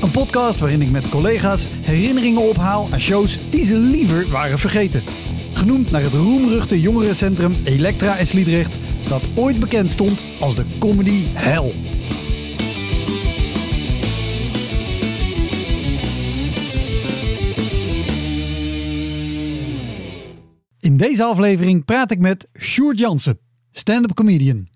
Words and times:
Een 0.00 0.10
podcast 0.10 0.58
waarin 0.58 0.82
ik 0.82 0.90
met 0.90 1.08
collega's 1.08 1.68
herinneringen 1.70 2.48
ophaal 2.48 2.88
aan 2.92 3.00
shows 3.00 3.38
die 3.50 3.64
ze 3.64 3.78
liever 3.78 4.30
waren 4.30 4.58
vergeten. 4.58 5.02
Genoemd 5.52 5.90
naar 5.90 6.02
het 6.02 6.12
roemruchte 6.12 6.80
jongerencentrum 6.80 7.54
Elektra 7.64 8.16
in 8.16 8.26
Sliedrecht, 8.26 8.78
dat 9.08 9.22
ooit 9.34 9.60
bekend 9.60 9.90
stond 9.90 10.24
als 10.40 10.54
de 10.54 10.64
comedy 10.78 11.24
hell. 11.32 11.72
In 20.80 20.96
deze 20.96 21.24
aflevering 21.24 21.84
praat 21.84 22.10
ik 22.10 22.18
met 22.18 22.48
Sjoerd 22.58 22.98
Jansen, 22.98 23.38
stand-up 23.70 24.14
comedian. 24.14 24.68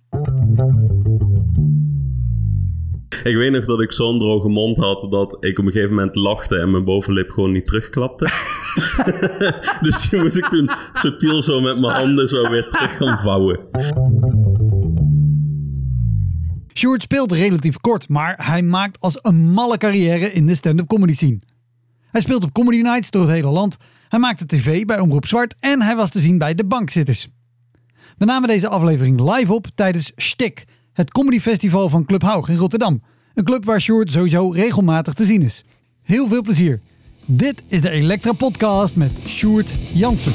Ik 3.24 3.36
weet 3.36 3.52
nog 3.52 3.64
dat 3.64 3.80
ik 3.80 3.92
zo'n 3.92 4.18
droge 4.18 4.48
mond 4.48 4.76
had 4.76 5.06
dat 5.10 5.36
ik 5.40 5.58
op 5.58 5.64
een 5.64 5.72
gegeven 5.72 5.94
moment 5.94 6.16
lachte 6.16 6.58
en 6.58 6.70
mijn 6.70 6.84
bovenlip 6.84 7.30
gewoon 7.30 7.52
niet 7.52 7.66
terugklapte. 7.66 8.24
dus 9.82 10.08
die 10.08 10.22
moest 10.22 10.36
ik 10.36 10.44
toen 10.44 10.70
subtiel 10.92 11.42
zo 11.42 11.60
met 11.60 11.80
mijn 11.80 11.92
handen 11.92 12.28
zo 12.28 12.50
weer 12.50 12.68
terug 12.68 12.96
gaan 12.96 13.18
vouwen. 13.18 13.60
Sjoerd 16.74 17.02
speelt 17.02 17.32
relatief 17.32 17.80
kort, 17.80 18.08
maar 18.08 18.46
hij 18.46 18.62
maakt 18.62 19.00
als 19.00 19.18
een 19.22 19.50
malle 19.50 19.78
carrière 19.78 20.32
in 20.32 20.46
de 20.46 20.54
stand-up 20.54 20.86
comedy 20.86 21.14
scene. 21.14 21.40
Hij 22.10 22.20
speelt 22.20 22.44
op 22.44 22.52
comedy 22.52 22.80
nights 22.80 23.10
door 23.10 23.22
het 23.22 23.30
hele 23.30 23.50
land. 23.50 23.76
Hij 24.08 24.18
maakte 24.18 24.46
tv 24.46 24.84
bij 24.84 24.98
Omroep 24.98 25.26
Zwart 25.26 25.54
en 25.60 25.82
hij 25.82 25.96
was 25.96 26.10
te 26.10 26.18
zien 26.18 26.38
bij 26.38 26.54
De 26.54 26.64
Bankzitters. 26.64 27.28
We 28.18 28.24
namen 28.24 28.48
deze 28.48 28.68
aflevering 28.68 29.34
live 29.34 29.54
op 29.54 29.66
tijdens 29.74 30.12
Stik, 30.16 30.64
het 30.92 31.12
comedyfestival 31.12 31.88
van 31.88 32.04
Club 32.04 32.22
Haug 32.22 32.48
in 32.48 32.56
Rotterdam. 32.56 33.02
Een 33.34 33.44
club 33.44 33.64
waar 33.64 33.80
Sjoerd 33.80 34.12
sowieso 34.12 34.50
regelmatig 34.50 35.14
te 35.14 35.24
zien 35.24 35.42
is. 35.42 35.64
Heel 36.02 36.28
veel 36.28 36.42
plezier. 36.42 36.80
Dit 37.24 37.62
is 37.68 37.80
de 37.80 37.90
Elektra 37.90 38.32
Podcast 38.32 38.96
met 38.96 39.20
Sjoerd 39.26 39.74
Jansen. 39.94 40.32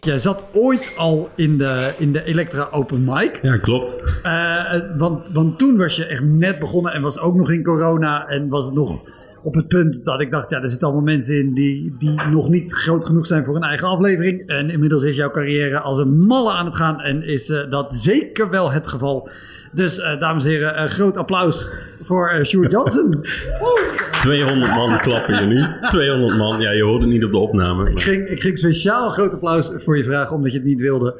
Jij 0.00 0.18
zat 0.18 0.44
ooit 0.52 0.94
al 0.96 1.30
in 1.36 1.58
de, 1.58 1.94
in 1.98 2.12
de 2.12 2.24
Elektra 2.24 2.68
Open 2.70 3.04
Mic. 3.04 3.38
Ja, 3.42 3.56
klopt. 3.56 3.96
Uh, 4.22 4.96
want, 4.96 5.28
want 5.28 5.58
toen 5.58 5.76
was 5.76 5.96
je 5.96 6.06
echt 6.06 6.24
net 6.24 6.58
begonnen 6.58 6.92
en 6.92 7.02
was 7.02 7.18
ook 7.18 7.34
nog 7.34 7.50
in 7.50 7.62
corona 7.62 8.26
en 8.26 8.48
was 8.48 8.66
het 8.66 8.74
nog 8.74 9.02
op 9.42 9.54
het 9.54 9.68
punt 9.68 10.04
dat 10.04 10.20
ik 10.20 10.30
dacht, 10.30 10.50
ja, 10.50 10.62
er 10.62 10.70
zitten 10.70 10.86
allemaal 10.86 11.04
mensen 11.06 11.38
in 11.38 11.54
die, 11.54 11.96
die 11.98 12.20
nog 12.30 12.48
niet 12.48 12.72
groot 12.72 13.04
genoeg 13.04 13.26
zijn 13.26 13.44
voor 13.44 13.56
een 13.56 13.62
eigen 13.62 13.88
aflevering. 13.88 14.46
En 14.46 14.70
inmiddels 14.70 15.02
is 15.02 15.16
jouw 15.16 15.30
carrière 15.30 15.80
als 15.80 15.98
een 15.98 16.18
malle 16.18 16.52
aan 16.52 16.64
het 16.64 16.74
gaan 16.74 17.00
en 17.00 17.22
is 17.22 17.48
uh, 17.48 17.70
dat 17.70 17.94
zeker 17.94 18.50
wel 18.50 18.72
het 18.72 18.88
geval. 18.88 19.28
Dus 19.72 19.98
uh, 19.98 20.20
dames 20.20 20.44
en 20.44 20.50
heren, 20.50 20.74
uh, 20.74 20.84
groot 20.84 21.16
applaus 21.16 21.70
voor 22.02 22.32
uh, 22.34 22.44
Sjoerd 22.44 22.70
Jansen. 22.70 23.20
200 24.20 24.74
man 24.74 24.98
klappen 24.98 25.40
je 25.40 25.46
nu. 25.46 25.88
200 25.88 26.38
man. 26.38 26.60
Ja, 26.60 26.70
je 26.70 26.84
hoort 26.84 27.02
het 27.02 27.10
niet 27.10 27.24
op 27.24 27.32
de 27.32 27.38
opname. 27.38 27.90
Ik 27.90 28.00
ging, 28.00 28.26
ik 28.26 28.40
ging 28.40 28.58
speciaal 28.58 29.06
een 29.06 29.12
groot 29.12 29.34
applaus 29.34 29.72
voor 29.76 29.96
je 29.96 30.04
vragen, 30.04 30.36
omdat 30.36 30.52
je 30.52 30.58
het 30.58 30.66
niet 30.66 30.80
wilde. 30.80 31.14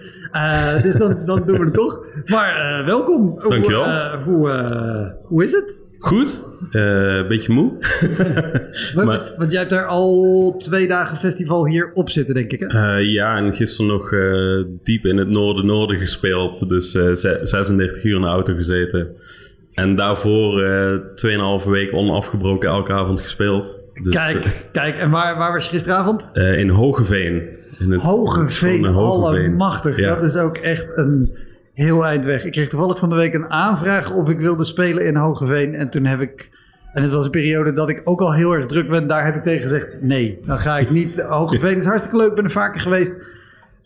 dus 0.83 0.97
dan, 0.97 1.27
dan 1.27 1.43
doen 1.47 1.59
we 1.59 1.65
het 1.65 1.75
toch. 1.75 2.05
Maar 2.27 2.83
welkom. 2.85 3.39
Dankjewel. 3.49 3.85
Hoe, 4.25 4.35
hoe, 4.35 5.17
hoe 5.23 5.45
is 5.45 5.53
het? 5.53 5.79
Goed, 5.99 6.43
een 6.71 7.23
uh, 7.23 7.29
beetje 7.29 7.53
moe. 7.53 7.73
maar, 8.95 9.07
maar, 9.07 9.33
want 9.37 9.51
jij 9.51 9.61
hebt 9.61 9.73
daar 9.73 9.87
al 9.87 10.55
twee 10.59 10.89
dagen 10.89 11.17
festival 11.17 11.67
hier 11.67 11.91
op 11.95 12.11
zitten, 12.11 12.35
denk 12.35 12.53
ik. 12.53 12.61
Hè? 12.61 12.99
Uh, 12.99 13.13
ja, 13.13 13.37
en 13.37 13.55
gisteren 13.55 13.91
nog 13.91 14.13
uh, 14.13 14.65
diep 14.83 15.05
in 15.05 15.17
het 15.17 15.29
noorden-noorden 15.29 15.99
gespeeld. 15.99 16.69
Dus 16.69 16.91
36 16.91 18.05
uur 18.05 18.15
in 18.15 18.21
de 18.21 18.27
auto 18.27 18.55
gezeten. 18.55 19.09
En 19.75 19.95
daarvoor 19.95 20.63
2,5 21.63 21.69
week 21.69 21.93
onafgebroken 21.93 22.69
elke 22.69 22.93
avond 22.93 23.21
gespeeld. 23.21 23.79
Dus, 24.03 24.15
kijk, 24.15 24.69
kijk, 24.73 24.99
en 24.99 25.11
waar, 25.11 25.37
waar 25.37 25.53
was 25.53 25.65
je 25.65 25.71
gisteravond? 25.71 26.31
in 26.33 26.69
Hogeveen. 26.69 27.43
In 27.79 27.91
het, 27.91 28.03
Hogeveen, 28.03 28.87
allemachtig. 28.87 29.97
Ja. 29.97 30.15
Dat 30.15 30.25
is 30.25 30.37
ook 30.37 30.57
echt 30.57 30.87
een 30.95 31.39
heel 31.78 32.06
eind 32.06 32.25
weg. 32.25 32.44
Ik 32.44 32.53
kreeg 32.53 32.69
toevallig 32.69 32.99
van 32.99 33.09
de 33.09 33.15
week 33.15 33.34
een 33.34 33.50
aanvraag 33.50 34.12
of 34.12 34.28
ik 34.28 34.41
wilde 34.41 34.65
spelen 34.65 35.05
in 35.06 35.16
Hogeveen. 35.16 35.75
En 35.75 35.91
toen 35.91 36.05
heb 36.05 36.21
ik. 36.21 36.50
En 36.93 37.03
het 37.03 37.11
was 37.11 37.25
een 37.25 37.31
periode 37.31 37.72
dat 37.72 37.89
ik 37.89 38.00
ook 38.05 38.21
al 38.21 38.33
heel 38.33 38.53
erg 38.53 38.66
druk 38.66 38.89
ben. 38.89 39.06
Daar 39.06 39.25
heb 39.25 39.34
ik 39.34 39.43
tegen 39.43 39.62
gezegd: 39.62 39.88
nee, 40.00 40.38
dan 40.43 40.59
ga 40.59 40.78
ik 40.78 40.91
niet. 40.91 41.21
Hogeveen 41.21 41.77
is 41.77 41.84
hartstikke 41.84 42.17
leuk, 42.17 42.34
ben 42.34 42.44
er 42.44 42.50
vaker 42.50 42.81
geweest. 42.81 43.19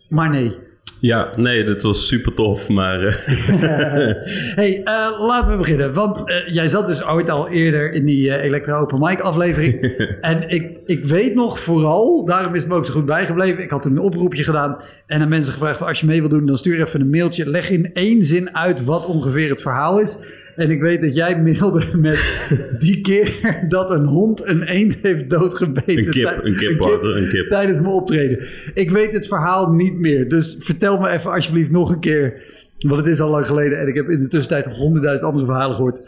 Maar 0.09 0.31
nee. 0.31 0.59
Ja, 1.03 1.33
nee, 1.37 1.65
dat 1.65 1.83
was 1.83 2.07
super 2.07 2.35
tof, 2.35 2.69
maar... 2.69 3.03
Uh... 3.03 3.15
hey, 4.61 4.81
uh, 4.85 5.21
laten 5.21 5.53
we 5.53 5.59
beginnen. 5.59 5.93
Want 5.93 6.19
uh, 6.19 6.49
jij 6.49 6.69
zat 6.69 6.87
dus 6.87 7.05
ooit 7.05 7.31
al 7.31 7.49
eerder 7.49 7.93
in 7.93 8.05
die 8.05 8.41
Electro 8.41 8.81
Open 8.81 9.01
Mic 9.01 9.21
aflevering. 9.21 9.97
en 10.21 10.49
ik, 10.49 10.79
ik 10.87 11.05
weet 11.05 11.35
nog 11.35 11.61
vooral, 11.61 12.25
daarom 12.25 12.55
is 12.55 12.61
het 12.61 12.71
me 12.71 12.77
ook 12.77 12.87
zo 12.87 12.93
goed 12.93 13.07
bijgebleven. 13.07 13.63
Ik 13.63 13.71
had 13.71 13.83
toen 13.83 13.93
een 13.93 13.99
oproepje 13.99 14.45
gedaan 14.45 14.77
en 15.07 15.21
aan 15.21 15.29
mensen 15.29 15.53
gevraagd... 15.53 15.83
Als 15.83 16.01
je 16.01 16.07
mee 16.07 16.21
wil 16.21 16.29
doen, 16.29 16.47
dan 16.47 16.57
stuur 16.57 16.83
even 16.83 17.01
een 17.01 17.11
mailtje. 17.11 17.51
Leg 17.51 17.71
in 17.71 17.91
één 17.93 18.25
zin 18.25 18.57
uit 18.57 18.85
wat 18.85 19.07
ongeveer 19.07 19.51
het 19.51 19.63
verhaal 19.63 19.99
is. 19.99 20.19
En 20.57 20.71
ik 20.71 20.81
weet 20.81 21.01
dat 21.01 21.15
jij 21.15 21.43
mailde 21.43 21.87
met 21.97 22.47
die 22.79 23.01
keer 23.01 23.65
dat 23.69 23.91
een 23.91 24.05
hond 24.05 24.49
een 24.49 24.63
eend 24.63 24.99
heeft 25.03 25.31
doodgebeten. 25.31 25.97
Een 25.97 26.11
kip, 26.11 26.41
een 26.43 26.57
kip, 26.57 26.71
een 26.71 26.79
kip, 26.79 27.03
een 27.03 27.29
kip. 27.29 27.49
Tijdens 27.49 27.81
mijn 27.81 27.93
optreden. 27.93 28.47
Ik 28.75 28.91
weet 28.91 29.13
het 29.13 29.27
verhaal 29.27 29.73
niet 29.73 29.99
meer. 29.99 30.29
Dus 30.29 30.57
vertel 30.59 30.99
me 30.99 31.09
even 31.09 31.33
alsjeblieft 31.33 31.71
nog 31.71 31.91
een 31.91 32.01
keer. 32.01 32.43
Want 32.79 32.97
het 32.97 33.07
is 33.07 33.21
al 33.21 33.31
lang 33.31 33.47
geleden 33.47 33.79
en 33.79 33.89
ik 33.89 33.95
heb 33.95 34.09
in 34.09 34.19
de 34.19 34.29
tussentijd 34.29 34.67
nog 34.67 34.77
honderdduizend 34.77 35.29
andere 35.29 35.47
verhalen 35.47 35.77
gehoord. 35.77 36.01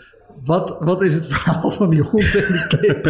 Wat, 0.44 0.76
wat 0.80 1.02
is 1.02 1.14
het 1.14 1.26
verhaal 1.26 1.70
van 1.70 1.90
die 1.90 2.02
hond 2.02 2.34
en 2.34 2.52
die 2.52 2.66
kip? 2.80 3.04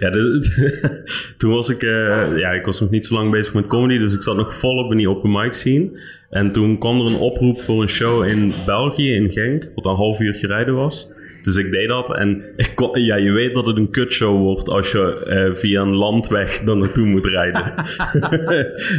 ja, 0.00 0.10
dus, 0.10 0.50
toen 1.38 1.52
was 1.52 1.68
ik, 1.68 1.82
uh, 1.82 2.38
ja, 2.38 2.50
ik 2.50 2.64
was 2.64 2.80
nog 2.80 2.90
niet 2.90 3.06
zo 3.06 3.14
lang 3.14 3.30
bezig 3.30 3.54
met 3.54 3.66
comedy, 3.66 3.98
dus 3.98 4.14
ik 4.14 4.22
zat 4.22 4.36
nog 4.36 4.54
volop 4.54 4.90
in 4.90 4.96
die 4.96 5.08
open 5.08 5.30
mic 5.30 5.54
scene. 5.54 6.00
En 6.30 6.52
toen 6.52 6.78
kwam 6.78 7.00
er 7.00 7.06
een 7.06 7.18
oproep 7.18 7.60
voor 7.60 7.82
een 7.82 7.88
show 7.88 8.24
in 8.24 8.52
België, 8.66 9.14
in 9.14 9.30
Genk, 9.30 9.70
wat 9.74 9.84
een 9.84 9.94
half 9.94 10.20
uurtje 10.20 10.46
rijden 10.46 10.74
was. 10.74 11.08
Dus 11.42 11.56
ik 11.56 11.72
deed 11.72 11.88
dat 11.88 12.16
en 12.16 12.42
ik 12.56 12.72
kon, 12.74 13.00
ja, 13.04 13.16
je 13.16 13.32
weet 13.32 13.54
dat 13.54 13.66
het 13.66 13.76
een 13.76 13.90
kutshow 13.90 14.38
wordt 14.38 14.68
als 14.68 14.92
je 14.92 15.26
uh, 15.48 15.54
via 15.54 15.80
een 15.80 15.94
landweg 15.94 16.60
er 16.60 16.76
naartoe 16.76 17.06
moet 17.06 17.26
rijden. 17.26 17.74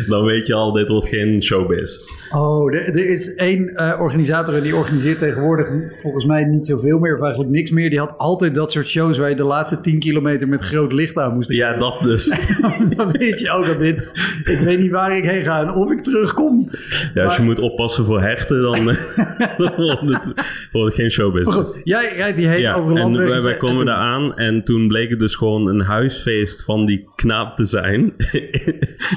Dan 0.08 0.26
weet 0.26 0.48
je 0.48 0.54
al, 0.54 0.72
dit 0.72 0.90
wordt 0.90 1.08
geen 1.08 1.44
showbiz. 1.44 2.00
Oh, 2.36 2.76
er, 2.76 2.88
er 2.88 3.10
is 3.10 3.36
één 3.36 3.72
uh, 3.76 4.00
organisator 4.00 4.56
en 4.56 4.64
die 4.64 4.76
organiseert 4.76 5.20
tegenwoordig 5.20 5.72
volgens 5.96 6.26
mij 6.26 6.44
niet 6.44 6.68
zoveel 6.68 7.00
meer 7.00 7.14
of 7.14 7.22
eigenlijk 7.22 7.52
niks 7.52 7.72
meer. 7.72 7.90
Die 7.90 8.00
had 8.00 8.18
altijd 8.18 8.56
dat 8.56 8.72
soort 8.72 8.88
shows 8.88 9.18
waar 9.18 9.30
je 9.30 9.36
de 9.36 9.44
laatste 9.44 9.82
10 9.82 10.00
kilometer 10.00 10.48
met 10.48 10.62
groot 10.62 10.94
licht 10.94 11.18
aan 11.18 11.34
moest. 11.34 11.52
Ja, 11.52 11.78
dat 11.78 12.00
dus. 12.04 12.26
Dan 12.96 13.12
weet 13.12 13.40
je 13.40 13.52
ook 13.52 13.66
dat 13.66 13.80
dit, 13.80 14.12
ik 14.44 14.60
weet 14.60 14.80
niet 14.80 14.92
waar 14.92 15.18
ik 15.18 15.24
heen 15.24 15.44
ga 15.44 15.62
en 15.62 15.74
of 15.74 15.92
ik 15.92 16.04
terugkom. 16.04 16.70
Ja, 17.14 17.24
als 17.24 17.32
maar, 17.32 17.36
je 17.36 17.42
moet 17.42 17.60
oppassen 17.60 18.06
voor 18.06 18.22
hechten, 18.22 18.62
dan, 18.62 18.86
dan 19.58 19.74
wordt, 19.76 20.02
het, 20.02 20.24
wordt 20.72 20.88
het 20.88 20.96
geen 20.96 21.12
showbiz. 21.12 21.48
Goed, 21.48 21.80
jij 21.84 22.14
rijdt 22.16 22.38
die 22.38 22.48
heen 22.48 22.60
ja, 22.60 22.74
over 22.74 22.98
en 22.98 23.18
wij, 23.18 23.42
wij 23.42 23.58
komen 23.58 23.80
en 23.80 23.86
daar 23.86 23.96
aan 23.96 24.34
en 24.34 24.64
toen 24.64 24.88
bleek 24.88 25.10
het 25.10 25.20
dus 25.20 25.36
gewoon 25.36 25.68
een 25.68 25.82
huisfeest 25.82 26.64
van 26.64 26.86
die 26.86 27.08
knaap 27.16 27.56
te 27.56 27.66
zijn. 27.66 28.14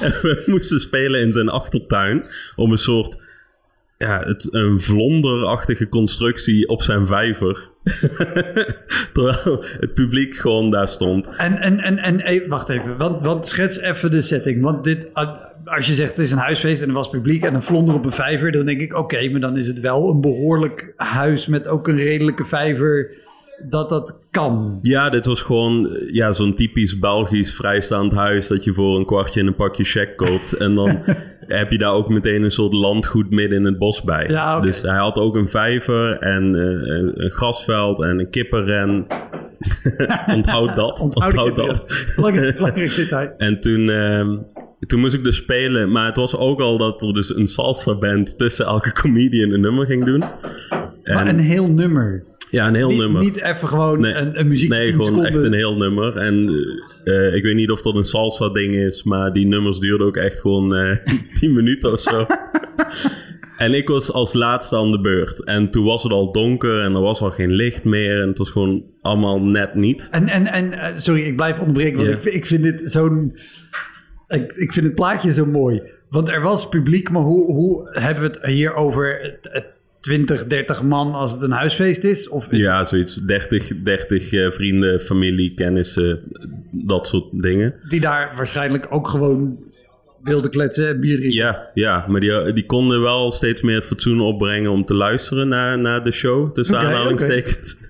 en 0.01 0.11
we 0.21 0.43
moesten 0.45 0.79
spelen 0.79 1.21
in 1.21 1.31
zijn 1.31 1.49
achtertuin 1.49 2.23
om 2.55 2.71
een 2.71 2.77
soort 2.77 3.06
ja, 3.97 4.23
het, 4.25 4.53
een 4.53 4.81
vlonderachtige 4.81 5.89
constructie 5.89 6.67
op 6.67 6.81
zijn 6.81 7.07
vijver. 7.07 7.69
Terwijl 9.13 9.63
het 9.79 9.93
publiek 9.93 10.35
gewoon 10.35 10.69
daar 10.69 10.87
stond. 10.87 11.27
En, 11.27 11.61
en, 11.61 11.79
en, 11.79 12.23
en 12.23 12.49
wacht 12.49 12.69
even, 12.69 12.97
want, 12.97 13.21
want 13.21 13.47
schets 13.47 13.79
even 13.79 14.11
de 14.11 14.21
setting. 14.21 14.61
Want 14.61 14.83
dit, 14.83 15.13
als 15.65 15.87
je 15.87 15.93
zegt 15.93 16.09
het 16.09 16.19
is 16.19 16.31
een 16.31 16.37
huisfeest 16.37 16.81
en 16.81 16.87
er 16.87 16.93
was 16.93 17.09
publiek 17.09 17.43
en 17.43 17.53
een 17.53 17.63
vlonder 17.63 17.95
op 17.95 18.05
een 18.05 18.11
vijver, 18.11 18.51
dan 18.51 18.65
denk 18.65 18.81
ik 18.81 18.97
oké, 18.97 19.29
maar 19.29 19.39
dan 19.39 19.57
is 19.57 19.67
het 19.67 19.79
wel 19.79 20.09
een 20.09 20.21
behoorlijk 20.21 20.93
huis 20.95 21.47
met 21.47 21.67
ook 21.67 21.87
een 21.87 21.97
redelijke 21.97 22.45
vijver 22.45 23.25
dat 23.69 23.89
dat 23.89 24.19
kan. 24.31 24.77
Ja, 24.81 25.09
dit 25.09 25.25
was 25.25 25.41
gewoon 25.41 25.97
ja, 26.11 26.31
zo'n 26.31 26.55
typisch 26.55 26.99
Belgisch 26.99 27.53
vrijstaand 27.53 28.11
huis 28.11 28.47
dat 28.47 28.63
je 28.63 28.73
voor 28.73 28.97
een 28.97 29.05
kwartje 29.05 29.39
in 29.39 29.47
een 29.47 29.55
pakje 29.55 29.83
check 29.83 30.17
koopt. 30.17 30.53
En 30.53 30.75
dan 30.75 31.03
heb 31.47 31.71
je 31.71 31.77
daar 31.77 31.91
ook 31.91 32.09
meteen 32.09 32.43
een 32.43 32.51
soort 32.51 32.73
landgoed 32.73 33.29
midden 33.29 33.57
in 33.57 33.65
het 33.65 33.77
bos 33.77 34.03
bij. 34.03 34.27
Ja. 34.27 34.59
Dus 34.59 34.81
hij 34.81 34.97
had 34.97 35.17
ook 35.17 35.35
een 35.35 35.47
vijver 35.47 36.17
en 36.17 36.55
eh, 36.55 36.95
een, 36.97 37.23
een 37.23 37.31
grasveld 37.31 38.01
en 38.03 38.19
een 38.19 38.29
kippenren. 38.29 39.05
Onthoud 40.35 40.75
dat. 40.75 40.99
Onthoud 40.99 41.33
Onthoud 41.33 41.55
dat. 41.55 41.85
Belangrijk, 42.15 42.55
belangrijk 42.55 42.95
detail. 42.95 43.33
En 43.37 43.59
toen, 43.59 43.89
ehm, 43.89 44.37
toen 44.79 44.99
moest 44.99 45.13
ik 45.13 45.23
dus 45.23 45.35
spelen. 45.35 45.91
Maar 45.91 46.05
het 46.05 46.17
was 46.17 46.35
ook 46.35 46.59
al 46.59 46.77
dat 46.77 47.01
er 47.01 47.13
dus 47.13 47.35
een 47.35 47.47
salsa 47.47 47.95
band 47.97 48.37
tussen 48.37 48.65
elke 48.65 48.91
comedian 48.91 49.51
een 49.51 49.61
nummer 49.61 49.85
ging 49.85 50.05
doen. 50.05 50.23
Maar 51.03 51.27
een 51.27 51.39
heel 51.39 51.69
nummer. 51.69 52.23
Ja, 52.51 52.67
een 52.67 52.75
heel 52.75 52.87
Niet, 52.89 52.97
nummer. 52.97 53.21
niet 53.21 53.41
even 53.41 53.67
gewoon 53.67 53.99
Nee. 53.99 54.13
een, 54.13 54.39
een 54.39 54.47
muziek 54.47 54.69
Nee, 54.69 54.83
10 54.85 54.89
gewoon 54.91 55.05
seconden. 55.05 55.31
echt 55.31 55.43
een 55.43 55.53
heel 55.53 55.75
nummer. 55.77 56.17
En 56.17 56.49
eh, 57.03 57.33
ik 57.35 57.43
weet 57.43 57.55
niet 57.55 57.71
of 57.71 57.81
dat 57.81 57.95
een 57.95 58.03
salsa 58.03 58.49
ding 58.49 58.75
is, 58.75 59.03
maar 59.03 59.33
die 59.33 59.47
nummers 59.47 59.79
duurden 59.79 60.07
ook 60.07 60.17
echt 60.17 60.39
gewoon 60.39 60.75
eh 60.75 60.97
10 61.39 61.53
minuten 61.53 61.91
of 61.91 61.99
zo. 61.99 62.25
en 63.57 63.73
ik 63.73 63.87
was 63.87 64.11
als 64.11 64.33
laatste 64.33 64.77
aan 64.77 64.91
de 64.91 65.01
beurt. 65.01 65.43
En 65.43 65.71
toen 65.71 65.85
was 65.85 66.03
het 66.03 66.11
al 66.11 66.31
donker 66.31 66.79
en 66.81 66.93
er 66.93 67.01
was 67.01 67.21
al 67.21 67.29
geen 67.31 67.51
licht 67.51 67.83
meer. 67.83 68.21
En 68.21 68.27
het 68.27 68.37
was 68.37 68.49
gewoon 68.51 68.83
allemaal 69.01 69.41
net 69.41 69.73
niet. 69.75 70.07
En, 70.11 70.27
en, 70.27 70.47
en 70.47 70.73
eh, 70.73 70.95
sorry, 70.95 71.21
ik 71.21 71.35
blijf 71.35 71.59
onderbreken, 71.59 71.97
want 72.05 72.25
ik, 72.25 72.33
ik 72.33 72.45
vind 72.45 72.63
dit 72.63 72.91
zo'n... 72.91 73.35
Ik, 74.27 74.51
ik 74.53 74.73
vind 74.73 74.85
het 74.85 74.95
plaatje 74.95 75.33
zo 75.33 75.45
mooi. 75.45 75.81
Want 76.09 76.29
er 76.29 76.41
was 76.41 76.69
publiek, 76.69 77.09
maar 77.09 77.21
hoe, 77.21 77.51
hoe 77.53 77.89
hebben 77.99 78.23
we 78.23 78.29
het 78.29 78.45
hier 78.45 78.73
over 78.73 79.19
het- 79.21 79.49
het 79.51 79.65
20, 80.07 80.47
30 80.47 80.83
man 80.83 81.13
als 81.13 81.31
het 81.31 81.41
een 81.41 81.51
huisfeest 81.51 82.03
is? 82.03 82.29
Of 82.29 82.47
is 82.51 82.59
Ja, 82.59 82.83
zoiets. 82.83 83.15
30, 83.15 83.81
30 83.81 84.33
eh, 84.33 84.51
vrienden, 84.51 84.99
familie, 84.99 85.53
kennissen, 85.53 86.21
dat 86.71 87.07
soort 87.07 87.41
dingen. 87.41 87.73
die 87.89 87.99
daar 87.99 88.33
waarschijnlijk 88.35 88.87
ook 88.89 89.07
gewoon 89.07 89.57
wilden 90.19 90.51
kletsen 90.51 90.87
en 90.87 90.99
bier 90.99 91.17
drinken? 91.17 91.37
Ja, 91.39 91.69
ja 91.73 92.05
maar 92.07 92.19
die, 92.19 92.53
die 92.53 92.65
konden 92.65 93.01
wel 93.01 93.31
steeds 93.31 93.61
meer 93.61 93.75
het 93.75 93.85
fatsoen 93.85 94.19
opbrengen 94.19 94.71
om 94.71 94.85
te 94.85 94.93
luisteren 94.93 95.47
naar, 95.47 95.79
naar 95.79 96.03
de 96.03 96.11
show, 96.11 96.53
tussen 96.53 96.75
Oké, 96.75 96.85
aanhalingstekens. 96.85 97.77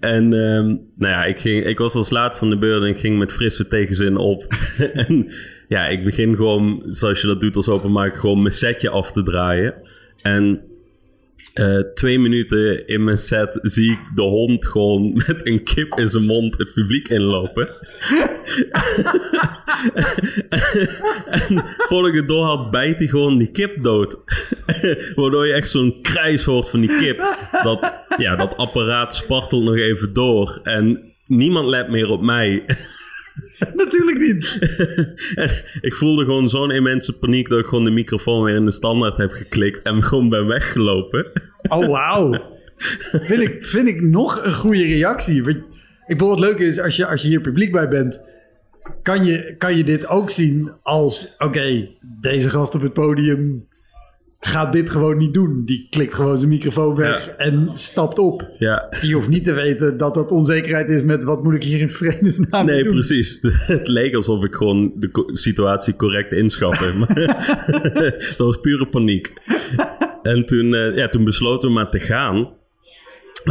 En 0.00 0.32
ehm, 0.32 0.66
nou 0.96 1.12
ja, 1.12 1.24
ik, 1.24 1.38
ging, 1.38 1.64
ik 1.64 1.78
was 1.78 1.94
als 1.94 2.10
laatste 2.10 2.44
aan 2.44 2.50
de 2.50 2.58
beurt 2.58 2.82
en 2.82 2.88
ik 2.88 2.98
ging 2.98 3.18
met 3.18 3.32
frisse 3.32 3.66
tegenzin 3.66 4.16
op. 4.16 4.46
en 5.06 5.30
ja, 5.68 5.86
ik 5.86 6.04
begin 6.04 6.36
gewoon, 6.36 6.82
zoals 6.86 7.20
je 7.20 7.26
dat 7.26 7.40
doet 7.40 7.56
als 7.56 7.68
open 7.68 7.92
mic, 7.92 8.14
gewoon 8.14 8.42
mijn 8.42 8.54
setje 8.54 8.90
af 8.90 9.12
te 9.12 9.22
draaien. 9.22 9.74
En 10.22 10.60
eh, 11.54 11.78
twee 11.94 12.18
minuten 12.18 12.86
in 12.86 13.04
mijn 13.04 13.18
set 13.18 13.58
zie 13.62 13.90
ik 13.90 13.98
de 14.14 14.22
hond 14.22 14.66
gewoon 14.66 15.12
met 15.26 15.46
een 15.46 15.64
kip 15.64 15.98
in 15.98 16.08
zijn 16.08 16.24
mond 16.24 16.58
het 16.58 16.72
publiek 16.72 17.08
inlopen. 17.08 17.68
en 21.26 21.64
voordat 21.76 22.10
ik 22.10 22.14
het 22.14 22.28
door 22.28 22.44
had, 22.44 22.70
bijt 22.70 22.98
hij 22.98 23.06
gewoon 23.06 23.38
die 23.38 23.50
kip 23.50 23.82
dood. 23.82 24.18
Waardoor 25.14 25.46
je 25.46 25.52
echt 25.52 25.70
zo'n 25.70 25.98
krijs 26.02 26.44
hoort 26.44 26.68
van 26.68 26.80
die 26.80 26.98
kip. 26.98 27.36
Dat, 27.62 27.92
ja, 28.16 28.36
dat 28.36 28.56
apparaat 28.56 29.14
spartelt 29.14 29.64
nog 29.64 29.76
even 29.76 30.12
door. 30.12 30.60
En 30.62 31.14
niemand 31.26 31.66
let 31.66 31.88
meer 31.88 32.08
op 32.08 32.22
mij. 32.22 32.64
Natuurlijk 33.74 34.18
niet. 34.18 34.58
En 35.34 35.50
ik 35.80 35.94
voelde 35.94 36.24
gewoon 36.24 36.48
zo'n 36.48 36.70
immense 36.70 37.18
paniek 37.18 37.48
dat 37.48 37.58
ik 37.58 37.66
gewoon 37.66 37.84
de 37.84 37.90
microfoon 37.90 38.44
weer 38.44 38.54
in 38.54 38.64
de 38.64 38.70
standaard 38.70 39.16
heb 39.16 39.30
geklikt 39.30 39.82
en 39.82 40.02
gewoon 40.02 40.28
ben 40.28 40.46
weggelopen. 40.46 41.30
Oh, 41.68 41.86
wauw. 41.88 42.54
vind, 43.12 43.42
ik, 43.42 43.64
vind 43.64 43.88
ik 43.88 44.02
nog 44.02 44.44
een 44.44 44.54
goede 44.54 44.82
reactie. 44.82 45.48
Ik 45.48 45.64
bedoel, 46.06 46.30
het 46.30 46.40
leuke 46.40 46.64
is, 46.64 46.80
als 46.80 46.96
je, 46.96 47.06
als 47.06 47.22
je 47.22 47.28
hier 47.28 47.40
publiek 47.40 47.72
bij 47.72 47.88
bent... 47.88 48.24
Kan 49.02 49.24
je, 49.24 49.54
kan 49.58 49.76
je 49.76 49.84
dit 49.84 50.06
ook 50.06 50.30
zien 50.30 50.72
als... 50.82 51.34
Oké, 51.38 51.88
deze 52.20 52.48
gast 52.48 52.74
op 52.74 52.80
het 52.80 52.92
podium 52.92 53.66
gaat 54.46 54.72
dit 54.72 54.90
gewoon 54.90 55.16
niet 55.16 55.34
doen. 55.34 55.62
Die 55.64 55.86
klikt 55.90 56.14
gewoon 56.14 56.38
zijn 56.38 56.50
microfoon 56.50 56.94
weg 56.94 57.26
Ja. 57.26 57.36
en 57.36 57.68
stapt 57.74 58.18
op. 58.18 58.48
Ja, 58.58 58.88
Je 59.00 59.14
hoeft 59.14 59.28
niet 59.28 59.44
te 59.44 59.52
weten 59.52 59.98
dat 59.98 60.14
dat 60.14 60.30
onzekerheid 60.32 60.88
is 60.90 61.02
met... 61.02 61.24
wat 61.24 61.42
moet 61.42 61.54
ik 61.54 61.62
hier 61.62 61.80
in 61.80 61.90
vredesnaam 61.90 62.66
nee, 62.66 62.82
doen? 62.84 62.92
precies. 62.92 63.38
Het 63.66 63.88
leek 63.88 64.14
alsof 64.14 64.44
ik 64.44 64.54
gewoon 64.54 64.92
de 64.96 65.28
situatie 65.32 65.96
correct 65.96 66.32
inschatte. 66.32 66.92
Dat 68.36 68.46
was 68.46 68.60
pure 68.60 68.86
paniek. 68.86 69.32
En 70.22 70.46
toen, 70.46 70.74
eh, 70.74 70.96
ja, 70.96 71.08
toen 71.08 71.24
besloten 71.24 71.68
we 71.68 71.74
maar 71.74 71.90
te 71.90 72.00
gaan. 72.00 72.48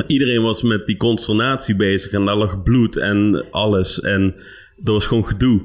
Iedereen 0.08 0.42
was 0.42 0.62
met 0.64 0.86
die 0.86 0.98
consternatie 0.98 1.76
bezig 1.76 2.12
en 2.12 2.26
daar 2.26 2.36
lag 2.36 2.64
bloed 2.64 2.98
en 2.98 3.46
alles. 3.52 4.00
En 4.00 4.36
dat 4.76 4.94
was 4.94 5.08
gewoon 5.08 5.26
gedoe. 5.28 5.62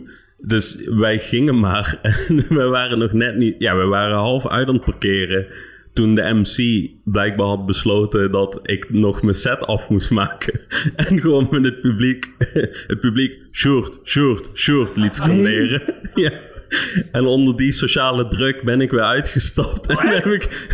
Dus 0.47 0.79
wij 0.85 1.19
gingen 1.19 1.61
maar. 1.61 1.99
En 2.03 2.45
we 2.59 2.65
waren 2.65 2.99
nog 2.99 3.13
net 3.13 3.37
niet. 3.37 3.55
Ja, 3.59 3.77
we 3.77 3.85
waren 3.85 4.17
half 4.17 4.47
uit 4.47 4.69
aan 4.69 4.75
het 4.75 4.85
parkeren. 4.85 5.47
Toen 5.93 6.15
de 6.15 6.23
MC 6.35 6.91
blijkbaar 7.05 7.47
had 7.47 7.67
besloten 7.67 8.33
dat 8.33 8.61
ik 8.63 8.91
nog 8.91 9.23
mijn 9.23 9.35
set 9.35 9.67
af 9.67 9.89
moest 9.89 10.11
maken. 10.11 10.61
En 10.97 11.21
gewoon 11.21 11.49
met 11.51 11.65
het 11.65 11.81
publiek. 11.81 12.33
Het 12.87 12.99
publiek. 13.01 13.39
Short, 13.53 13.99
short, 14.05 14.51
short 14.55 14.97
liet 14.97 15.15
scanderen. 15.15 15.83
Ja. 16.15 16.31
En 17.13 17.25
onder 17.25 17.57
die 17.57 17.73
sociale 17.73 18.29
druk 18.29 18.63
ben 18.63 18.81
ik 18.81 18.91
weer 18.91 19.03
uitgestapt. 19.03 19.87
En 19.87 19.97
heb 20.07 20.25
ik, 20.25 20.69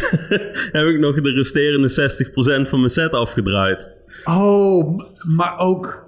heb 0.72 0.86
ik 0.86 0.98
nog 0.98 1.20
de 1.20 1.32
resterende 1.32 2.10
60% 2.64 2.68
van 2.68 2.78
mijn 2.78 2.90
set 2.90 3.12
afgedraaid. 3.12 3.92
Oh, 4.24 4.98
maar 5.36 5.58
ook... 5.58 6.05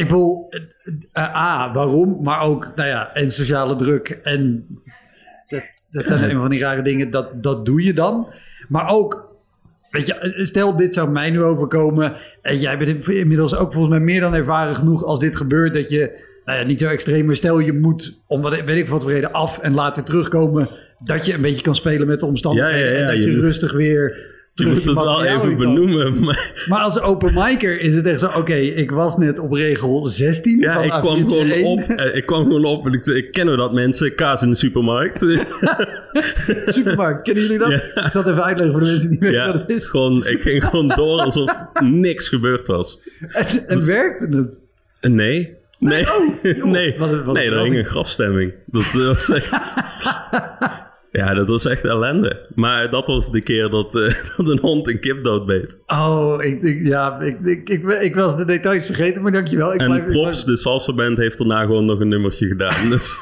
Ik 0.00 0.06
bedoel, 0.06 0.46
eh, 0.50 0.60
eh, 1.12 1.36
A, 1.36 1.72
waarom? 1.72 2.18
Maar 2.22 2.40
ook, 2.40 2.72
nou 2.76 2.88
ja, 2.88 3.14
en 3.14 3.30
sociale 3.30 3.76
druk. 3.76 4.08
En 4.22 4.66
dat, 5.46 5.62
dat 5.90 6.06
zijn 6.06 6.22
een 6.30 6.40
van 6.40 6.50
die 6.50 6.60
rare 6.60 6.82
dingen, 6.82 7.10
dat, 7.10 7.42
dat 7.42 7.66
doe 7.66 7.82
je 7.84 7.92
dan. 7.94 8.28
Maar 8.68 8.88
ook, 8.88 9.28
weet 9.90 10.06
je, 10.06 10.40
stel 10.42 10.76
dit 10.76 10.94
zou 10.94 11.10
mij 11.10 11.30
nu 11.30 11.42
overkomen. 11.42 12.12
En 12.42 12.58
jij 12.58 12.78
bent 12.78 13.08
inmiddels 13.08 13.54
ook 13.54 13.72
volgens 13.72 13.94
mij 13.94 14.04
meer 14.04 14.20
dan 14.20 14.34
ervaren 14.34 14.76
genoeg 14.76 15.04
als 15.04 15.18
dit 15.18 15.36
gebeurt. 15.36 15.74
Dat 15.74 15.88
je, 15.88 16.28
nou 16.44 16.58
ja, 16.58 16.64
niet 16.64 16.80
zo 16.80 16.88
extreem, 16.88 17.26
maar 17.26 17.36
stel 17.36 17.58
je 17.58 17.72
moet, 17.72 18.20
om 18.26 18.40
wat, 18.42 18.60
weet 18.64 18.78
ik 18.78 18.88
wat 18.88 19.02
voor 19.02 19.12
reden, 19.12 19.32
af 19.32 19.58
en 19.58 19.74
later 19.74 20.04
terugkomen. 20.04 20.68
Dat 21.04 21.26
je 21.26 21.34
een 21.34 21.40
beetje 21.40 21.62
kan 21.62 21.74
spelen 21.74 22.06
met 22.06 22.20
de 22.20 22.26
omstandigheden. 22.26 22.78
Ja, 22.78 22.86
ja, 22.86 22.92
ja, 22.98 23.08
en 23.08 23.16
dat 23.16 23.24
je- 23.24 23.40
rustig 23.40 23.72
weer... 23.72 24.38
Je 24.60 24.66
moet 24.66 24.84
het 24.84 24.94
wel 25.00 25.24
even 25.24 25.56
benoemen. 25.56 26.20
Maar 26.24 26.64
Maar 26.68 26.80
als 26.80 27.00
open 27.00 27.34
micer 27.34 27.80
is 27.80 27.94
het 27.94 28.06
echt 28.06 28.20
zo... 28.20 28.26
Oké, 28.36 28.54
ik 28.54 28.90
was 28.90 29.16
net 29.16 29.38
op 29.38 29.52
regel 29.52 30.06
16 30.06 30.58
ja, 30.60 30.72
van 30.74 30.82
ik 30.84 30.90
kwam 30.90 31.28
gewoon 31.28 31.50
1. 31.50 31.64
op. 31.64 31.78
eh, 31.80 32.16
Ik 32.16 32.26
kwam 32.26 32.42
gewoon 32.42 32.64
op 32.64 32.86
en 32.86 32.92
ik, 32.92 33.06
ik 33.06 33.32
kennen 33.32 33.54
we 33.54 33.60
dat 33.60 33.72
mensen. 33.72 34.14
Kaas 34.14 34.42
in 34.42 34.50
de 34.50 34.56
supermarkt. 34.56 35.18
Supermarkt, 36.66 37.22
kennen 37.22 37.42
jullie 37.42 37.58
dat? 37.58 37.68
Ja. 37.68 38.04
Ik 38.04 38.12
zal 38.12 38.22
het 38.22 38.30
even 38.30 38.44
uitleggen 38.44 38.72
voor 38.76 38.80
de 38.84 38.90
mensen 38.90 39.10
die 39.10 39.18
niet 39.20 39.28
weten 39.30 39.46
ja, 39.46 39.52
wat 39.52 39.60
het 39.60 39.70
is. 39.70 39.88
gewoon, 39.90 40.26
ik 40.26 40.42
ging 40.42 40.64
gewoon 40.64 40.88
door 40.88 41.20
alsof 41.20 41.56
niks 41.82 42.28
gebeurd 42.28 42.66
was. 42.66 42.98
En, 43.28 43.68
en 43.68 43.86
werkte 43.86 44.36
het? 44.36 44.60
Eh, 45.00 45.10
Nee. 45.10 45.58
Nee, 45.78 46.02
Oh, 46.06 46.34
joh. 46.42 46.64
nee. 46.76 46.94
Wat 46.98 47.24
wat 47.24 47.34
nee, 47.34 47.50
daar 47.50 47.62
hing 47.62 47.76
een 47.76 47.84
grafstemming. 47.84 48.52
Dat 48.66 48.82
eh, 48.84 49.06
was 49.06 49.30
echt... 49.30 49.50
ja, 51.12 51.34
dat 51.34 51.48
was 51.48 51.66
echt 51.66 51.84
ellende. 51.84 52.46
Maar 52.54 52.90
dat 52.90 53.06
was 53.06 53.30
de 53.30 53.40
keer 53.40 53.68
dat, 53.68 53.94
eh, 53.94 54.14
dat 54.36 54.48
een 54.48 54.58
hond 54.58 54.88
een 54.88 55.00
kip 55.00 55.24
doodbeet. 55.24 55.76
Oh, 55.86 56.36
ik, 56.42 56.62
ik, 56.62 56.86
ja, 56.86 57.20
ik, 57.20 57.40
ik, 57.40 57.68
ik, 57.68 57.82
ik 58.00 58.14
was 58.14 58.36
de 58.36 58.44
details 58.44 58.86
vergeten, 58.86 59.22
maar 59.22 59.32
dankjewel. 59.32 59.74
Ik 59.74 59.80
En 59.80 59.86
blijf- 59.86 60.06
props, 60.06 60.20
blijf- 60.22 60.42
de 60.42 60.56
salsa 60.56 60.92
band 60.92 61.18
heeft 61.18 61.38
daarna 61.38 61.60
gewoon 61.60 61.84
nog 61.84 62.00
een 62.00 62.08
nummertje 62.08 62.46
gedaan. 62.46 62.88
Dus 62.90 63.16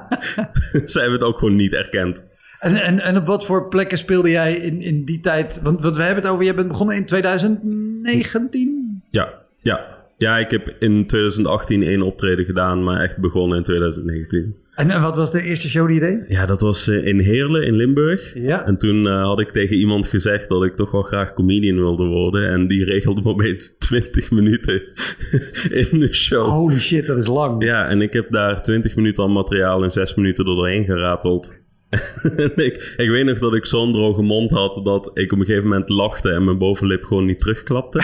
zij 0.92 1.02
hebben 1.02 1.18
het 1.20 1.28
ook 1.28 1.38
gewoon 1.38 1.56
niet 1.56 1.72
erkend. 1.72 2.30
En, 2.58 2.74
en, 2.74 3.00
en 3.00 3.16
op 3.16 3.26
wat 3.26 3.46
voor 3.46 3.68
plekken 3.68 3.98
speelde 3.98 4.30
jij 4.30 4.54
in, 4.54 4.80
in 4.80 5.04
die 5.04 5.20
tijd? 5.20 5.60
Want, 5.62 5.82
want 5.82 5.96
we 5.96 6.02
hebben 6.02 6.22
het 6.24 6.32
over, 6.32 6.44
jij 6.44 6.54
bent 6.54 6.68
begonnen 6.68 6.96
in 6.96 7.06
2019? 7.06 9.02
Ja, 9.10 9.28
ja. 9.62 10.00
Ja, 10.16 10.38
ik 10.38 10.50
heb 10.50 10.74
in 10.78 11.06
2018 11.06 11.82
één 11.82 12.02
optreden 12.02 12.44
gedaan, 12.44 12.84
maar 12.84 13.00
echt 13.00 13.18
begonnen 13.18 13.58
in 13.58 13.64
2019. 13.64 14.56
En, 14.74 14.90
en 14.90 15.02
wat 15.02 15.16
was 15.16 15.30
de 15.30 15.42
eerste 15.42 15.68
show 15.68 15.86
die 15.86 15.94
je 15.94 16.00
deed? 16.00 16.24
Ja, 16.28 16.46
dat 16.46 16.60
was 16.60 16.88
eh, 16.88 17.06
in 17.06 17.18
Heerlen 17.18 17.66
in 17.66 17.74
Limburg. 17.74 18.34
Ja. 18.34 18.66
En 18.66 18.78
toen 18.78 19.06
eh, 19.06 19.22
had 19.22 19.40
ik 19.40 19.50
tegen 19.50 19.76
iemand 19.76 20.06
gezegd 20.06 20.48
dat 20.48 20.64
ik 20.64 20.74
toch 20.74 20.90
wel 20.90 21.02
graag 21.02 21.32
comedian 21.32 21.76
wilde 21.76 22.04
worden. 22.04 22.48
En 22.48 22.66
die 22.66 22.84
regelde 22.84 23.20
me 23.22 23.28
opeens 23.28 23.76
20 23.78 24.30
minuten 24.30 24.82
in 25.90 25.98
de 25.98 26.14
show. 26.14 26.46
Holy 26.46 26.78
shit, 26.78 27.06
dat 27.06 27.18
is 27.18 27.26
lang. 27.26 27.64
Ja, 27.64 27.88
en 27.88 28.02
ik 28.02 28.12
heb 28.12 28.30
daar 28.30 28.62
20 28.62 28.96
minuten 28.96 29.24
aan 29.24 29.32
materiaal 29.32 29.82
en 29.82 29.90
6 29.90 30.14
minuten 30.14 30.46
er 30.46 30.54
doorheen 30.54 30.84
gerateld. 30.84 31.61
Ik, 32.54 32.94
ik 32.96 33.10
weet 33.10 33.24
nog 33.24 33.38
dat 33.38 33.54
ik 33.54 33.66
zo'n 33.66 33.92
droge 33.92 34.22
mond 34.22 34.50
had 34.50 34.80
dat 34.84 35.10
ik 35.14 35.32
op 35.32 35.38
een 35.38 35.44
gegeven 35.44 35.68
moment 35.68 35.88
lachte 35.88 36.30
en 36.30 36.44
mijn 36.44 36.58
bovenlip 36.58 37.04
gewoon 37.04 37.24
niet 37.24 37.40
terugklapte. 37.40 38.02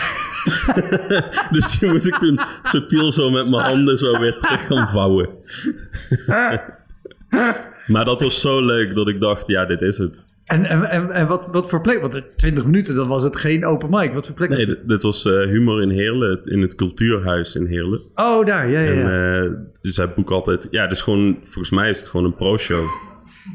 dus 1.53 1.79
die 1.79 1.93
moest 1.93 2.07
ik 2.07 2.15
toen 2.15 2.39
subtiel 2.63 3.13
zo 3.13 3.31
met 3.31 3.49
mijn 3.49 3.63
handen 3.63 3.99
zo 3.99 4.19
weer 4.21 4.39
terug 4.39 4.67
gaan 4.67 4.89
vouwen. 4.89 5.29
maar 7.93 8.05
dat 8.05 8.23
was 8.23 8.41
zo 8.41 8.65
leuk 8.65 8.95
dat 8.95 9.09
ik 9.09 9.21
dacht, 9.21 9.47
ja, 9.47 9.65
dit 9.65 9.83
is 9.83 9.99
het. 9.99 10.27
En, 10.45 10.65
en, 10.65 10.91
en, 10.91 11.11
en 11.11 11.27
wat, 11.27 11.49
wat 11.53 11.69
voor 11.69 11.81
plek? 11.81 12.01
Want 12.01 12.15
eh, 12.15 12.23
20 12.37 12.65
minuten, 12.65 12.95
dan 12.95 13.09
was 13.09 13.23
het 13.23 13.37
geen 13.37 13.65
open 13.65 13.91
mic. 13.91 14.15
Wat 14.15 14.27
voor 14.27 14.35
plek 14.35 14.49
Nee, 14.49 14.67
dit, 14.67 14.89
dit 14.89 15.03
was 15.03 15.25
eh, 15.25 15.33
humor 15.33 15.83
in 15.83 15.91
Heerlen, 15.91 16.41
in 16.45 16.61
het 16.61 16.75
cultuurhuis 16.75 17.55
in 17.55 17.67
Heerlen. 17.67 18.01
Oh, 18.15 18.47
daar, 18.47 18.71
ja, 18.71 18.81
ja, 18.81 18.93
ja. 18.93 19.01
En 19.01 19.45
eh, 19.45 19.51
dus 19.81 19.97
hij 19.97 20.13
boekt 20.13 20.31
altijd, 20.31 20.69
ja, 20.71 20.91
is 20.91 21.03
gewoon, 21.03 21.39
volgens 21.43 21.71
mij 21.71 21.91
is 21.91 21.99
het 21.99 22.09
gewoon 22.09 22.27
een 22.27 22.35
pro-show. 22.35 22.85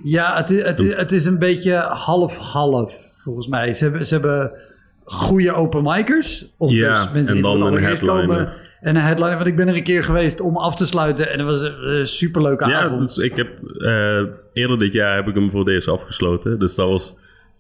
Ja, 0.03 0.37
het 0.37 0.49
is, 0.49 0.61
het 0.61 0.79
is, 0.79 0.93
het 0.95 1.11
is 1.11 1.25
een 1.25 1.39
beetje 1.39 1.73
half-half 1.89 2.93
volgens 3.23 3.47
mij. 3.47 3.73
Ze 3.73 3.83
hebben, 3.83 4.05
ze 4.05 4.13
hebben 4.13 4.51
goede 5.03 5.53
open 5.53 5.83
micers. 5.83 6.53
Of 6.57 6.71
Ja, 6.71 7.03
dus 7.03 7.13
mensen 7.13 7.27
en 7.27 7.33
die 7.33 7.43
dan 7.59 7.61
het 7.61 7.75
een 7.75 7.83
headliner. 7.83 8.61
En 8.81 8.95
een 8.95 9.01
headliner, 9.01 9.35
want 9.35 9.47
ik 9.47 9.55
ben 9.55 9.67
er 9.67 9.75
een 9.75 9.83
keer 9.83 10.03
geweest 10.03 10.41
om 10.41 10.57
af 10.57 10.75
te 10.75 10.85
sluiten. 10.85 11.29
En 11.31 11.37
dat 11.37 11.47
was 11.47 11.61
een, 11.61 12.07
superleuke 12.07 12.67
Ja, 12.69 12.81
avond. 12.81 13.01
dus 13.01 13.17
ik 13.17 13.35
heb 13.35 13.47
eh, 13.77 14.21
eerder 14.53 14.79
dit 14.79 14.93
jaar 14.93 15.15
heb 15.15 15.27
ik 15.27 15.35
hem 15.35 15.49
voor 15.51 15.65
deze 15.65 15.91
afgesloten. 15.91 16.59
Dus 16.59 16.75
dat 16.75 16.87
was 16.89 17.09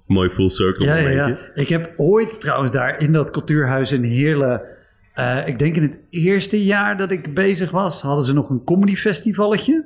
een 0.07 0.13
mooi 0.15 0.29
full 0.29 0.49
circle 0.49 0.85
Ja, 0.85 0.95
ja, 0.95 1.09
momentje. 1.09 1.37
ja. 1.55 1.61
Ik 1.61 1.69
heb 1.69 1.93
ooit 1.97 2.41
trouwens 2.41 2.71
daar 2.71 2.99
in 2.99 3.11
dat 3.11 3.31
cultuurhuis 3.31 3.91
in 3.91 4.03
Heerlen... 4.03 4.61
eh, 5.13 5.37
ik 5.47 5.59
denk 5.59 5.75
in 5.75 5.81
het 5.81 5.99
eerste 6.09 6.63
jaar 6.63 6.97
dat 6.97 7.11
ik 7.11 7.33
bezig 7.33 7.71
was... 7.71 8.01
hadden 8.01 8.25
ze 8.25 8.33
nog 8.33 8.49
een 8.49 8.63
comedy 8.63 8.95
festivalletje. 8.95 9.85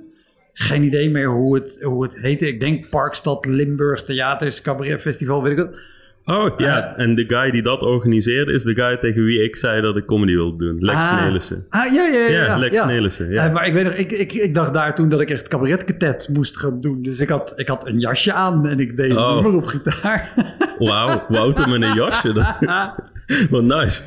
Geen 0.60 0.84
idee 0.84 1.10
meer 1.10 1.30
hoe 1.30 1.56
het, 1.56 1.78
hoe 1.82 2.04
het 2.04 2.18
heette. 2.22 2.48
Ik 2.48 2.60
denk 2.60 2.90
Parkstad 2.90 3.46
Limburg 3.46 4.04
Theaters 4.04 4.62
Cabaret 4.62 5.02
Festival, 5.02 5.44
weet 5.44 5.52
ik 5.52 5.66
wat. 5.66 5.78
Oh 6.26 6.60
ja, 6.60 6.96
en 6.96 7.16
de 7.16 7.24
guy 7.28 7.52
die 7.52 7.62
dat 7.62 7.82
organiseerde 7.82 8.54
is 8.54 8.64
de 8.64 8.76
guy 8.76 8.98
tegen 8.98 9.24
wie 9.24 9.44
ik 9.44 9.56
zei 9.56 9.82
dat 9.82 9.98
ik 9.98 10.06
comedy 10.06 10.34
wilde 10.34 10.58
doen. 10.58 10.78
Lex 10.80 10.98
Ah. 10.98 11.24
Nelissen. 11.24 11.66
Ah, 11.70 11.94
ja, 11.94 12.04
ja, 12.06 12.20
ja. 12.20 12.30
Ja, 12.30 12.44
ja, 12.46 12.58
Lex 12.58 12.74
ja. 12.76 12.86
Nelissen, 12.86 13.30
ja. 13.32 13.46
Eh, 13.48 13.54
maar 13.54 13.68
ik 13.68 13.74
weet 13.74 13.84
nog, 13.84 13.94
ik, 13.94 14.12
ik, 14.12 14.34
ik 14.34 14.54
dacht 14.56 14.74
daar 14.74 14.96
toen 14.96 15.10
dat 15.10 15.22
ik 15.22 15.30
echt 15.30 15.48
cabaretketet 15.48 16.30
moest 16.34 16.58
gaan 16.58 16.82
doen. 16.82 17.02
Dus 17.02 17.20
ik 17.20 17.30
had, 17.30 17.54
ik 17.56 17.68
had 17.68 17.88
een 17.88 18.00
jasje 18.00 18.34
aan 18.34 18.68
en 18.68 18.80
ik 18.80 18.98
deed 18.98 19.10
een 19.10 19.18
Oh. 19.18 19.34
nummer 19.34 19.54
op 19.56 19.66
gitaar. 19.66 20.34
Wauw, 20.79 21.25
Wouter 21.27 21.69
met 21.69 21.81
een 21.81 21.93
jasje. 21.96 22.34
Wat 23.50 23.63
nice. 23.63 24.01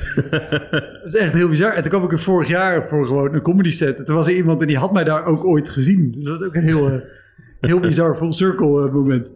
Dat 1.02 1.14
is 1.14 1.16
echt 1.16 1.32
heel 1.34 1.48
bizar. 1.48 1.72
En 1.72 1.82
toen 1.82 1.90
kwam 1.90 2.04
ik 2.04 2.12
er 2.12 2.18
vorig 2.20 2.48
jaar 2.48 2.88
voor 2.88 3.06
gewoon 3.06 3.34
een 3.34 3.42
comedy 3.42 3.70
set. 3.70 3.98
En 3.98 4.04
toen 4.04 4.14
was 4.16 4.26
er 4.26 4.34
iemand 4.34 4.60
en 4.60 4.66
die 4.66 4.78
had 4.78 4.92
mij 4.92 5.04
daar 5.04 5.24
ook 5.24 5.44
ooit 5.44 5.70
gezien. 5.70 6.10
Dus 6.10 6.24
dat 6.24 6.38
was 6.38 6.48
ook 6.48 6.54
een 6.54 6.62
heel, 6.62 6.88
eh, 6.90 6.98
heel 7.60 7.80
bizar 7.80 8.16
full 8.16 8.32
circle 8.32 8.86
eh, 8.86 8.92
moment. 8.92 9.32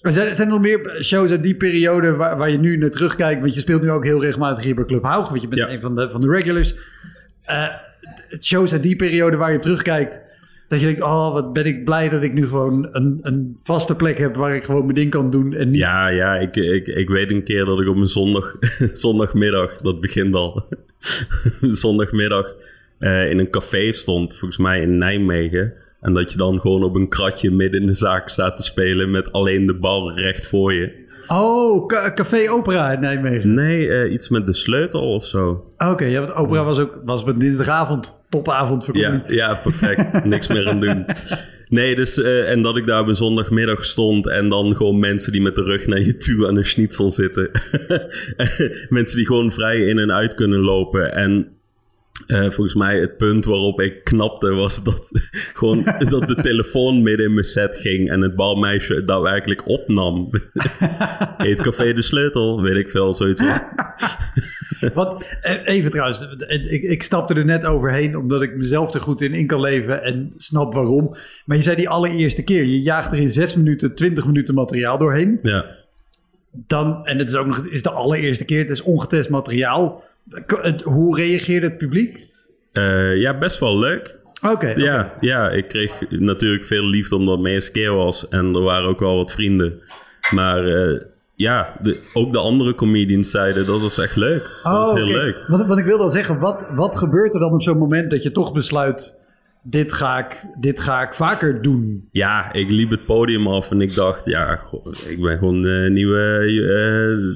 Er 0.00 0.12
zijn, 0.12 0.34
zijn 0.34 0.48
er 0.48 0.54
nog 0.54 0.62
meer 0.62 0.98
shows 1.02 1.30
uit 1.30 1.42
die 1.42 1.54
periode 1.56 2.12
waar, 2.16 2.36
waar 2.36 2.50
je 2.50 2.58
nu 2.58 2.76
naar 2.76 2.90
terugkijkt? 2.90 3.40
Want 3.40 3.54
je 3.54 3.60
speelt 3.60 3.82
nu 3.82 3.90
ook 3.90 4.04
heel 4.04 4.20
regelmatig 4.20 4.64
hier 4.64 4.74
bij 4.74 4.84
Club 4.84 5.02
Haug. 5.02 5.28
Want 5.28 5.40
je 5.42 5.48
bent 5.48 5.60
Ja. 5.60 5.68
een 5.70 5.80
van 5.80 5.94
de, 5.94 6.10
van 6.10 6.20
de 6.20 6.28
regulars. 6.28 6.74
Eh, 7.42 7.64
shows 8.40 8.72
uit 8.72 8.82
die 8.82 8.96
periode 8.96 9.36
waar 9.36 9.50
je 9.50 9.56
op 9.56 9.62
terugkijkt. 9.62 10.22
Dat 10.68 10.80
je 10.80 10.86
denkt, 10.86 11.02
oh 11.02 11.32
wat 11.32 11.52
ben 11.52 11.64
ik 11.64 11.84
blij 11.84 12.08
dat 12.08 12.22
ik 12.22 12.32
nu 12.32 12.46
gewoon 12.46 12.88
een, 12.92 13.18
een 13.22 13.56
vaste 13.62 13.96
plek 13.96 14.18
heb 14.18 14.36
waar 14.36 14.54
ik 14.54 14.64
gewoon 14.64 14.82
mijn 14.82 14.94
ding 14.94 15.10
kan 15.10 15.30
doen. 15.30 15.54
En 15.54 15.70
niet 15.70 15.80
Ja, 15.80 16.08
ja, 16.08 16.36
ik, 16.36 16.56
ik, 16.56 16.86
ik 16.86 17.08
weet 17.08 17.30
een 17.30 17.44
keer 17.44 17.64
dat 17.64 17.80
ik 17.80 17.88
op 17.88 17.96
een 17.96 18.06
zondag, 18.06 18.56
zondagmiddag, 18.92 19.80
dat 19.80 20.00
begint 20.00 20.34
al, 20.34 20.64
zondagmiddag 21.60 22.54
eh, 22.98 23.30
in 23.30 23.38
een 23.38 23.50
café 23.50 23.92
stond, 23.92 24.36
volgens 24.36 24.60
mij 24.60 24.80
in 24.80 24.98
Nijmegen. 24.98 25.72
En 26.00 26.14
dat 26.14 26.32
je 26.32 26.38
dan 26.38 26.60
gewoon 26.60 26.82
op 26.82 26.94
een 26.94 27.08
kratje 27.08 27.50
midden 27.50 27.80
in 27.80 27.86
de 27.86 27.92
zaak 27.92 28.28
staat 28.28 28.56
te 28.56 28.62
spelen 28.62 29.10
met 29.10 29.32
alleen 29.32 29.66
de 29.66 29.74
bal 29.74 30.12
recht 30.12 30.46
voor 30.48 30.74
je. 30.74 31.04
Oh, 31.28 31.86
ca- 31.86 32.12
Café 32.12 32.50
Opera 32.50 32.92
in 32.92 33.00
Nijmegen. 33.00 33.54
Nee, 33.54 33.88
eh, 33.88 34.12
iets 34.12 34.28
met 34.28 34.46
de 34.46 34.52
sleutel 34.52 35.00
of 35.14 35.24
zo. 35.26 35.64
Oké, 35.78 36.04
ja, 36.04 36.20
want 36.20 36.34
opera 36.34 36.64
was 36.64 36.78
ook 36.78 36.98
was 37.04 37.24
op 37.24 37.40
dinsdagavond. 37.40 38.24
Topavond 38.28 38.84
voor 38.84 38.96
Ja, 38.96 39.22
ja 39.26 39.54
perfect. 39.62 40.24
Niks 40.24 40.48
meer 40.48 40.68
aan 40.68 40.80
doen. 40.80 41.06
Nee, 41.68 41.96
dus, 41.96 42.22
eh, 42.22 42.50
en 42.50 42.62
dat 42.62 42.76
ik 42.76 42.86
daar 42.86 43.00
op 43.00 43.08
een 43.08 43.14
zondagmiddag 43.16 43.84
stond 43.84 44.28
en 44.28 44.48
dan 44.48 44.76
gewoon 44.76 44.98
mensen 44.98 45.32
die 45.32 45.40
met 45.42 45.54
de 45.54 45.62
rug 45.62 45.86
naar 45.86 46.00
je 46.00 46.16
toe 46.16 46.46
aan 46.46 46.56
een 46.56 46.64
schnitzel 46.66 47.10
zitten. 47.10 47.50
mensen 48.88 49.16
die 49.16 49.26
gewoon 49.26 49.52
vrij 49.52 49.78
in 49.80 49.98
en 49.98 50.12
uit 50.12 50.34
kunnen 50.34 50.60
lopen. 50.60 51.14
En 51.14 51.48
eh, 52.26 52.40
volgens 52.40 52.74
mij 52.74 53.00
het 53.00 53.16
punt 53.16 53.44
waarop 53.44 53.80
ik 53.80 54.04
knapte 54.04 54.50
was 54.50 54.82
dat, 54.82 55.10
gewoon, 55.54 55.84
dat 56.08 56.28
de 56.28 56.38
telefoon 56.42 57.02
midden 57.02 57.26
in 57.26 57.34
mijn 57.34 57.46
set 57.46 57.76
ging 57.76 58.10
en 58.10 58.20
het 58.20 58.36
balmeisje 58.36 58.94
het 58.94 59.08
daadwerkelijk 59.08 59.68
opnam. 59.68 60.30
Eet 61.38 61.60
café 61.60 61.92
de 61.92 62.02
sleutel, 62.02 62.62
weet 62.62 62.76
ik 62.76 62.90
veel, 62.90 63.14
zoiets. 63.14 63.42
Wat, 64.94 65.36
eh, 65.40 65.60
even 65.64 65.90
trouwens, 65.90 66.26
ik, 66.46 66.82
ik 66.82 67.02
stapte 67.02 67.34
er 67.34 67.44
net 67.44 67.64
overheen 67.64 68.16
omdat 68.16 68.42
ik 68.42 68.56
mezelf 68.56 68.94
er 68.94 69.00
goed 69.00 69.20
in 69.20 69.34
in 69.34 69.46
kan 69.46 69.60
leven 69.60 70.02
en 70.02 70.32
snap 70.36 70.74
waarom. 70.74 71.14
Maar 71.44 71.56
je 71.56 71.62
zei 71.62 71.76
die 71.76 71.88
allereerste 71.88 72.42
keer, 72.42 72.64
je 72.64 72.82
jaagt 72.82 73.12
er 73.12 73.18
in 73.18 73.30
6 73.30 73.54
minuten, 73.54 73.94
20 73.94 74.26
minuten 74.26 74.54
materiaal 74.54 74.98
doorheen. 74.98 75.38
Ja. 75.42 75.64
Dan, 76.66 77.06
en 77.06 77.18
het 77.18 77.28
is 77.28 77.36
ook 77.36 77.46
nog 77.46 77.66
is 77.66 77.82
de 77.82 77.90
allereerste 77.90 78.44
keer, 78.44 78.58
het 78.58 78.70
is 78.70 78.82
ongetest 78.82 79.30
materiaal. 79.30 80.04
Hoe 80.84 81.16
reageerde 81.16 81.66
het 81.66 81.78
publiek? 81.78 82.26
Eh, 82.72 83.16
ja, 83.16 83.38
best 83.38 83.58
wel 83.58 83.78
leuk. 83.78 84.16
Oké. 84.42 84.68
Ja, 84.76 85.12
ja, 85.20 85.50
ik 85.50 85.68
kreeg 85.68 86.00
natuurlijk 86.10 86.64
veel 86.64 86.84
liefde 86.88 87.16
omdat 87.16 87.32
het 87.34 87.42
mijn 87.42 87.54
eerste 87.54 87.70
keer 87.70 87.92
was. 87.94 88.28
En 88.28 88.54
er 88.54 88.62
waren 88.62 88.88
ook 88.88 89.00
wel 89.00 89.16
wat 89.16 89.32
vrienden. 89.32 89.80
Maar 90.30 90.66
eh, 90.66 91.00
ja, 91.34 91.76
de, 91.82 92.00
ook 92.12 92.32
de 92.32 92.38
andere 92.38 92.74
comedians 92.74 93.30
zeiden 93.30 93.66
dat 93.66 93.80
was 93.80 93.98
echt 93.98 94.16
leuk. 94.16 94.42
Dat 94.62 94.72
was 94.72 94.92
heel 94.92 95.02
Oh, 95.04 95.08
oké. 95.10 95.18
leuk. 95.18 95.44
Want, 95.46 95.66
want 95.66 95.80
ik 95.80 95.86
wilde 95.86 96.02
al 96.02 96.10
zeggen, 96.10 96.38
wat, 96.38 96.70
wat 96.74 96.98
gebeurt 96.98 97.34
er 97.34 97.40
dan 97.40 97.52
op 97.52 97.62
zo'n 97.62 97.78
moment 97.78 98.10
dat 98.10 98.22
je 98.22 98.32
toch 98.32 98.52
besluit, 98.52 99.20
dit 99.68 99.92
ga 99.92 100.18
ik, 100.18 100.44
dit 100.58 100.80
ga 100.80 101.02
ik 101.02 101.14
vaker 101.14 101.62
doen? 101.62 102.08
Ja, 102.10 102.52
ik 102.52 102.70
liep 102.70 102.90
het 102.90 103.04
podium 103.04 103.46
af 103.46 103.70
en 103.70 103.80
ik 103.80 103.94
dacht, 103.94 104.24
ja, 104.24 104.60
ik 105.08 105.20
ben 105.20 105.38
gewoon 105.38 105.66
eh 105.66 105.90
nieuwe, 105.90 106.38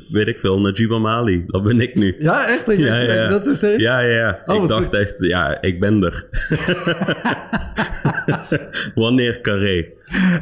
eh, 0.06 0.12
weet 0.12 0.26
ik 0.26 0.38
veel, 0.38 0.60
Najib 0.60 0.92
Amali. 0.92 1.44
Dat 1.46 1.62
ben 1.62 1.80
ik 1.80 1.94
nu. 1.94 2.16
Ja, 2.18 2.46
echt? 2.46 2.76
Ja, 2.76 2.96
ja. 2.96 3.28
dat 3.28 3.46
is 3.46 3.58
de... 3.58 3.74
Ja, 3.76 4.00
ja, 4.00 4.16
ja. 4.16 4.42
Oh, 4.46 4.62
ik 4.62 4.68
dacht 4.68 4.84
goed. 4.84 4.94
echt, 4.94 5.14
ja, 5.18 5.60
ik 5.60 5.80
ben 5.80 6.02
er. 6.02 6.28
Wanneer 8.94 9.40
carré? 9.40 9.86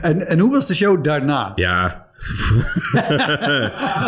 En, 0.02 0.26
en 0.26 0.38
hoe 0.38 0.50
was 0.50 0.66
de 0.66 0.74
show 0.74 1.04
daarna? 1.04 1.52
Ja. 1.54 2.07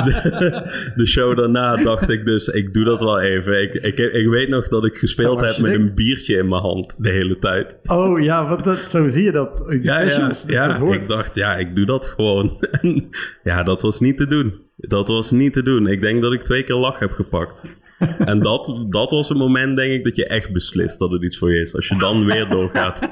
De, 0.04 0.92
de 0.94 1.06
show 1.06 1.36
daarna 1.36 1.76
dacht 1.76 2.10
ik 2.10 2.26
dus, 2.26 2.48
ik 2.48 2.74
doe 2.74 2.84
dat 2.84 3.00
wel 3.00 3.20
even. 3.20 3.62
Ik, 3.62 3.74
ik, 3.74 3.98
ik 3.98 4.28
weet 4.28 4.48
nog 4.48 4.68
dat 4.68 4.84
ik 4.84 4.96
gespeeld 4.96 5.40
heb 5.40 5.58
met 5.58 5.70
denkt. 5.72 5.88
een 5.88 5.94
biertje 5.94 6.36
in 6.36 6.48
mijn 6.48 6.62
hand 6.62 6.94
de 6.98 7.08
hele 7.08 7.38
tijd. 7.38 7.78
Oh 7.84 8.20
ja, 8.20 8.48
want 8.48 8.64
dat, 8.64 8.78
zo 8.78 9.08
zie 9.08 9.22
je 9.22 9.32
dat. 9.32 9.64
Ja, 9.80 10.00
ja, 10.46 10.66
dat 10.66 10.78
hoort. 10.78 11.00
ik 11.00 11.08
dacht, 11.08 11.34
ja, 11.34 11.56
ik 11.56 11.76
doe 11.76 11.86
dat 11.86 12.06
gewoon. 12.06 12.60
En 12.70 13.08
ja, 13.44 13.62
dat 13.62 13.82
was 13.82 14.00
niet 14.00 14.16
te 14.16 14.26
doen. 14.26 14.54
Dat 14.76 15.08
was 15.08 15.30
niet 15.30 15.52
te 15.52 15.62
doen. 15.62 15.86
Ik 15.86 16.00
denk 16.00 16.22
dat 16.22 16.32
ik 16.32 16.42
twee 16.42 16.64
keer 16.64 16.76
lach 16.76 16.98
heb 16.98 17.12
gepakt. 17.12 17.78
En 18.18 18.40
dat, 18.40 18.86
dat 18.88 19.10
was 19.10 19.30
een 19.30 19.36
moment, 19.36 19.76
denk 19.76 19.92
ik, 19.92 20.04
dat 20.04 20.16
je 20.16 20.26
echt 20.26 20.52
beslist 20.52 20.98
dat 20.98 21.10
het 21.10 21.22
iets 21.22 21.38
voor 21.38 21.54
je 21.54 21.60
is. 21.60 21.74
Als 21.74 21.88
je 21.88 21.98
dan 21.98 22.24
weer 22.24 22.48
doorgaat. 22.48 23.08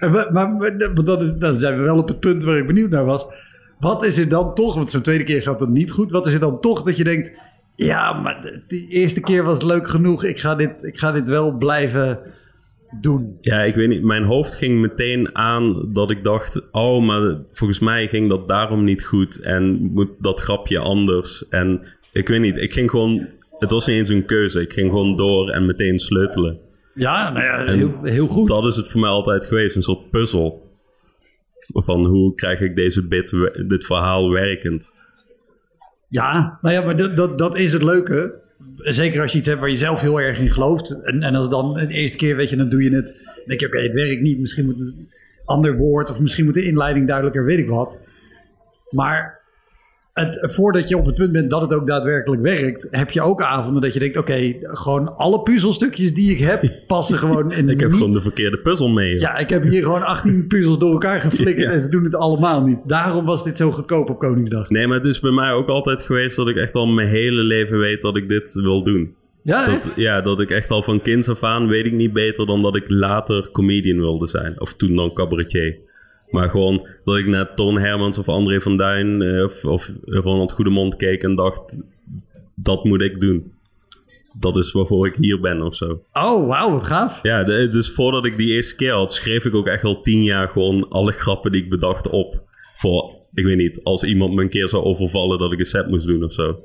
Maar, 0.00 0.32
maar, 0.32 0.78
dat 1.04 1.22
is, 1.22 1.32
dan 1.32 1.56
zijn 1.56 1.76
we 1.76 1.82
wel 1.82 1.98
op 1.98 2.08
het 2.08 2.20
punt 2.20 2.44
waar 2.44 2.58
ik 2.58 2.66
benieuwd 2.66 2.90
naar 2.90 3.04
was. 3.04 3.26
Wat 3.78 4.04
is 4.04 4.18
er 4.18 4.28
dan 4.28 4.54
toch, 4.54 4.74
want 4.74 4.90
zo'n 4.90 5.02
tweede 5.02 5.24
keer 5.24 5.42
gaat 5.42 5.60
het 5.60 5.68
niet 5.68 5.90
goed. 5.90 6.10
Wat 6.10 6.26
is 6.26 6.32
er 6.32 6.40
dan 6.40 6.60
toch 6.60 6.82
dat 6.82 6.96
je 6.96 7.04
denkt, 7.04 7.32
ja, 7.76 8.12
maar 8.12 8.62
de, 8.66 8.86
eerste 8.88 9.20
keer 9.20 9.42
was 9.42 9.62
leuk 9.62 9.88
genoeg. 9.88 10.24
Ik 10.24 10.40
ga 10.40 10.54
dit, 10.54 10.84
ik 10.84 10.98
ga 10.98 11.12
dit 11.12 11.28
wel 11.28 11.56
blijven 11.56 12.18
doen. 13.00 13.38
Ja, 13.40 13.60
ik 13.60 13.74
weet 13.74 13.88
niet. 13.88 14.02
Mijn 14.02 14.24
hoofd 14.24 14.54
ging 14.54 14.80
meteen 14.80 15.36
aan 15.36 15.92
dat 15.92 16.10
ik 16.10 16.24
dacht: 16.24 16.70
oh, 16.72 17.04
maar 17.04 17.36
volgens 17.50 17.78
mij 17.78 18.08
ging 18.08 18.28
dat 18.28 18.48
daarom 18.48 18.84
niet 18.84 19.04
goed. 19.04 19.40
En 19.40 19.92
moet 19.92 20.10
dat 20.18 20.40
grapje 20.40 20.78
anders. 20.78 21.48
En 21.48 21.86
ik 22.12 22.28
weet 22.28 22.40
niet. 22.40 22.56
Ik 22.56 22.72
ging 22.72 22.90
gewoon. 22.90 23.26
Het 23.58 23.70
was 23.70 23.86
niet 23.86 23.96
eens 23.96 24.08
een 24.08 24.26
keuze. 24.26 24.60
Ik 24.60 24.72
ging 24.72 24.90
gewoon 24.90 25.16
door 25.16 25.50
en 25.50 25.66
meteen 25.66 25.98
sleutelen. 25.98 26.58
Ja, 26.98 27.30
nou 27.30 27.44
ja, 27.44 27.74
heel, 27.74 27.98
heel 28.02 28.26
goed. 28.26 28.48
Dat 28.48 28.64
is 28.64 28.76
het 28.76 28.88
voor 28.88 29.00
mij 29.00 29.10
altijd 29.10 29.44
geweest. 29.44 29.76
Een 29.76 29.82
soort 29.82 30.10
puzzel. 30.10 30.66
Van 31.58 32.06
hoe 32.06 32.34
krijg 32.34 32.60
ik 32.60 32.76
deze 32.76 33.06
bit, 33.06 33.30
dit 33.68 33.86
verhaal 33.86 34.30
werkend? 34.30 34.92
Ja, 36.08 36.58
nou 36.62 36.74
ja, 36.74 36.84
maar 36.84 36.96
dat, 36.96 37.16
dat, 37.16 37.38
dat 37.38 37.56
is 37.56 37.72
het 37.72 37.82
leuke. 37.82 38.34
Zeker 38.76 39.22
als 39.22 39.32
je 39.32 39.38
iets 39.38 39.46
hebt 39.46 39.60
waar 39.60 39.68
je 39.68 39.76
zelf 39.76 40.00
heel 40.00 40.20
erg 40.20 40.40
in 40.40 40.50
gelooft. 40.50 41.02
En, 41.02 41.22
en 41.22 41.34
als 41.34 41.48
dan 41.48 41.74
de 41.74 41.88
eerste 41.88 42.16
keer, 42.16 42.36
weet 42.36 42.50
je, 42.50 42.56
dan 42.56 42.68
doe 42.68 42.82
je 42.82 42.94
het. 42.94 43.16
Dan 43.24 43.44
denk 43.46 43.60
je, 43.60 43.66
oké, 43.66 43.80
het 43.80 43.94
werkt 43.94 44.22
niet. 44.22 44.38
Misschien 44.38 44.64
moet 44.64 44.78
het 44.78 44.88
een 44.88 45.10
ander 45.44 45.76
woord. 45.76 46.10
Of 46.10 46.20
misschien 46.20 46.44
moet 46.44 46.54
de 46.54 46.64
inleiding 46.64 47.06
duidelijker, 47.06 47.44
weet 47.44 47.58
ik 47.58 47.68
wat. 47.68 48.00
Maar 48.90 49.37
het, 50.18 50.38
voordat 50.54 50.88
je 50.88 50.96
op 50.96 51.06
het 51.06 51.14
punt 51.14 51.32
bent 51.32 51.50
dat 51.50 51.60
het 51.60 51.72
ook 51.72 51.86
daadwerkelijk 51.86 52.42
werkt, 52.42 52.88
heb 52.90 53.10
je 53.10 53.22
ook 53.22 53.42
avonden 53.42 53.82
dat 53.82 53.92
je 53.92 53.98
denkt, 53.98 54.16
oké, 54.16 54.54
gewoon 54.60 55.16
alle 55.16 55.42
puzzelstukjes 55.42 56.14
die 56.14 56.30
ik 56.32 56.38
heb, 56.38 56.72
passen 56.86 57.18
gewoon 57.18 57.52
in 57.52 57.68
Ik 57.78 57.80
heb 57.80 57.88
niet. 57.88 57.98
gewoon 57.98 58.12
de 58.12 58.20
verkeerde 58.20 58.58
puzzel 58.58 58.88
mee. 58.88 59.18
Ja, 59.20 59.36
ik 59.36 59.50
heb 59.50 59.62
hier 59.62 59.82
gewoon 59.82 60.02
18 60.06 60.46
puzzels 60.48 60.78
door 60.78 60.92
elkaar 60.92 61.20
geflikkerd 61.20 61.66
Ja. 61.66 61.72
en 61.72 61.80
ze 61.80 61.88
doen 61.88 62.04
het 62.04 62.14
allemaal 62.14 62.64
niet. 62.66 62.78
Daarom 62.84 63.24
was 63.24 63.44
dit 63.44 63.56
zo 63.56 63.70
goedkoop 63.70 64.10
op 64.10 64.18
Koningsdag. 64.18 64.70
Nee, 64.70 64.86
maar 64.86 64.96
het 64.96 65.06
is 65.06 65.20
bij 65.20 65.30
mij 65.32 65.52
ook 65.52 65.68
altijd 65.68 66.02
geweest 66.02 66.36
dat 66.36 66.48
ik 66.48 66.56
echt 66.56 66.74
al 66.74 66.86
mijn 66.86 67.08
hele 67.08 67.42
leven 67.42 67.78
weet 67.78 68.02
dat 68.02 68.16
ik 68.16 68.28
dit 68.28 68.52
wil 68.52 68.82
doen. 68.84 69.14
Ja? 69.42 69.66
Dat, 69.66 69.92
ja, 69.96 70.20
dat 70.20 70.40
ik 70.40 70.50
echt 70.50 70.70
al 70.70 70.82
van 70.82 71.02
kinds 71.02 71.28
af 71.28 71.42
aan 71.42 71.68
weet 71.68 71.86
ik 71.86 71.92
niet 71.92 72.12
beter 72.12 72.46
dan 72.46 72.62
dat 72.62 72.76
ik 72.76 72.84
later 72.86 73.48
comedian 73.52 73.98
wilde 73.98 74.26
zijn. 74.26 74.60
Of 74.60 74.74
toen 74.74 74.94
dan 74.94 75.12
cabaretier. 75.14 75.76
Maar 76.30 76.50
gewoon 76.50 76.86
dat 77.04 77.16
ik 77.16 77.26
naar 77.26 77.54
Toon 77.54 77.78
Hermans 77.78 78.18
of 78.18 78.28
André 78.28 78.60
van 78.60 78.76
Duin 78.76 79.22
eh, 79.22 79.42
of, 79.44 79.64
of 79.64 79.92
Ronald 80.04 80.52
Goedemond 80.52 80.96
keek 80.96 81.22
en 81.22 81.34
dacht, 81.34 81.82
dat 82.54 82.84
moet 82.84 83.00
ik 83.02 83.20
doen. 83.20 83.52
dat 84.40 84.56
is 84.56 84.72
waarvoor 84.72 85.06
ik 85.06 85.16
hier 85.16 85.40
ben 85.40 85.62
of 85.62 85.74
zo. 85.74 86.02
Oh, 86.12 86.46
wauw, 86.48 86.70
wat 86.70 86.86
gaaf. 86.86 87.22
Ja, 87.22 87.44
de- 87.44 87.68
dus 87.68 87.90
voordat 87.94 88.26
ik 88.26 88.38
die 88.38 88.52
eerste 88.52 88.76
keer 88.76 88.92
had, 88.92 89.12
schreef 89.12 89.44
ik 89.44 89.54
ook 89.54 89.66
echt 89.66 89.84
al 89.84 90.00
tien 90.02 90.22
jaar 90.22 90.48
gewoon 90.48 90.88
alle 90.88 91.12
grappen 91.12 91.52
die 91.52 91.62
ik 91.62 91.70
bedacht 91.70 92.08
op. 92.08 92.42
Voor, 92.74 93.10
ik 93.34 93.44
weet 93.44 93.56
niet, 93.56 93.80
als 93.82 94.02
iemand 94.04 94.34
me 94.34 94.42
een 94.42 94.48
keer 94.48 94.68
zou 94.68 94.84
overvallen 94.84 95.38
dat 95.38 95.52
ik 95.52 95.58
een 95.58 95.64
set 95.64 95.88
moest 95.88 96.06
doen 96.06 96.24
of 96.24 96.32
zo. 96.32 96.58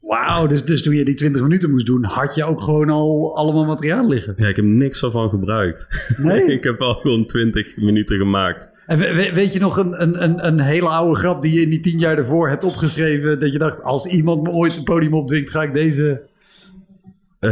Wauw, 0.00 0.46
dus, 0.46 0.64
dus 0.64 0.82
toen 0.82 0.94
je 0.94 1.04
die 1.04 1.14
20 1.14 1.42
minuten 1.42 1.70
moest 1.70 1.86
doen, 1.86 2.04
had 2.04 2.34
je 2.34 2.44
ook 2.44 2.60
gewoon 2.60 2.90
al 2.90 3.36
allemaal 3.36 3.64
materiaal 3.64 4.08
liggen. 4.08 4.34
Ja, 4.36 4.48
ik 4.48 4.56
heb 4.56 4.64
niks 4.64 5.02
ervan 5.02 5.28
gebruikt. 5.28 5.88
Nee? 6.22 6.44
ik 6.56 6.64
heb 6.64 6.78
wel 6.78 6.94
gewoon 6.94 7.26
20 7.26 7.76
minuten 7.76 8.16
gemaakt. 8.18 8.70
En 8.86 8.98
we- 8.98 9.14
we- 9.14 9.30
weet 9.34 9.52
je 9.52 9.58
nog 9.60 9.76
een, 9.76 10.02
een, 10.02 10.22
een, 10.22 10.46
een 10.46 10.60
hele 10.60 10.88
oude 10.88 11.18
grap 11.18 11.42
die 11.42 11.52
je 11.52 11.60
in 11.60 11.70
die 11.70 11.80
tien 11.80 11.98
jaar 11.98 12.16
daarvoor 12.16 12.48
hebt 12.48 12.64
opgeschreven? 12.64 13.40
Dat 13.40 13.52
je 13.52 13.58
dacht, 13.58 13.82
als 13.82 14.06
iemand 14.06 14.42
me 14.42 14.50
ooit 14.50 14.74
het 14.74 14.84
podium 14.84 15.14
opdringt, 15.14 15.50
ga 15.50 15.62
ik 15.62 15.72
deze... 15.74 16.22
Eh, 17.40 17.50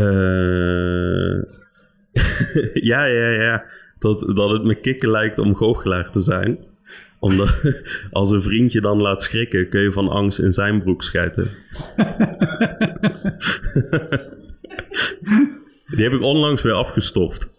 ja, 2.91 3.05
ja, 3.05 3.29
ja. 3.29 3.65
Dat, 3.99 4.21
dat 4.37 4.51
het 4.51 4.63
me 4.65 4.75
kicken 4.81 5.11
lijkt 5.11 5.39
om 5.39 5.57
goochelaar 5.57 6.11
te 6.11 6.21
zijn. 6.21 6.59
Omdat 7.19 7.63
als 8.11 8.31
een 8.31 8.43
vriendje 8.43 8.81
dan 8.81 9.01
laat 9.03 9.23
schrikken, 9.23 9.69
kun 9.69 9.81
je 9.81 9.93
van 9.93 10.09
angst 10.09 10.39
in 10.39 10.53
zijn 10.53 10.79
broek 10.83 11.03
schijten. 11.03 11.49
Die 15.97 16.05
heb 16.05 16.13
ik 16.13 16.23
onlangs 16.23 16.63
weer 16.63 16.73
afgestoft. 16.73 17.53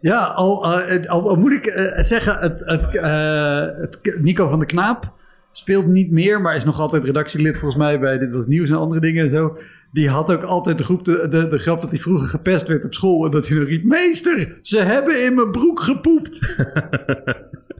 Ja, 0.00 0.24
al, 0.24 0.78
eh, 0.78 1.10
al, 1.10 1.28
al 1.28 1.36
moet 1.36 1.52
ik 1.52 1.66
eh, 1.66 2.02
zeggen, 2.04 2.38
het, 2.38 2.62
het, 2.64 2.96
eh, 2.96 3.66
het, 3.80 3.98
Nico 4.20 4.48
van 4.48 4.58
der 4.58 4.68
Knaap 4.68 5.12
speelt 5.52 5.86
niet 5.86 6.10
meer, 6.10 6.40
maar 6.40 6.56
is 6.56 6.64
nog 6.64 6.80
altijd 6.80 7.04
redactielid 7.04 7.58
volgens 7.58 7.82
mij 7.82 7.98
bij 7.98 8.18
Dit 8.18 8.32
Was 8.32 8.46
Nieuws 8.46 8.70
en 8.70 8.76
andere 8.76 9.00
dingen 9.00 9.24
en 9.24 9.30
zo. 9.30 9.58
Die 9.92 10.08
had 10.08 10.32
ook 10.32 10.42
altijd 10.42 10.78
de, 10.78 10.84
groep, 10.84 11.04
de, 11.04 11.26
de, 11.28 11.48
de 11.48 11.58
grap 11.58 11.80
dat 11.80 11.90
hij 11.90 12.00
vroeger 12.00 12.28
gepest 12.28 12.66
werd 12.68 12.84
op 12.84 12.94
school 12.94 13.24
en 13.24 13.30
dat 13.30 13.48
hij 13.48 13.56
dan 13.56 13.66
riep, 13.66 13.84
meester, 13.84 14.58
ze 14.62 14.78
hebben 14.78 15.24
in 15.24 15.34
mijn 15.34 15.50
broek 15.50 15.80
gepoept. 15.80 16.40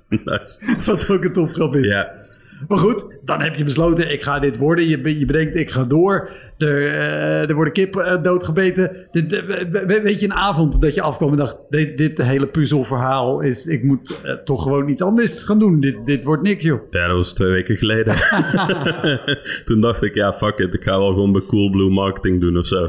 nice. 0.08 0.60
Wat 0.86 1.10
ook 1.10 1.24
een 1.24 1.32
topgrap 1.32 1.76
is. 1.76 1.88
Ja, 1.88 2.12
Maar 2.68 2.78
goed, 2.78 3.20
dan 3.24 3.40
heb 3.40 3.54
je 3.54 3.64
besloten, 3.64 4.12
ik 4.12 4.22
ga 4.22 4.38
dit 4.38 4.56
worden. 4.56 4.88
Je, 4.88 5.18
je 5.18 5.24
bedenkt, 5.24 5.56
ik 5.56 5.70
ga 5.70 5.84
door. 5.84 6.30
Er, 6.58 6.86
er 7.48 7.54
worden 7.54 7.72
kippen 7.72 8.06
eh, 8.06 8.22
doodgebeten. 8.22 9.06
Dit, 9.10 9.44
weet 10.02 10.20
je, 10.20 10.26
een 10.26 10.34
avond 10.34 10.80
dat 10.80 10.94
je 10.94 11.02
afkwam 11.02 11.30
en 11.30 11.36
dacht... 11.36 11.66
dit, 11.68 11.98
dit 11.98 12.22
hele 12.22 12.46
puzzelverhaal 12.46 13.40
is... 13.40 13.66
ik 13.66 13.82
moet 13.82 14.20
eh, 14.22 14.32
toch 14.32 14.62
gewoon 14.62 14.88
iets 14.88 15.02
anders 15.02 15.42
gaan 15.42 15.58
doen. 15.58 15.80
Dit, 15.80 16.06
dit 16.06 16.24
wordt 16.24 16.42
niks, 16.42 16.64
joh. 16.64 16.80
ja, 16.90 17.06
dat 17.06 17.16
was 17.16 17.32
twee 17.32 17.50
weken 17.50 17.76
geleden. 17.76 18.14
Toen 19.64 19.80
dacht 19.80 20.02
ik, 20.02 20.14
ja, 20.14 20.32
fuck 20.32 20.58
it. 20.58 20.74
Ik 20.74 20.82
ga 20.82 20.98
wel 20.98 21.08
gewoon 21.08 21.32
bij 21.32 21.42
Coolblue 21.46 21.90
marketing 21.90 22.40
doen 22.40 22.58
of 22.58 22.66
zo. 22.66 22.88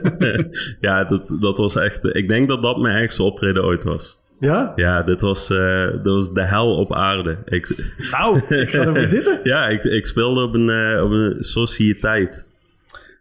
ja, 0.80 1.04
dat, 1.04 1.36
dat 1.40 1.58
was 1.58 1.76
echt... 1.76 2.04
Ik 2.04 2.28
denk 2.28 2.48
dat 2.48 2.62
dat 2.62 2.78
mijn 2.78 2.96
ergste 2.96 3.22
optreden 3.22 3.64
ooit 3.64 3.84
was. 3.84 4.19
Ja? 4.40 4.72
Ja, 4.76 5.02
dit 5.02 5.20
was, 5.20 5.50
eh, 5.50 5.90
dit 5.90 6.04
was 6.12 6.32
de 6.32 6.42
hel 6.44 6.74
op 6.74 6.94
aarde. 6.94 7.38
Ik, 7.44 7.74
Nou, 8.10 8.38
ik 8.48 8.70
ga 8.70 8.82
ervoor 8.86 9.06
zitten. 9.06 9.40
ja, 9.52 9.66
ik, 9.68 9.84
ik 9.84 10.06
speelde 10.06 10.42
op 10.42 10.54
een, 10.54 10.70
eh, 10.70 11.04
op 11.04 11.10
een 11.10 11.36
sociëteit. 11.38 12.48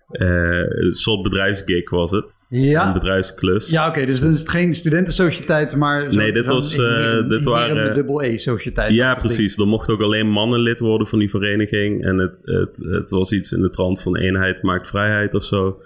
Eh, 0.09 0.27
een 0.67 0.93
soort 0.93 1.21
bedrijfsgig 1.23 1.89
was 1.89 2.11
het. 2.11 2.37
Een 2.49 2.59
Ja, 2.59 2.93
bedrijfsklus. 2.93 3.69
ja 3.69 3.87
oké. 3.87 4.05
dus 4.05 4.19
dan 4.21 4.31
is 4.31 4.39
het 4.39 4.49
geen 4.49 4.73
studentensociëteit, 4.73 5.75
maar... 5.75 6.11
Zo, 6.11 6.19
Nee, 6.19 6.31
dit 6.31 6.45
was, 6.45 6.75
heren- 6.75 7.27
dit 7.29 7.43
waren- 7.43 7.83
met 7.83 7.95
dubbel 7.95 8.23
E-sociëteit. 8.23 8.93
Ja, 8.93 9.13
precies. 9.15 9.57
Er 9.57 9.67
mochten 9.67 9.93
ook 9.93 10.01
alleen 10.01 10.29
mannen 10.29 10.59
lid 10.59 10.79
worden 10.79 11.07
van 11.07 11.19
die 11.19 11.29
vereniging. 11.29 12.03
En 12.03 12.17
het, 12.17 12.39
het, 12.43 12.77
het 12.89 13.09
was 13.09 13.31
iets 13.31 13.51
in 13.51 13.61
de 13.61 13.69
trant 13.69 14.01
van 14.01 14.17
eenheid 14.17 14.63
maakt 14.63 14.87
vrijheid 14.87 15.33
of 15.33 15.43
zo. 15.43 15.81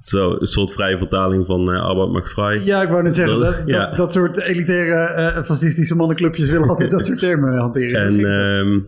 Zo, 0.00 0.36
een 0.38 0.46
soort 0.46 0.72
vrije 0.72 0.98
vertaling 0.98 1.46
van 1.46 1.68
arbeid 1.68 2.10
maakt 2.10 2.30
vrij. 2.30 2.60
Ja, 2.64 2.82
ik 2.82 2.88
wou 2.88 3.02
net 3.02 3.14
zeggen, 3.16 3.40
Dat- 3.40 3.62
dat, 3.66 3.96
dat, 3.96 4.12
soort 4.12 4.40
elitaire 4.40 4.94
eh, 4.94 5.42
fascistische 5.44 5.94
mannenclubjes 5.96 6.48
willen 6.50 6.68
altijd 6.68 6.90
dat 6.90 7.06
soort 7.06 7.18
termen 7.18 7.58
hanteren. 7.58 8.00
En 8.00 8.24
ehm, 8.24 8.78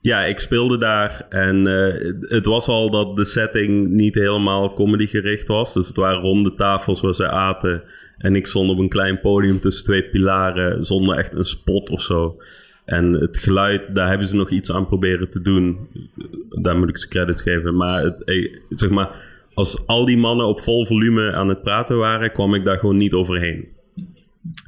ja, 0.00 0.24
ik 0.24 0.40
speelde 0.40 0.78
daar 0.78 1.26
en 1.28 1.66
eh, 1.66 2.12
het 2.20 2.46
was 2.46 2.68
al 2.68 2.90
dat 2.90 3.16
de 3.16 3.24
setting 3.24 3.88
niet 3.88 4.14
helemaal 4.14 4.74
comedy 4.74 5.06
gericht 5.06 5.48
was. 5.48 5.74
Dus 5.74 5.86
het 5.88 5.96
waren 5.96 6.20
ronde 6.20 6.54
tafels 6.54 7.00
waar 7.00 7.14
ze 7.14 7.28
aten. 7.28 7.82
En 8.18 8.36
ik 8.36 8.46
stond 8.46 8.70
op 8.70 8.78
een 8.78 8.88
klein 8.88 9.20
podium 9.20 9.60
tussen 9.60 9.84
twee 9.84 10.04
pilaren 10.04 10.84
zonder 10.84 11.16
echt 11.16 11.34
een 11.34 11.44
spot 11.44 11.90
of 11.90 12.02
zo. 12.02 12.36
En 12.84 13.12
het 13.12 13.38
geluid, 13.38 13.94
daar 13.94 14.08
hebben 14.08 14.26
ze 14.26 14.36
nog 14.36 14.50
iets 14.50 14.72
aan 14.72 14.86
proberen 14.86 15.30
te 15.30 15.42
doen. 15.42 15.88
Daar 16.62 16.78
moet 16.78 16.88
ik 16.88 16.98
ze 16.98 17.08
credits 17.08 17.42
geven. 17.42 17.76
Maar, 17.76 18.02
het, 18.02 18.22
zeg 18.68 18.90
maar 18.90 19.32
als 19.54 19.86
al 19.86 20.04
die 20.04 20.18
mannen 20.18 20.46
op 20.46 20.60
vol 20.60 20.86
volume 20.86 21.32
aan 21.32 21.48
het 21.48 21.62
praten 21.62 21.96
waren, 21.98 22.32
kwam 22.32 22.54
ik 22.54 22.64
daar 22.64 22.78
gewoon 22.78 22.96
niet 22.96 23.12
overheen. 23.12 23.68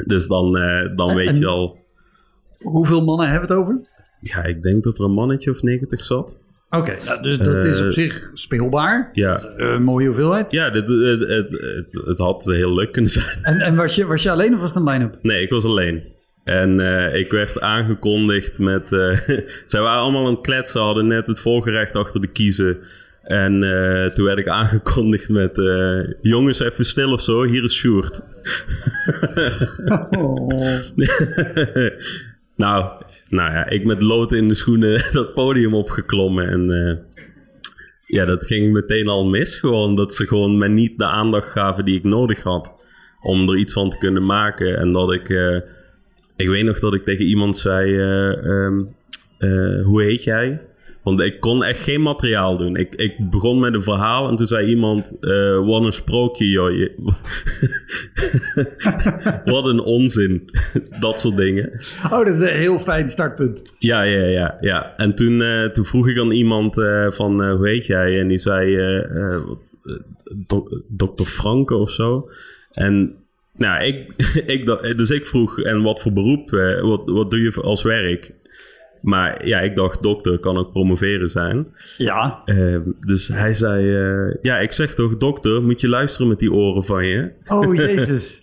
Dus 0.07 0.27
dan, 0.29 0.57
eh, 0.57 0.97
dan 0.97 1.15
weet 1.15 1.39
je 1.39 1.47
al... 1.47 1.85
Hoeveel 2.57 3.05
mannen 3.05 3.29
hebben 3.29 3.49
we 3.49 3.55
het 3.55 3.63
over? 3.63 3.81
Ja, 4.21 4.45
ik 4.45 4.63
denk 4.63 4.85
dat 4.85 4.99
er 4.99 5.05
een 5.05 5.13
mannetje 5.13 5.51
of 5.51 5.63
90 5.63 6.05
zat. 6.05 6.39
Oké, 6.71 6.97
nou, 7.05 7.23
dus 7.23 7.39
dat 7.39 7.65
is 7.65 7.81
op 7.81 7.87
Eh, 7.87 7.93
zich 7.93 8.31
speelbaar. 8.35 9.11
Ja, 9.13 9.37
Eh, 9.57 9.69
Een 9.73 9.83
mooie 9.83 10.07
hoeveelheid. 10.07 10.51
ja 10.51 10.71
dit, 10.71 10.89
het, 10.89 11.21
het, 11.29 11.51
het, 11.51 12.03
het 12.07 12.19
had 12.19 12.45
heel 12.45 12.75
leuk 12.75 12.93
kunnen 12.93 13.11
zijn. 13.11 13.39
En, 13.43 13.61
en 13.61 13.77
was, 13.77 13.95
je, 13.95 14.07
was 14.07 14.23
je 14.23 14.31
alleen 14.31 14.55
of 14.55 14.61
was 14.61 14.75
het 14.75 14.79
een 14.79 14.89
line-up? 14.93 15.19
Nee, 15.23 15.43
ik 15.43 15.51
was 15.51 15.65
alleen. 15.65 16.03
En 16.45 16.81
ik 17.15 17.31
werd 17.31 17.61
aangekondigd 17.61 18.59
met... 18.59 18.93
eh 18.93 19.19
zij 19.65 19.81
waren 19.81 20.01
allemaal 20.03 20.27
aan 20.27 20.33
het 20.33 20.41
kletsen, 20.41 20.81
hadden 20.81 21.07
net 21.07 21.27
het 21.27 21.41
voorgerecht 21.41 21.97
achter 21.97 22.21
de 22.21 22.27
kiezen. 22.33 22.79
En 23.27 23.63
eh, 23.63 24.11
toen 24.11 24.25
werd 24.25 24.39
ik 24.39 24.49
aangekondigd 24.49 25.29
met... 25.29 25.59
eh, 25.59 26.01
jongens, 26.23 26.61
even 26.61 26.85
stil 26.85 27.13
of 27.13 27.23
zo, 27.23 27.45
hier 27.45 27.65
is 27.65 27.75
Sjoerd. 27.75 28.21
Nou, 32.57 33.03
nou 33.29 33.53
ja, 33.53 33.69
ik 33.69 33.85
met 33.85 34.03
lood 34.03 34.33
in 34.33 34.49
de 34.49 34.55
schoenen 34.55 35.05
dat 35.13 35.35
podium 35.35 35.75
opgeklommen. 35.75 36.49
En 36.49 36.71
eh, 36.71 36.97
ja, 38.07 38.25
dat 38.25 38.47
ging 38.47 38.73
meteen 38.73 39.09
al 39.09 39.27
mis. 39.27 39.57
Gewoon 39.59 39.97
dat 39.97 40.15
ze 40.15 40.27
gewoon 40.27 40.59
me 40.59 40.69
niet 40.69 40.99
de 40.99 41.07
aandacht 41.07 41.51
gaven 41.51 41.85
die 41.85 41.97
ik 41.97 42.05
nodig 42.05 42.43
had. 42.43 42.75
Om 43.23 43.49
er 43.49 43.57
iets 43.57 43.73
van 43.73 43.91
te 43.91 43.99
kunnen 43.99 44.27
maken. 44.27 44.79
En 44.79 44.93
dat 44.93 45.13
ik... 45.13 45.29
ik 46.37 46.49
weet 46.49 46.65
nog 46.65 46.79
dat 46.79 46.95
ik 46.95 47.05
tegen 47.05 47.25
iemand 47.25 47.57
zei... 47.59 47.97
eh, 47.97 48.45
ehm, 48.45 48.85
eh, 49.39 49.85
hoe 49.85 50.03
heet 50.03 50.25
jij? 50.25 50.61
Want 51.07 51.21
ik 51.21 51.41
kon 51.41 51.65
echt 51.65 51.81
geen 51.83 52.03
materiaal 52.03 52.57
doen. 52.57 52.77
Ik, 52.77 52.95
ik 52.95 53.31
begon 53.31 53.61
met 53.61 53.75
een 53.75 53.83
verhaal 53.83 54.29
en 54.29 54.37
toen 54.37 54.47
zei 54.47 54.67
iemand... 54.67 55.19
eh, 55.21 55.67
wat 55.67 55.83
een 55.85 55.93
sprookje, 55.93 56.49
joh. 56.49 56.89
Wat 59.45 59.67
een 59.67 59.81
onzin. 59.81 60.51
dat 61.01 61.21
soort 61.21 61.37
dingen. 61.37 61.73
oh, 62.05 62.11
dat 62.11 62.29
is 62.29 62.41
een 62.41 62.57
heel 62.57 62.79
fijn 62.79 63.09
startpunt. 63.09 63.77
Ja, 63.79 64.03
ja, 64.03 64.25
ja. 64.25 64.57
ja. 64.61 64.97
En 64.97 65.15
toen, 65.15 65.43
eh, 65.43 65.65
toen 65.65 65.85
vroeg 65.85 66.09
ik 66.09 66.19
aan 66.19 66.31
iemand 66.31 66.79
eh, 66.79 67.11
van, 67.11 67.51
hoe 67.51 67.69
heet 67.69 67.87
jij? 67.87 68.21
En 68.21 68.29
die 68.29 68.39
zei, 68.39 68.77
dok- 70.47 70.83
dokter 70.89 71.27
Franke 71.27 71.77
of 71.77 71.91
zo. 71.91 72.31
En 72.73 73.15
nou, 73.57 73.85
ik, 73.85 74.09
ik, 74.57 74.67
dus 74.97 75.11
ik 75.11 75.27
vroeg, 75.27 75.61
en 75.61 75.83
wat 75.83 76.01
voor 76.03 76.13
beroep, 76.13 76.51
wat, 76.81 77.03
wat 77.05 77.31
doe 77.31 77.41
je 77.41 77.61
als 77.63 77.83
werk? 77.83 78.33
Maar 79.07 79.47
ja, 79.47 79.61
ik 79.61 79.77
dacht, 79.77 80.03
dokter 80.03 80.39
kan 80.39 80.57
ook 80.57 80.71
promoveren 80.71 81.31
zijn. 81.31 81.67
Ja. 81.97 82.43
Eh, 82.45 82.77
dus 83.01 83.29
hij 83.29 83.55
zei, 83.55 83.95
eh, 83.95 84.37
ja, 84.43 84.59
ik 84.59 84.73
zeg 84.73 84.95
toch, 84.95 85.17
dokter, 85.17 85.63
moet 85.63 85.81
je 85.81 85.89
luisteren 85.89 86.29
met 86.29 86.39
die 86.39 86.53
oren 86.53 86.85
van 86.85 87.07
je. 87.07 87.33
Oh, 87.47 87.75
jezus. 87.87 88.41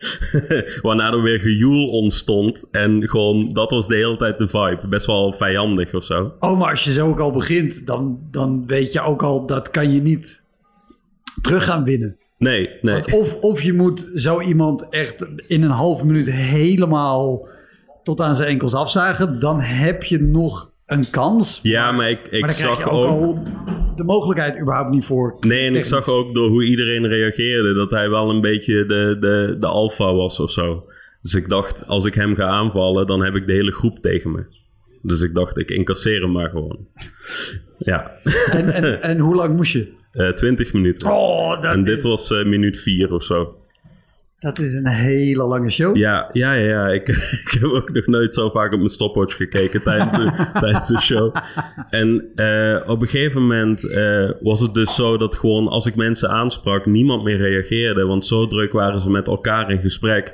Waarna 0.82 1.12
er 1.12 1.21
weer 1.21 1.39
gejoel 1.39 1.88
ontstond. 1.88 2.67
En 2.71 3.10
gewoon, 3.10 3.54
dat 3.54 3.71
was 3.71 3.88
de 3.88 3.95
hele 3.95 4.17
tijd 4.17 4.38
de 4.38 4.47
vibe. 4.47 4.88
Best 4.89 5.06
wel 5.06 5.34
vijandig 5.34 5.93
of 5.93 6.04
zo. 6.04 6.34
Oh, 6.39 6.60
maar 6.60 6.69
als 6.69 6.84
je 6.84 6.91
zo 6.91 7.08
ook 7.08 7.19
al 7.19 7.32
begint, 7.32 7.88
dan, 7.88 8.19
dan 8.32 8.63
weet 8.67 8.91
je 8.91 9.02
ook 9.02 9.23
al, 9.23 9.45
dat 9.45 9.69
kan 9.69 9.93
je 9.93 10.02
niet 10.02 10.41
terug 11.41 11.63
gaan 11.63 11.84
winnen. 11.84 12.17
Nee, 12.38 12.69
nee. 12.82 12.93
Want 12.93 13.13
of, 13.13 13.36
of 13.36 13.62
je 13.62 13.73
moet 13.73 14.12
zo 14.15 14.41
iemand 14.41 14.89
echt 14.89 15.26
in 15.47 15.63
een 15.63 15.69
half 15.69 16.04
minuut 16.04 16.32
helemaal 16.32 17.52
tot 18.03 18.21
aan 18.21 18.35
zijn 18.35 18.49
enkels 18.49 18.73
afzagen, 18.73 19.39
dan 19.39 19.59
heb 19.59 20.03
je 20.03 20.21
nog 20.21 20.71
een 20.85 21.09
kans. 21.09 21.59
Ja, 21.63 21.91
maar 21.91 22.09
ik, 22.09 22.27
ik 22.27 22.41
maar 22.41 22.53
zag 22.53 22.77
je 22.77 22.89
ook, 22.89 23.37
de 23.95 24.03
mogelijkheid 24.03 24.59
überhaupt 24.59 24.89
niet 24.89 25.05
voor. 25.05 25.37
Nee, 25.39 25.67
en 25.67 25.75
ik 25.75 25.85
zag 25.85 26.07
ook 26.09 26.33
door 26.33 26.49
hoe 26.49 26.65
iedereen 26.65 27.07
reageerde... 27.07 27.73
dat 27.73 27.91
hij 27.91 28.09
wel 28.09 28.29
een 28.29 28.41
beetje 28.41 28.85
de, 28.85 29.17
de, 29.19 29.55
de 29.59 29.67
alfa 29.67 30.13
was 30.13 30.39
of 30.39 30.51
zo. 30.51 30.85
Dus 31.21 31.33
ik 31.35 31.49
dacht, 31.49 31.87
als 31.87 32.05
ik 32.05 32.13
hem 32.13 32.35
ga 32.35 32.43
aanvallen... 32.45 33.07
dan 33.07 33.23
heb 33.23 33.35
ik 33.35 33.47
de 33.47 33.53
hele 33.53 33.71
groep 33.71 33.99
tegen 33.99 34.31
me. 34.31 34.45
Dus 35.01 35.21
ik 35.21 35.33
dacht, 35.33 35.57
ik 35.57 35.69
incasseer 35.69 36.21
hem 36.21 36.31
maar 36.31 36.49
gewoon. 36.49 36.87
Ja, 37.77 38.11
En, 38.51 38.73
en, 38.73 39.01
en 39.01 39.19
hoe 39.19 39.35
lang 39.35 39.55
moest 39.55 39.71
je? 39.73 39.91
Eh 40.13 40.29
20 40.29 40.73
minuten. 40.73 41.11
Oh, 41.11 41.61
dat 41.61 41.73
en 41.73 41.83
dit 41.83 41.97
is- 41.97 42.03
was 42.03 42.31
eh, 42.31 42.45
minuut 42.45 42.79
4 42.79 43.13
of 43.13 43.23
zo. 43.23 43.57
Dat 44.43 44.60
is 44.60 44.73
een 44.73 44.88
hele 44.88 45.43
lange 45.43 45.69
show. 45.69 45.95
Ja, 45.95 46.29
ja, 46.32 46.53
ja. 46.53 46.88
Ik, 46.88 47.08
ik 47.43 47.58
heb 47.60 47.63
ook 47.63 47.91
nog 47.91 48.06
nooit 48.06 48.34
zo 48.34 48.49
vaak 48.49 48.71
op 48.71 48.77
mijn 48.77 48.89
stopwatch 48.89 49.36
gekeken 49.36 49.84
tijdens 49.84 50.15
de, 50.15 50.32
tijdens 50.60 50.88
de 50.88 51.01
show. 51.01 51.36
En 51.89 52.32
uh, 52.36 52.79
op 52.86 53.01
een 53.01 53.08
gegeven 53.08 53.41
moment 53.41 53.84
uh, 53.84 54.32
was 54.41 54.60
het 54.60 54.73
dus 54.73 54.95
zo 54.95 55.17
dat 55.17 55.36
gewoon 55.36 55.67
als 55.67 55.86
ik 55.86 55.95
mensen 55.95 56.29
aansprak, 56.29 56.86
niemand 56.86 57.23
meer 57.23 57.38
reageerde. 57.38 58.06
Want 58.06 58.25
zo 58.25 58.47
druk 58.47 58.71
waren 58.71 58.99
ze 58.99 59.10
met 59.10 59.27
elkaar 59.27 59.71
in 59.71 59.82
gesprek. 59.82 60.34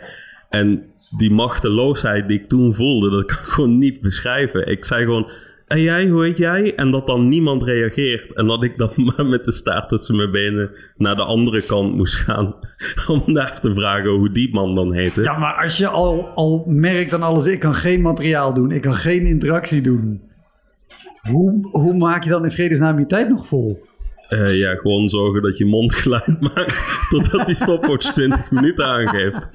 En 0.50 0.84
die 1.18 1.32
machteloosheid 1.32 2.28
die 2.28 2.40
ik 2.40 2.48
toen 2.48 2.76
voelde, 2.76 3.10
dat 3.10 3.26
kan 3.26 3.38
ik 3.38 3.52
gewoon 3.52 3.78
niet 3.78 4.02
beschrijven. 4.02 4.68
Ik 4.68 4.86
zei 4.86 5.04
gewoon 5.04 5.32
en 5.70 5.82
jij, 5.82 6.08
hoe 6.08 6.24
heet 6.24 6.38
jij? 6.38 6.76
En 6.76 6.92
dat 6.92 7.08
dan 7.08 7.28
niemand 7.28 7.64
reageert. 7.64 8.34
En 8.34 8.46
dat 8.46 8.64
ik 8.64 8.78
dan 8.78 8.92
maar 9.16 9.26
met 9.26 9.44
de 9.44 9.52
staart 9.52 9.90
tussen 9.90 10.16
mijn 10.16 10.32
benen 10.32 10.70
naar 10.98 11.16
de 11.16 11.24
andere 11.24 11.62
kant 11.62 11.96
moest 11.96 12.16
gaan. 12.16 12.56
Om 13.08 13.34
daar 13.34 13.62
te 13.62 13.74
vragen 13.74 14.10
hoe 14.10 14.32
die 14.32 14.54
man 14.54 14.76
dan 14.76 14.94
heette. 14.94 15.22
Ja, 15.22 15.38
maar 15.38 15.62
als 15.62 15.78
je 15.78 15.88
al, 15.88 16.28
al 16.28 16.64
merkt 16.68 17.14
aan 17.14 17.24
alles, 17.24 17.48
ik 17.48 17.60
kan 17.60 17.74
geen 17.74 18.02
materiaal 18.02 18.54
doen. 18.54 18.72
Ik 18.72 18.82
kan 18.82 18.96
geen 18.96 19.26
interactie 19.26 19.82
doen. 19.82 20.22
Hoe, 21.30 21.68
hoe 21.72 21.98
maak 21.98 22.24
je 22.24 22.30
dan 22.30 22.44
in 22.44 22.52
vredesnaam 22.52 23.00
je 23.00 23.06
tijd 23.06 23.30
nog 23.30 23.48
vol? 23.48 23.88
Uh, 24.30 24.60
ja, 24.60 24.76
gewoon 24.76 25.10
zorgen 25.10 25.42
dat 25.42 25.58
je 25.58 25.66
mondgeluid 25.66 26.42
maakt 26.56 27.08
totdat 27.10 27.46
die 27.46 27.56
stopwatch 27.56 28.12
20 28.12 28.52
minuten 28.52 28.86
aangeeft. 28.86 29.50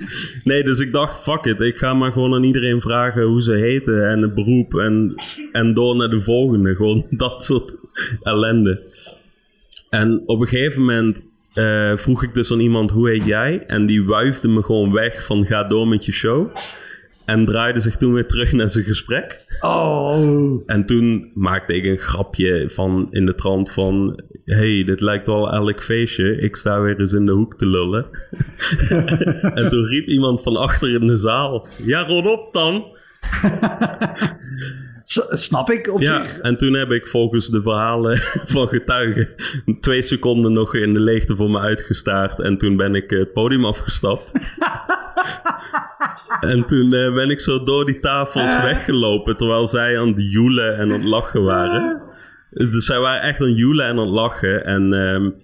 Nee, 0.45 0.63
dus 0.63 0.79
ik 0.79 0.93
dacht, 0.93 1.23
fuck 1.23 1.45
it. 1.45 1.61
Ik 1.61 1.77
ga 1.77 1.95
maar 1.95 2.13
gewoon 2.13 2.35
aan 2.35 2.45
iedereen 2.45 2.81
vragen 2.81 3.23
hoe 3.23 3.43
ze 3.43 3.53
heten 3.53 4.09
en 4.11 4.23
het 4.23 4.35
beroep 4.35 4.75
en, 4.75 5.15
en 5.53 5.75
door 5.75 5.97
naar 5.97 6.09
de 6.09 6.21
volgende. 6.21 6.75
Gewoon 6.75 7.07
dat 7.25 7.45
soort 7.45 7.75
ellende. 8.23 8.83
En 9.91 10.23
op 10.27 10.41
een 10.41 10.47
gegeven 10.47 10.81
moment 10.81 11.25
uh, 11.55 11.97
vroeg 11.97 12.23
ik 12.23 12.35
dus 12.35 12.53
aan 12.53 12.61
iemand, 12.61 12.91
hoe 12.91 13.11
heet 13.11 13.25
jij? 13.25 13.65
En 13.67 13.87
die 13.87 14.05
wuifde 14.05 14.49
me 14.49 14.63
gewoon 14.63 14.93
weg 14.93 15.25
van 15.25 15.47
ga 15.47 15.65
door 15.65 15.89
met 15.89 16.05
je 16.05 16.13
show. 16.13 16.57
En 17.25 17.45
draaide 17.45 17.81
zich 17.81 17.97
toen 17.97 18.13
weer 18.13 18.27
terug 18.27 18.53
naar 18.53 18.71
zijn 18.71 18.85
gesprek. 18.85 19.45
Oh. 19.61 20.63
En 20.67 20.87
toen 20.87 21.31
maakte 21.35 21.75
ik 21.75 21.85
een 21.85 21.99
grapje 21.99 22.71
van 22.71 23.07
in 23.11 23.27
de 23.27 23.35
trant 23.35 23.71
van... 23.71 24.23
hey, 24.45 24.85
dit 24.85 25.01
lijkt 25.01 25.27
wel 25.27 25.53
elk 25.53 25.83
feestje. 25.83 26.37
Ik 26.37 26.57
sta 26.57 26.81
weer 26.81 27.01
eens 27.01 27.13
in 27.13 27.27
de 27.27 27.33
hoek 27.33 27.59
te 27.59 27.67
lullen. 27.67 28.07
en 29.61 29.69
toen 29.69 29.87
riep 29.87 30.07
iemand 30.07 30.43
van 30.43 30.57
achter 30.57 30.95
in 30.95 31.07
de 31.07 31.17
zaal... 31.17 31.67
Ja, 31.85 32.07
rot 32.07 32.27
op 32.27 32.53
dan! 32.53 32.85
Snap 35.31 35.71
ik 35.71 35.93
op 35.93 36.01
ja, 36.01 36.23
zich. 36.23 36.39
en 36.39 36.57
toen 36.57 36.73
heb 36.73 36.91
ik 36.91 37.07
volgens 37.07 37.49
de 37.49 37.63
verhalen 37.63 38.17
van 38.55 38.69
getuigen... 38.69 39.29
twee 39.81 40.03
seconden 40.03 40.53
nog 40.53 40.75
in 40.75 40.93
de 40.93 41.01
leegte 41.01 41.37
voor 41.37 41.51
me 41.51 41.59
uitgestaard. 41.59 42.41
En 42.41 42.59
toen 42.59 42.77
ben 42.77 42.95
ik 42.95 43.11
het 43.11 43.33
podium 43.33 43.65
afgestapt. 43.65 44.33
En 46.41 46.67
toen 46.67 46.95
uh, 46.95 47.15
ben 47.15 47.31
ik 47.31 47.41
zo 47.41 47.65
door 47.65 47.85
die 47.87 48.01
tafels 48.01 48.63
weggelopen. 48.63 49.37
Terwijl 49.37 49.67
zij 49.67 49.99
aan 49.99 50.09
het 50.09 50.33
joelen 50.33 50.75
en 50.75 50.81
aan 50.81 50.91
het 50.91 51.05
lachen 51.05 51.43
waren. 51.43 52.03
Dus 52.51 52.85
zij 52.85 52.99
waren 52.99 53.23
echt 53.23 53.41
aan 53.41 53.49
het 53.49 53.59
joelen 53.59 53.87
en 53.87 53.91
aan 53.91 53.99
het 53.99 54.09
lachen. 54.09 54.65
En 54.65 54.93
um, 54.93 55.35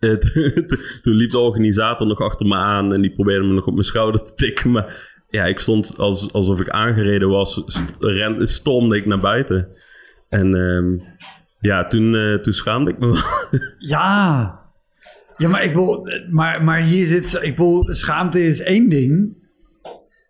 toen 1.02 1.14
liep 1.14 1.30
de 1.30 1.38
organisator 1.38 2.06
nog 2.06 2.20
achter 2.20 2.46
me 2.46 2.54
aan. 2.54 2.92
En 2.92 3.00
die 3.00 3.12
probeerde 3.12 3.46
me 3.46 3.52
nog 3.52 3.66
op 3.66 3.72
mijn 3.72 3.84
schouder 3.84 4.22
te 4.22 4.34
tikken. 4.34 4.70
Maar 4.70 5.14
ja, 5.28 5.44
ik 5.44 5.58
stond 5.58 5.98
als, 5.98 6.32
alsof 6.32 6.60
ik 6.60 6.68
aangereden 6.68 7.28
was. 7.28 7.62
St 7.66 7.96
ren, 7.98 8.48
stormde 8.48 8.96
ik 8.96 9.06
naar 9.06 9.20
buiten. 9.20 9.68
En 10.28 10.54
um, 10.54 11.02
ja, 11.60 11.84
toen, 11.84 12.12
uh, 12.14 12.38
toen 12.38 12.52
schaamde 12.52 12.90
ik 12.90 12.98
me 12.98 13.06
wel. 13.06 13.60
Ja. 13.78 14.60
Ja, 15.36 15.48
maar 15.48 15.64
ik 15.64 15.74
wil, 15.74 16.08
maar, 16.30 16.64
maar 16.64 16.80
hier 16.80 17.06
zit, 17.06 17.38
ik 17.40 17.56
wil, 17.56 17.88
schaamte 17.90 18.44
is 18.44 18.60
één 18.60 18.88
ding. 18.88 19.41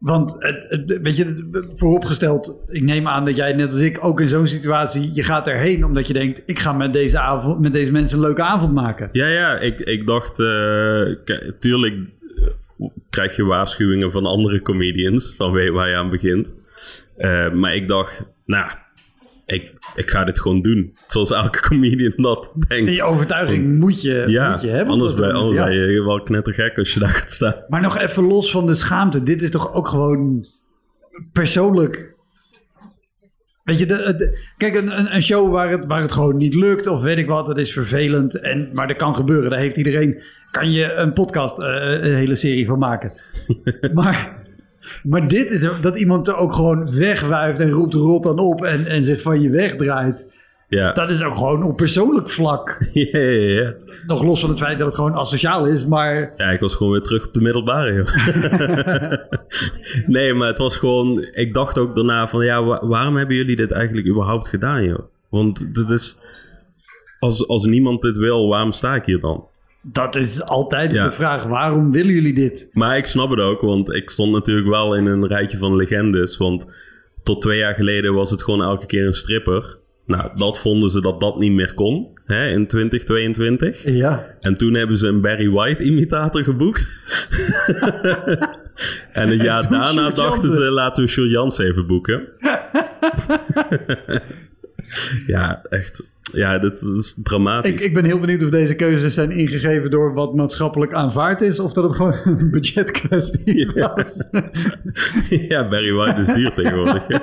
Want 0.02 0.36
het, 0.38 0.98
weet 1.02 1.16
je, 1.16 1.48
vooropgesteld, 1.68 2.58
ik 2.68 2.82
neem 2.82 3.08
aan 3.08 3.24
dat 3.24 3.36
jij 3.36 3.52
net 3.52 3.72
als 3.72 3.80
ik 3.80 4.04
ook 4.04 4.20
in 4.20 4.28
zo'n 4.28 4.46
situatie, 4.46 5.14
je 5.14 5.22
gaat 5.22 5.48
erheen 5.48 5.84
omdat 5.84 6.06
je 6.06 6.12
denkt, 6.12 6.42
ik 6.46 6.58
ga 6.58 6.72
met 6.72 6.92
deze, 6.92 7.18
avond, 7.18 7.60
met 7.60 7.72
deze 7.72 7.92
mensen 7.92 8.18
een 8.18 8.24
leuke 8.24 8.42
avond 8.42 8.72
maken. 8.72 9.08
Ja, 9.12 9.26
ja, 9.26 9.58
ik, 9.58 9.80
ik 9.80 10.06
dacht, 10.06 10.38
uh, 10.38 11.14
tuurlijk 11.58 11.94
krijg 13.10 13.36
je 13.36 13.44
waarschuwingen 13.44 14.10
van 14.10 14.26
andere 14.26 14.62
comedians 14.62 15.34
van 15.36 15.52
waar 15.72 15.88
je 15.88 15.96
aan 15.96 16.10
begint. 16.10 16.54
Uh, 17.18 17.52
maar 17.52 17.74
ik 17.74 17.88
dacht, 17.88 18.24
nou, 18.44 18.70
ik, 19.52 19.72
ik 19.94 20.10
ga 20.10 20.24
dit 20.24 20.40
gewoon 20.40 20.62
doen. 20.62 20.96
Zoals 21.06 21.30
elke 21.30 21.60
comedian 21.60 22.12
dat 22.16 22.52
denkt. 22.68 22.86
Die 22.86 23.02
overtuiging 23.02 23.78
moet 23.78 24.02
je, 24.02 24.24
ja, 24.26 24.50
moet 24.50 24.60
je 24.60 24.68
hebben. 24.68 24.92
Anders, 24.92 25.14
ben, 25.14 25.32
anders 25.32 25.56
ja. 25.56 25.64
ben 25.64 25.92
je 25.92 26.02
wel 26.02 26.22
knettergek 26.22 26.78
als 26.78 26.94
je 26.94 27.00
daar 27.00 27.08
gaat 27.08 27.30
staan. 27.30 27.54
Maar 27.68 27.80
nog 27.80 27.98
even 27.98 28.24
los 28.24 28.50
van 28.50 28.66
de 28.66 28.74
schaamte. 28.74 29.22
Dit 29.22 29.42
is 29.42 29.50
toch 29.50 29.72
ook 29.72 29.88
gewoon 29.88 30.46
persoonlijk... 31.32 32.10
Weet 33.64 33.78
je, 33.78 33.86
de, 33.86 34.14
de, 34.16 34.52
kijk, 34.56 34.74
een, 34.74 35.14
een 35.14 35.22
show 35.22 35.52
waar 35.52 35.68
het, 35.70 35.86
waar 35.86 36.00
het 36.00 36.12
gewoon 36.12 36.36
niet 36.36 36.54
lukt 36.54 36.86
of 36.86 37.02
weet 37.02 37.18
ik 37.18 37.26
wat, 37.26 37.46
dat 37.46 37.58
is 37.58 37.72
vervelend. 37.72 38.40
En, 38.40 38.70
maar 38.72 38.86
dat 38.86 38.96
kan 38.96 39.14
gebeuren. 39.14 39.50
Daar 39.50 39.58
heeft 39.58 39.76
iedereen... 39.76 40.22
Kan 40.50 40.72
je 40.72 40.92
een 40.92 41.12
podcast, 41.12 41.58
uh, 41.58 41.66
een 42.00 42.14
hele 42.14 42.34
serie 42.34 42.66
van 42.66 42.78
maken. 42.78 43.22
maar... 43.94 44.41
Maar 45.02 45.28
dit 45.28 45.50
is 45.50 45.68
dat 45.80 45.98
iemand 45.98 46.28
er 46.28 46.36
ook 46.36 46.52
gewoon 46.52 46.94
wegwuift 46.94 47.60
en 47.60 47.70
roept 47.70 47.94
rot 47.94 48.22
dan 48.22 48.38
op 48.38 48.64
en, 48.64 48.86
en 48.86 49.04
zich 49.04 49.22
van 49.22 49.40
je 49.40 49.50
wegdraait. 49.50 50.26
Ja. 50.68 50.92
Dat 50.92 51.10
is 51.10 51.22
ook 51.22 51.36
gewoon 51.36 51.62
op 51.62 51.76
persoonlijk 51.76 52.30
vlak. 52.30 52.78
Ja, 52.92 53.18
ja, 53.18 53.62
ja. 53.62 53.74
Nog 54.06 54.22
los 54.22 54.40
van 54.40 54.48
het 54.50 54.58
feit 54.58 54.78
dat 54.78 54.86
het 54.86 54.96
gewoon 54.96 55.14
asociaal 55.14 55.66
is, 55.66 55.86
maar... 55.86 56.32
Ja, 56.36 56.50
ik 56.50 56.60
was 56.60 56.74
gewoon 56.74 56.92
weer 56.92 57.02
terug 57.02 57.26
op 57.26 57.34
de 57.34 57.40
middelbare, 57.40 57.92
joh. 57.92 58.06
nee, 60.16 60.34
maar 60.34 60.48
het 60.48 60.58
was 60.58 60.76
gewoon... 60.76 61.26
Ik 61.32 61.54
dacht 61.54 61.78
ook 61.78 61.94
daarna 61.94 62.28
van, 62.28 62.44
ja, 62.44 62.86
waarom 62.86 63.16
hebben 63.16 63.36
jullie 63.36 63.56
dit 63.56 63.70
eigenlijk 63.70 64.06
überhaupt 64.06 64.48
gedaan, 64.48 64.84
joh? 64.84 65.00
Want 65.28 65.74
dit 65.74 65.90
is... 65.90 66.18
Als, 67.18 67.48
als 67.48 67.64
niemand 67.64 68.02
dit 68.02 68.16
wil, 68.16 68.48
waarom 68.48 68.72
sta 68.72 68.94
ik 68.94 69.04
hier 69.04 69.20
dan? 69.20 69.46
Dat 69.82 70.16
is 70.16 70.42
altijd 70.42 70.92
ja. 70.92 71.04
de 71.04 71.12
vraag. 71.12 71.44
Waarom 71.44 71.92
willen 71.92 72.12
jullie 72.12 72.34
dit? 72.34 72.70
Maar 72.72 72.96
ik 72.96 73.06
snap 73.06 73.30
het 73.30 73.40
ook, 73.40 73.60
want 73.60 73.92
ik 73.92 74.10
stond 74.10 74.32
natuurlijk 74.32 74.68
wel 74.68 74.96
in 74.96 75.06
een 75.06 75.26
rijtje 75.26 75.58
van 75.58 75.76
legendes. 75.76 76.36
Want 76.36 76.74
tot 77.22 77.42
twee 77.42 77.58
jaar 77.58 77.74
geleden 77.74 78.14
was 78.14 78.30
het 78.30 78.42
gewoon 78.42 78.62
elke 78.62 78.86
keer 78.86 79.06
een 79.06 79.14
stripper. 79.14 79.78
Nou, 80.06 80.30
dat 80.34 80.58
vonden 80.58 80.90
ze 80.90 81.00
dat 81.00 81.20
dat 81.20 81.38
niet 81.38 81.52
meer 81.52 81.74
kon 81.74 82.18
hè, 82.24 82.48
in 82.48 82.66
2022. 82.66 83.84
Ja. 83.84 84.36
En 84.40 84.56
toen 84.56 84.74
hebben 84.74 84.96
ze 84.96 85.06
een 85.06 85.20
Barry 85.20 85.50
White 85.50 85.84
imitator 85.84 86.44
geboekt. 86.44 86.88
en 89.12 89.28
het 89.28 89.42
jaar 89.42 89.68
daarna 89.68 90.10
dachten 90.10 90.52
ze, 90.52 90.60
laten 90.60 91.04
we 91.04 91.10
Jules 91.10 91.32
Jans 91.32 91.58
even 91.58 91.86
boeken. 91.86 92.28
ja, 95.26 95.62
echt. 95.68 96.02
Ja, 96.32 96.58
dat 96.58 96.72
is 96.72 97.14
dramatisch. 97.22 97.70
Ik, 97.70 97.80
ik 97.80 97.94
ben 97.94 98.04
heel 98.04 98.18
benieuwd 98.18 98.42
of 98.42 98.50
deze 98.50 98.74
keuzes 98.74 99.14
zijn 99.14 99.30
ingegeven 99.30 99.90
door 99.90 100.14
wat 100.14 100.34
maatschappelijk 100.34 100.92
aanvaard 100.92 101.40
is, 101.40 101.60
of 101.60 101.72
dat 101.72 101.84
het 101.84 101.96
gewoon 101.96 102.14
een 102.38 102.50
budgetkwestie 102.50 103.70
was. 103.74 104.28
ja, 105.48 105.68
Barry 105.68 105.92
White 105.92 106.20
is 106.20 106.26
duur 106.26 106.52
tegenwoordig. 106.54 107.06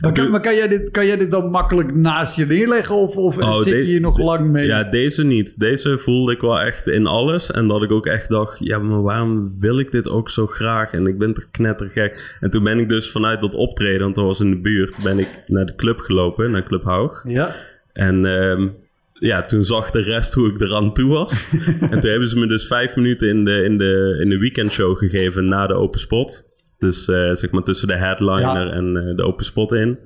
Maar, 0.00 0.12
kan, 0.12 0.30
maar 0.30 0.40
kan, 0.40 0.54
jij 0.54 0.68
dit, 0.68 0.90
kan 0.90 1.06
jij 1.06 1.16
dit 1.16 1.30
dan 1.30 1.50
makkelijk 1.50 1.94
naast 1.94 2.36
je 2.36 2.46
neerleggen 2.46 2.94
of, 2.94 3.16
of 3.16 3.36
oh, 3.36 3.56
zit 3.56 3.74
je 3.74 3.82
hier 3.82 4.00
nog 4.00 4.18
lang 4.18 4.50
mee? 4.50 4.66
Ja, 4.66 4.84
deze 4.84 5.24
niet. 5.24 5.58
Deze 5.58 5.98
voelde 5.98 6.32
ik 6.32 6.40
wel 6.40 6.60
echt 6.60 6.88
in 6.88 7.06
alles. 7.06 7.50
En 7.50 7.68
dat 7.68 7.82
ik 7.82 7.90
ook 7.90 8.06
echt 8.06 8.28
dacht, 8.28 8.58
ja, 8.58 8.78
maar 8.78 9.02
waarom 9.02 9.56
wil 9.58 9.78
ik 9.78 9.90
dit 9.90 10.08
ook 10.08 10.30
zo 10.30 10.46
graag? 10.46 10.92
En 10.92 11.06
ik 11.06 11.18
ben 11.18 11.34
toch 11.34 11.50
knettergek. 11.50 12.36
En 12.40 12.50
toen 12.50 12.64
ben 12.64 12.78
ik 12.78 12.88
dus 12.88 13.10
vanuit 13.10 13.40
dat 13.40 13.54
optreden, 13.54 14.00
want 14.00 14.14
dat 14.14 14.24
was 14.24 14.40
in 14.40 14.50
de 14.50 14.60
buurt, 14.60 15.02
ben 15.02 15.18
ik 15.18 15.42
naar 15.46 15.66
de 15.66 15.74
club 15.74 16.00
gelopen, 16.00 16.50
naar 16.50 16.64
Club 16.64 16.84
Haug. 16.84 17.24
Ja. 17.28 17.54
En 17.92 18.24
um, 18.24 18.76
ja, 19.12 19.40
toen 19.40 19.64
zag 19.64 19.90
de 19.90 20.02
rest 20.02 20.34
hoe 20.34 20.52
ik 20.52 20.60
eraan 20.60 20.92
toe 20.92 21.08
was. 21.08 21.46
en 21.90 22.00
toen 22.00 22.10
hebben 22.10 22.28
ze 22.28 22.38
me 22.38 22.46
dus 22.46 22.66
vijf 22.66 22.96
minuten 22.96 23.28
in 23.28 23.44
de, 23.44 23.62
in 23.62 23.76
de, 23.78 24.18
in 24.20 24.28
de 24.28 24.38
weekendshow 24.38 24.98
gegeven 24.98 25.48
na 25.48 25.66
de 25.66 25.74
open 25.74 26.00
spot. 26.00 26.44
Dus 26.86 27.08
uh, 27.08 27.32
zeg 27.32 27.50
maar 27.50 27.62
tussen 27.62 27.88
de 27.88 27.96
headliner 27.96 28.66
ja. 28.66 28.72
en 28.72 28.96
uh, 28.96 29.16
de 29.16 29.22
open 29.22 29.44
spot 29.44 29.72
in. 29.72 29.98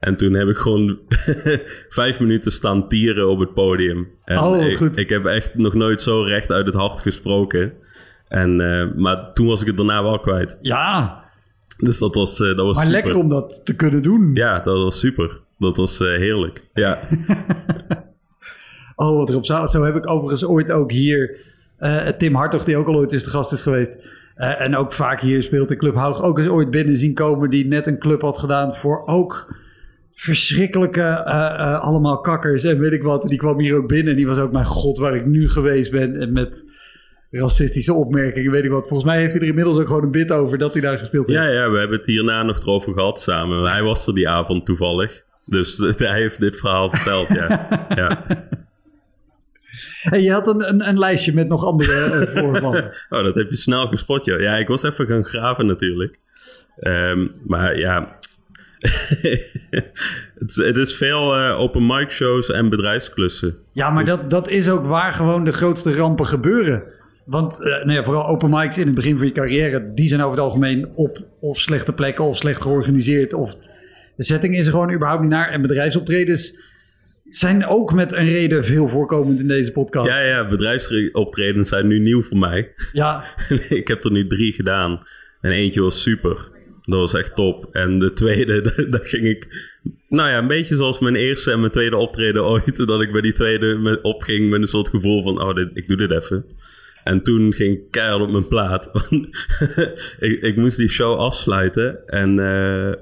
En 0.00 0.16
toen 0.16 0.32
heb 0.32 0.48
ik 0.48 0.56
gewoon 0.56 0.98
vijf 1.88 2.20
minuten 2.20 2.52
staan 2.52 2.88
tieren 2.88 3.28
op 3.28 3.38
het 3.38 3.54
podium. 3.54 4.08
En 4.24 4.38
oh, 4.38 4.62
ik, 4.62 4.76
goed. 4.76 4.96
ik 4.96 5.08
heb 5.08 5.24
echt 5.24 5.54
nog 5.54 5.74
nooit 5.74 6.02
zo 6.02 6.22
recht 6.22 6.50
uit 6.50 6.66
het 6.66 6.74
hart 6.74 7.00
gesproken. 7.00 7.72
En, 8.28 8.60
uh, 8.60 8.94
maar 8.94 9.32
toen 9.32 9.46
was 9.46 9.60
ik 9.60 9.66
het 9.66 9.76
daarna 9.76 10.02
wel 10.02 10.20
kwijt. 10.20 10.58
Ja. 10.62 11.24
Dus 11.76 11.98
dat 11.98 12.14
was, 12.14 12.36
dat 12.36 12.56
was 12.56 12.76
Maar 12.76 12.84
super. 12.84 13.02
lekker 13.02 13.16
om 13.16 13.28
dat 13.28 13.60
te 13.64 13.76
kunnen 13.76 14.02
doen. 14.02 14.30
Ja, 14.34 14.60
dat 14.60 14.82
was 14.82 14.98
super. 14.98 15.40
Dat 15.58 15.76
was 15.76 15.98
heerlijk. 15.98 16.64
Ja. 16.74 16.98
oh, 18.96 19.16
wat 19.16 19.28
erop 19.28 19.44
staat. 19.44 19.70
Zo 19.70 19.84
heb 19.84 19.96
ik 19.96 20.10
overigens 20.10 20.44
ooit 20.44 20.72
ook 20.72 20.90
hier... 20.90 21.38
Tim 22.18 22.34
Hartog, 22.34 22.64
die 22.64 22.76
ook 22.76 22.86
al 22.86 22.96
ooit 22.96 23.12
is 23.12 23.24
de 23.24 23.30
gast 23.30 23.52
is 23.52 23.62
geweest... 23.62 23.98
Uh, 24.36 24.60
en 24.60 24.76
ook 24.76 24.92
vaak 24.92 25.20
hier 25.20 25.42
speelt 25.42 25.68
de 25.68 25.76
Club 25.76 25.94
Haug 25.94 26.22
ook 26.22 26.38
eens 26.38 26.48
ooit 26.48 26.70
binnen 26.70 26.96
zien 26.96 27.14
komen... 27.14 27.50
die 27.50 27.66
net 27.66 27.86
een 27.86 27.98
club 27.98 28.20
had 28.20 28.38
gedaan 28.38 28.74
voor 28.74 29.06
ook 29.06 29.54
verschrikkelijke 30.14 31.00
uh, 31.00 31.34
uh, 31.34 31.80
allemaal 31.80 32.20
kakkers 32.20 32.64
en 32.64 32.78
weet 32.78 32.92
ik 32.92 33.02
wat. 33.02 33.28
Die 33.28 33.38
kwam 33.38 33.60
hier 33.60 33.76
ook 33.76 33.88
binnen 33.88 34.10
en 34.10 34.16
die 34.16 34.26
was 34.26 34.38
ook, 34.38 34.52
mijn 34.52 34.64
god, 34.64 34.98
waar 34.98 35.16
ik 35.16 35.26
nu 35.26 35.48
geweest 35.48 35.90
ben. 35.90 36.20
En 36.20 36.32
met 36.32 36.64
racistische 37.30 37.92
opmerkingen, 37.92 38.50
weet 38.50 38.64
ik 38.64 38.70
wat. 38.70 38.88
Volgens 38.88 39.10
mij 39.10 39.20
heeft 39.20 39.32
hij 39.32 39.42
er 39.42 39.48
inmiddels 39.48 39.78
ook 39.78 39.86
gewoon 39.86 40.02
een 40.02 40.10
bit 40.10 40.32
over 40.32 40.58
dat 40.58 40.72
hij 40.72 40.82
daar 40.82 40.98
gespeeld 40.98 41.26
heeft. 41.26 41.38
Ja, 41.38 41.48
ja, 41.48 41.70
we 41.70 41.78
hebben 41.78 41.98
het 41.98 42.06
hierna 42.06 42.42
nog 42.42 42.58
erover 42.58 42.92
gehad 42.92 43.20
samen. 43.20 43.70
Hij 43.70 43.82
was 43.82 44.06
er 44.06 44.14
die 44.14 44.28
avond 44.28 44.66
toevallig. 44.66 45.22
Dus 45.44 45.76
hij 45.96 46.20
heeft 46.20 46.40
dit 46.40 46.56
verhaal 46.56 46.90
verteld, 46.90 47.28
ja. 47.28 47.68
ja. 47.94 48.24
Hey, 50.10 50.22
je 50.26 50.32
had 50.32 50.48
een, 50.48 50.68
een, 50.68 50.88
een 50.88 50.98
lijstje 50.98 51.32
met 51.32 51.48
nog 51.48 51.64
andere 51.64 52.26
uh, 52.26 52.28
voorvallen. 52.42 52.84
oh, 53.08 53.22
dat 53.22 53.34
heb 53.34 53.50
je 53.50 53.56
snel 53.56 53.86
gespot, 53.86 54.24
joh. 54.24 54.40
Ja, 54.40 54.56
ik 54.56 54.68
was 54.68 54.82
even 54.82 55.06
gaan 55.06 55.24
graven 55.24 55.66
natuurlijk. 55.66 56.18
Um, 56.80 57.32
maar 57.46 57.78
ja, 57.78 58.16
het, 60.38 60.54
het, 60.54 60.76
is 60.76 60.94
veel 60.94 61.38
uh, 61.38 61.60
open 61.60 61.86
mic 61.86 62.10
shows 62.10 62.50
en 62.50 62.68
bedrijfsklussen. 62.68 63.56
Ja, 63.72 63.90
maar 63.90 64.04
dat, 64.04 64.30
dat 64.30 64.48
is 64.48 64.68
ook 64.68 64.86
waar 64.86 65.12
gewoon 65.12 65.44
de 65.44 65.52
grootste 65.52 65.94
rampen 65.94 66.26
gebeuren. 66.26 66.82
Want 67.24 67.60
uh, 67.60 67.66
nou 67.66 67.92
ja, 67.92 68.04
vooral 68.04 68.26
open 68.26 68.50
mics 68.50 68.78
in 68.78 68.86
het 68.86 68.94
begin 68.94 69.18
van 69.18 69.26
je 69.26 69.32
carrière, 69.32 69.92
die 69.94 70.08
zijn 70.08 70.20
over 70.20 70.32
het 70.32 70.44
algemeen 70.44 70.88
op 70.94 71.26
of 71.40 71.60
slechte 71.60 71.92
plekken 71.92 72.24
of 72.24 72.36
slecht 72.36 72.62
georganiseerd. 72.62 73.34
Of 73.34 73.56
de 74.16 74.24
setting 74.24 74.56
is 74.56 74.66
er 74.66 74.72
gewoon 74.72 74.92
überhaupt 74.92 75.22
niet 75.22 75.30
naar. 75.30 75.48
En 75.48 75.62
bedrijfsoptredens 75.62 76.58
zijn 77.28 77.66
ook 77.66 77.92
met 77.92 78.12
een 78.12 78.24
reden 78.24 78.64
veel 78.64 78.88
voorkomend 78.88 79.40
in 79.40 79.48
deze 79.48 79.72
podcast. 79.72 80.08
Ja, 80.08 80.20
ja, 80.20 80.46
bedrijfsoptredens 80.46 81.68
zijn 81.68 81.86
nu 81.86 81.98
nieuw 81.98 82.22
voor 82.22 82.38
mij. 82.38 82.72
Ja. 82.92 83.24
ik 83.68 83.88
heb 83.88 84.04
er 84.04 84.12
nu 84.12 84.26
drie 84.26 84.52
gedaan. 84.52 85.02
En 85.40 85.50
eentje 85.50 85.82
was 85.82 86.02
super. 86.02 86.48
Dat 86.82 86.98
was 86.98 87.14
echt 87.14 87.34
top. 87.34 87.68
En 87.72 87.98
de 87.98 88.12
tweede, 88.12 88.60
daar 88.90 89.04
ging 89.04 89.24
ik... 89.24 89.68
Nou 90.08 90.28
ja, 90.28 90.38
een 90.38 90.46
beetje 90.46 90.76
zoals 90.76 90.98
mijn 90.98 91.16
eerste 91.16 91.50
en 91.50 91.60
mijn 91.60 91.72
tweede 91.72 91.96
optreden 91.96 92.44
ooit. 92.44 92.86
Dat 92.86 93.02
ik 93.02 93.12
bij 93.12 93.20
die 93.20 93.32
tweede 93.32 93.98
opging 94.02 94.50
met 94.50 94.60
een 94.60 94.66
soort 94.66 94.88
gevoel 94.88 95.22
van... 95.22 95.42
Oh, 95.42 95.54
dit, 95.54 95.70
ik 95.74 95.88
doe 95.88 95.96
dit 95.96 96.10
even. 96.10 96.44
En 97.04 97.22
toen 97.22 97.52
ging 97.52 97.76
ik 97.76 97.90
keihard 97.90 98.22
op 98.22 98.30
mijn 98.30 98.48
plaat. 98.48 98.90
ik, 100.18 100.40
ik, 100.40 100.56
moest 100.56 100.76
die 100.76 100.88
show 100.88 101.18
afsluiten. 101.18 102.06
En 102.06 102.38
uh, 102.38 102.92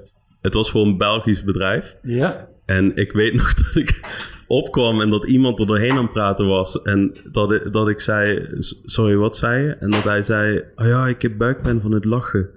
het 0.41 0.53
was 0.53 0.71
voor 0.71 0.85
een 0.85 0.97
Belgisch 0.97 1.43
bedrijf. 1.43 1.95
Ja. 2.01 2.49
En 2.65 2.95
ik 2.95 3.11
weet 3.11 3.33
nog 3.33 3.53
dat 3.63 3.75
ik 3.75 3.99
opkwam 4.47 5.01
en 5.01 5.09
dat 5.09 5.27
iemand 5.27 5.59
er 5.59 5.67
doorheen 5.67 5.91
aan 5.91 6.03
het 6.03 6.11
praten 6.11 6.47
was. 6.47 6.81
En 6.81 7.15
dat 7.31 7.51
ik, 7.51 7.73
dat 7.73 7.89
ik 7.89 7.99
zei, 7.99 8.47
sorry, 8.83 9.15
wat 9.15 9.37
zei 9.37 9.63
je? 9.63 9.69
En 9.71 9.89
dat 9.89 10.03
hij 10.03 10.23
zei, 10.23 10.63
oh 10.75 10.85
ja, 10.85 11.07
ik 11.07 11.21
heb 11.21 11.37
buikpijn 11.37 11.81
van 11.81 11.91
het 11.91 12.05
lachen. 12.05 12.49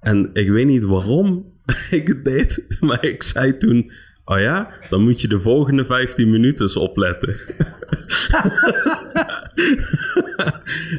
En 0.00 0.30
ik 0.32 0.50
weet 0.50 0.66
niet 0.66 0.82
waarom 0.82 1.52
ik 1.90 2.08
het 2.08 2.24
deed, 2.24 2.66
maar 2.80 3.04
ik 3.04 3.22
zei 3.22 3.56
toen, 3.56 3.90
oh 4.26 4.40
ja, 4.40 4.70
dan 4.88 5.02
moet 5.02 5.20
je 5.20 5.28
de 5.28 5.40
volgende 5.40 5.84
15 5.84 6.30
minuten 6.30 6.80
opletten. 6.80 7.36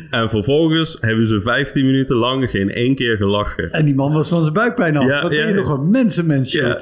en 0.10 0.30
vervolgens 0.30 0.98
hebben 1.02 1.26
ze 1.26 1.42
15 1.42 1.86
minuten 1.86 2.16
lang 2.16 2.50
geen 2.50 2.72
één 2.72 2.96
keer 2.96 3.18
gelachen. 3.18 3.72
En 3.72 3.86
die 3.86 3.96
man 3.96 4.14
was 4.14 4.30
van 4.30 4.42
zijn 4.42 4.54
buikpijn 4.54 4.98
af. 4.98 5.08
Ja, 5.08 5.22
Wat 5.22 5.34
ja, 5.34 5.40
ben 5.40 5.48
je 5.48 5.56
toch 5.56 5.70
een 5.70 5.90
mensenmens, 5.90 6.52
ja, 6.52 6.80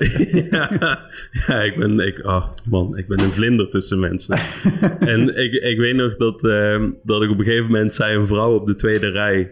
ja, 0.51 0.69
ja, 1.47 1.61
ik 1.61 1.75
ben, 1.77 1.99
ik, 1.99 2.25
oh 2.25 2.47
man, 2.65 2.97
ik 2.97 3.07
ben 3.07 3.19
een 3.19 3.31
vlinder 3.31 3.69
tussen 3.69 3.99
mensen. 3.99 4.39
en 4.99 5.37
ik, 5.43 5.53
ik 5.53 5.77
weet 5.77 5.95
nog 5.95 6.15
dat, 6.15 6.43
uh, 6.43 6.83
dat 7.03 7.21
ik 7.21 7.29
op 7.29 7.39
een 7.39 7.45
gegeven 7.45 7.65
moment 7.65 7.93
zei 7.93 8.17
een 8.17 8.27
vrouw 8.27 8.55
op 8.55 8.67
de 8.67 8.75
tweede 8.75 9.09
rij, 9.09 9.51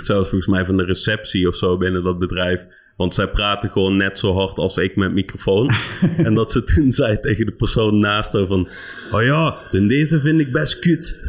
zelfs 0.00 0.28
volgens 0.28 0.50
mij 0.50 0.64
van 0.64 0.76
de 0.76 0.84
receptie 0.84 1.48
of 1.48 1.56
zo 1.56 1.76
binnen 1.76 2.02
dat 2.02 2.18
bedrijf 2.18 2.66
want 2.96 3.14
zij 3.14 3.28
praten 3.28 3.70
gewoon 3.70 3.96
net 3.96 4.18
zo 4.18 4.34
hard 4.34 4.58
als 4.58 4.76
ik 4.76 4.96
met 4.96 5.12
microfoon. 5.12 5.70
en 6.26 6.34
dat 6.34 6.52
ze 6.52 6.64
toen 6.64 6.92
zei 6.92 7.20
tegen 7.20 7.46
de 7.46 7.52
persoon 7.52 7.98
naast 7.98 8.32
haar 8.32 8.46
van... 8.46 8.68
Oh 9.12 9.22
ja, 9.22 9.56
deze 9.70 10.20
vind 10.20 10.40
ik 10.40 10.52
best 10.52 10.78
kut. 10.78 11.20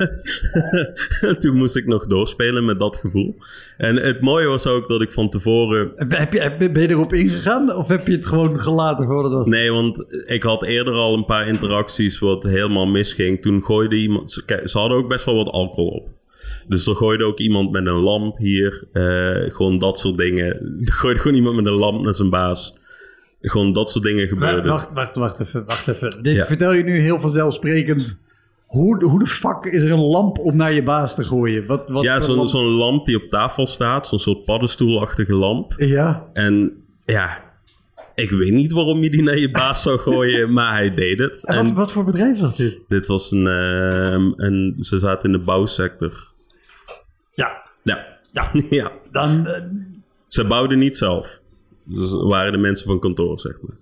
toen 1.40 1.56
moest 1.56 1.76
ik 1.76 1.86
nog 1.86 2.06
doorspelen 2.06 2.64
met 2.64 2.78
dat 2.78 2.96
gevoel. 2.96 3.36
En 3.76 3.96
het 3.96 4.20
mooie 4.20 4.46
was 4.46 4.66
ook 4.66 4.88
dat 4.88 5.02
ik 5.02 5.12
van 5.12 5.28
tevoren... 5.28 5.92
Heb 5.96 6.32
je, 6.32 6.40
heb, 6.40 6.58
ben 6.58 6.82
je 6.82 6.90
erop 6.90 7.12
ingegaan 7.12 7.76
of 7.76 7.88
heb 7.88 8.06
je 8.06 8.12
het 8.12 8.26
gewoon 8.26 8.60
gelaten 8.60 9.06
voor 9.06 9.24
het 9.24 9.32
was? 9.32 9.48
Nee, 9.48 9.70
want 9.70 10.24
ik 10.26 10.42
had 10.42 10.62
eerder 10.62 10.94
al 10.94 11.14
een 11.14 11.24
paar 11.24 11.48
interacties 11.48 12.18
wat 12.18 12.44
helemaal 12.44 12.86
misging. 12.86 13.42
Toen 13.42 13.64
gooide 13.64 13.96
iemand... 13.96 14.30
Ze 14.64 14.78
hadden 14.78 14.98
ook 14.98 15.08
best 15.08 15.24
wel 15.24 15.36
wat 15.36 15.52
alcohol 15.52 15.88
op. 15.88 16.13
Dus 16.68 16.86
er 16.86 16.96
gooide 16.96 17.24
ook 17.24 17.38
iemand 17.38 17.70
met 17.70 17.86
een 17.86 18.00
lamp 18.00 18.38
hier. 18.38 18.84
Uh, 18.92 19.54
gewoon 19.54 19.78
dat 19.78 19.98
soort 19.98 20.18
dingen. 20.18 20.46
Er 20.84 20.92
gooide 20.92 21.20
gewoon 21.20 21.36
iemand 21.36 21.56
met 21.56 21.66
een 21.66 21.78
lamp 21.78 22.04
naar 22.04 22.14
zijn 22.14 22.30
baas. 22.30 22.78
Gewoon 23.40 23.72
dat 23.72 23.90
soort 23.90 24.04
dingen 24.04 24.28
gebeurden. 24.28 24.64
Wacht, 24.64 24.92
wacht, 24.92 25.16
wacht 25.16 25.40
even. 25.40 25.64
Wacht 25.66 25.88
even. 25.88 26.22
Dit 26.22 26.34
ja. 26.34 26.46
vertel 26.46 26.72
je 26.72 26.84
nu 26.84 26.98
heel 26.98 27.20
vanzelfsprekend. 27.20 28.22
Hoe, 28.66 29.04
hoe 29.04 29.18
de 29.18 29.26
fuck 29.26 29.64
is 29.64 29.82
er 29.82 29.90
een 29.90 29.98
lamp 29.98 30.38
om 30.38 30.56
naar 30.56 30.72
je 30.74 30.82
baas 30.82 31.14
te 31.14 31.24
gooien? 31.24 31.66
Wat, 31.66 31.90
wat, 31.90 32.04
ja, 32.04 32.20
zo'n 32.20 32.48
zo'n 32.48 32.64
lamp 32.64 33.06
die 33.06 33.16
op 33.16 33.30
tafel 33.30 33.66
staat. 33.66 34.06
Zo'n 34.06 34.18
soort 34.18 34.44
paddenstoelachtige 34.44 35.34
lamp. 35.34 35.74
Ja. 35.76 36.30
En 36.32 36.72
ja, 37.04 37.42
ik 38.14 38.30
weet 38.30 38.52
niet 38.52 38.72
waarom 38.72 39.02
je 39.02 39.10
die 39.10 39.22
naar 39.22 39.38
je 39.38 39.50
baas 39.50 39.82
zou 39.82 39.98
gooien, 39.98 40.52
maar 40.52 40.72
hij 40.72 40.94
deed 40.94 41.18
het. 41.18 41.44
En, 41.44 41.56
wat, 41.56 41.72
wat, 41.72 41.92
voor 41.92 42.04
bedrijf 42.04 42.38
was 42.38 42.56
dit? 42.56 42.84
Dit 42.88 43.06
was 43.06 43.30
een, 43.30 43.46
uh, 43.46 44.32
een... 44.36 44.76
Ze 44.78 44.98
zaten 44.98 45.32
in 45.32 45.38
de 45.38 45.44
bouwsector. 45.44 46.32
Ja. 47.34 47.62
Ja. 47.82 48.06
Ja. 48.32 48.50
ja. 48.80 48.92
Dan... 49.10 49.46
Uh... 49.46 49.56
Ze 50.28 50.46
bouwden 50.46 50.78
niet 50.78 50.96
zelf. 50.96 51.40
Dus 51.84 52.10
waren 52.10 52.52
de 52.52 52.58
mensen 52.58 52.86
van 52.86 53.00
kantoor, 53.00 53.40
zeg 53.40 53.56
maar. 53.62 53.76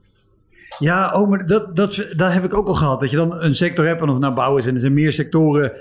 Ja, 0.78 1.20
oh, 1.20 1.28
maar 1.28 1.46
dat, 1.46 1.76
dat, 1.76 2.06
dat 2.16 2.32
heb 2.32 2.44
ik 2.44 2.54
ook 2.54 2.68
al 2.68 2.74
gehad. 2.74 3.00
Dat 3.00 3.10
je 3.10 3.16
dan 3.16 3.42
een 3.42 3.54
sector 3.54 3.86
hebt, 3.86 4.00
en 4.00 4.08
of 4.08 4.18
nou 4.18 4.34
bouwen 4.34 4.60
is 4.60 4.66
en 4.66 4.74
er 4.74 4.80
zijn 4.80 4.94
meer 4.94 5.12
sectoren 5.12 5.72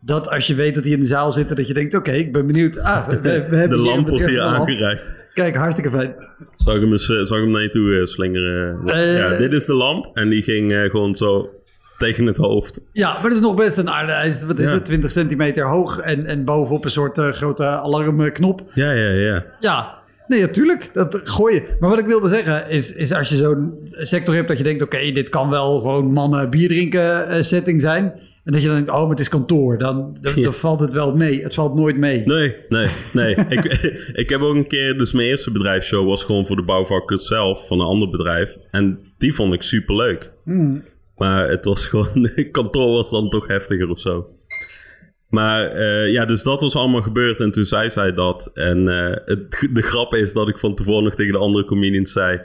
dat 0.00 0.30
als 0.30 0.46
je 0.46 0.54
weet 0.54 0.74
dat 0.74 0.84
die 0.84 0.92
in 0.92 1.00
de 1.00 1.06
zaal 1.06 1.32
zitten, 1.32 1.56
dat 1.56 1.66
je 1.66 1.74
denkt: 1.74 1.94
oké, 1.94 2.12
ik 2.12 2.32
ben 2.32 2.46
benieuwd. 2.46 2.78
Ah, 2.78 3.08
we, 3.08 3.20
we 3.20 3.28
hebben 3.56 3.68
de 3.68 3.76
lamp 3.76 4.08
wordt 4.08 4.26
hier 4.26 4.40
aangereikt. 4.40 5.14
Kijk, 5.34 5.56
hartstikke 5.56 5.90
fijn. 5.90 6.14
Zal 6.54 6.74
ik 6.74 6.80
hem, 6.80 6.90
eens, 6.90 7.06
zal 7.06 7.36
ik 7.36 7.42
hem 7.42 7.50
naar 7.50 7.62
je 7.62 7.70
toe 7.70 7.82
uh, 7.82 8.04
slingeren? 8.04 8.80
Uh, 8.86 9.16
ja, 9.16 9.36
dit 9.36 9.52
is 9.52 9.66
de 9.66 9.74
lamp 9.74 10.10
en 10.14 10.28
die 10.28 10.42
ging 10.42 10.90
gewoon 10.90 11.14
zo 11.14 11.50
tegen 11.98 12.26
het 12.26 12.36
hoofd. 12.36 12.80
Ja, 12.92 13.12
maar 13.12 13.22
dat 13.22 13.32
is 13.32 13.40
nog 13.40 13.54
best 13.54 13.76
een 13.76 13.90
aarde. 13.90 14.12
Hij 14.12 14.28
is, 14.28 14.42
wat 14.42 14.58
is 14.58 14.64
ja. 14.64 14.72
het, 14.72 14.84
20 14.84 15.10
centimeter 15.10 15.66
hoog 15.66 15.98
en, 15.98 16.26
en 16.26 16.44
bovenop 16.44 16.84
een 16.84 16.90
soort 16.90 17.18
grote 17.18 17.64
alarmknop. 17.64 18.62
Ja, 18.74 18.90
ja, 18.92 19.10
ja. 19.10 19.44
Ja, 19.60 19.96
Nee, 20.28 20.40
natuurlijk. 20.40 20.90
Dat 20.92 21.20
gooien. 21.24 21.62
Maar 21.80 21.90
wat 21.90 21.98
ik 21.98 22.06
wilde 22.06 22.28
zeggen 22.28 22.68
is, 22.68 22.92
is 22.92 23.12
als 23.12 23.28
je 23.28 23.36
zo'n 23.36 23.74
sector 23.84 24.34
hebt 24.34 24.48
dat 24.48 24.58
je 24.58 24.64
denkt: 24.64 24.82
oké, 24.82 25.10
dit 25.12 25.28
kan 25.28 25.50
wel 25.50 25.80
gewoon 25.80 26.12
mannen 26.12 26.50
bier 26.50 26.68
drinken 26.68 27.44
setting 27.44 27.80
zijn. 27.80 28.12
En 28.44 28.54
dat 28.54 28.62
je 28.62 28.68
dan 28.68 28.76
denkt, 28.76 28.90
oh, 28.92 29.00
maar 29.00 29.10
het 29.10 29.20
is 29.20 29.28
kantoor. 29.28 29.78
Dan, 29.78 30.16
dan, 30.20 30.54
valt 30.54 30.80
het 30.80 30.92
wel 30.92 31.14
mee. 31.14 31.42
Het 31.42 31.54
valt 31.54 31.74
nooit 31.74 31.96
mee. 31.96 32.22
Nee, 32.24 32.56
nee, 32.68 32.88
nee. 33.12 33.34
ik, 33.56 33.64
ik 34.12 34.28
heb 34.28 34.40
ook 34.40 34.54
een 34.54 34.66
keer... 34.66 34.98
Dus 34.98 35.12
mijn 35.12 35.28
eerste 35.28 35.50
bedrijfsshow 35.50 36.08
was 36.08 36.24
gewoon 36.24 36.46
voor 36.46 36.56
de 36.56 36.62
bouwvakkers 36.62 37.26
zelf. 37.26 37.66
Van 37.66 37.80
een 37.80 37.86
ander 37.86 38.10
bedrijf. 38.10 38.56
En 38.70 38.98
die 39.18 39.34
vond 39.34 39.52
ik 39.54 39.62
superleuk. 39.62 40.32
Mm. 40.44 40.82
Maar 41.18 41.48
het 41.48 41.64
was 41.64 41.86
gewoon... 41.86 42.30
kantoor 42.50 42.92
was 42.92 43.10
dan 43.10 43.30
toch 43.30 43.46
heftiger 43.46 43.88
of 43.88 44.00
zo. 44.00 44.28
Maar 45.28 45.76
uh, 45.76 46.12
ja, 46.12 46.24
dus 46.24 46.42
dat 46.42 46.60
was 46.60 46.76
allemaal 46.76 47.02
gebeurd. 47.02 47.40
En 47.40 47.50
toen 47.50 47.64
zei 47.64 47.90
zij 47.90 48.12
dat. 48.12 48.50
En 48.54 48.78
uh, 48.86 49.16
het, 49.24 49.68
de 49.72 49.82
grap 49.82 50.14
is 50.14 50.32
dat 50.32 50.48
ik 50.48 50.58
van 50.58 50.74
tevoren 50.74 51.04
nog 51.04 51.14
tegen 51.14 51.32
de 51.32 51.38
andere 51.38 51.64
comedians 51.64 52.12
zei... 52.12 52.40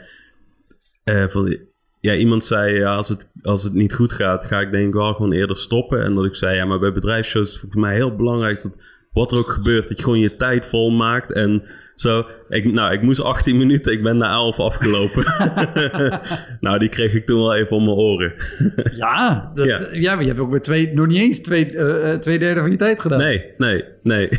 Uh, 1.06 1.28
van, 1.28 1.58
ja, 2.00 2.16
iemand 2.16 2.46
zei, 2.46 2.80
ja, 2.80 2.96
als, 2.96 3.10
het, 3.10 3.30
als 3.42 3.64
het 3.64 3.74
niet 3.74 3.94
goed 3.94 4.14
gaat, 4.14 4.46
ga 4.46 4.60
ik 4.60 4.72
denk 4.72 4.88
ik 4.88 4.94
wel 4.94 5.14
gewoon 5.14 5.32
eerder 5.34 5.58
stoppen. 5.58 6.04
En 6.04 6.14
dat 6.14 6.26
ik 6.26 6.36
zei, 6.36 6.56
ja, 6.56 6.66
maar 6.66 6.80
bij 6.80 6.92
bedrijfsshows 6.92 7.54
is 7.54 7.62
het 7.62 7.72
voor 7.72 7.82
mij 7.82 7.96
heel 7.96 8.16
belangrijk 8.16 8.62
dat 8.62 8.78
wat 9.14 9.32
er 9.32 9.38
ook 9.38 9.50
gebeurt, 9.50 9.88
dat 9.88 9.98
je 9.98 10.04
gewoon 10.04 10.20
je 10.20 10.36
tijd 10.36 10.66
vol 10.66 10.92
maakt. 10.92 11.34
En 11.34 11.64
zo, 11.96 12.26
ik, 12.50 12.74
nou, 12.74 12.94
ik 12.94 13.02
moest 13.02 13.22
18 13.22 13.58
minuten, 13.58 13.92
ik 13.94 14.04
ben 14.04 14.18
naar 14.18 14.32
11 14.32 14.60
afgelopen. 14.60 15.24
nou, 16.60 16.80
die 16.80 16.90
kreeg 16.90 17.14
ik 17.14 17.26
toen 17.26 17.40
wel 17.40 17.56
even 17.56 17.78
om 17.78 17.86
mijn 17.86 17.98
oren. 17.98 18.34
ja, 18.96 19.52
dat, 19.54 19.66
ja. 19.66 19.88
ja, 19.92 20.14
maar 20.14 20.24
je 20.24 20.30
hebt 20.30 20.40
ook 20.40 20.52
met 20.52 20.64
twee, 20.64 20.94
nog 20.94 21.08
niet 21.08 21.18
eens 21.18 21.40
twee, 21.40 21.72
uh, 21.72 22.14
twee 22.14 22.40
derde 22.40 22.60
van 22.60 22.72
je 22.72 22.78
tijd 22.78 23.02
gedaan. 23.02 23.20
Nee, 23.20 23.44
nee, 23.58 23.84
nee. 24.04 24.30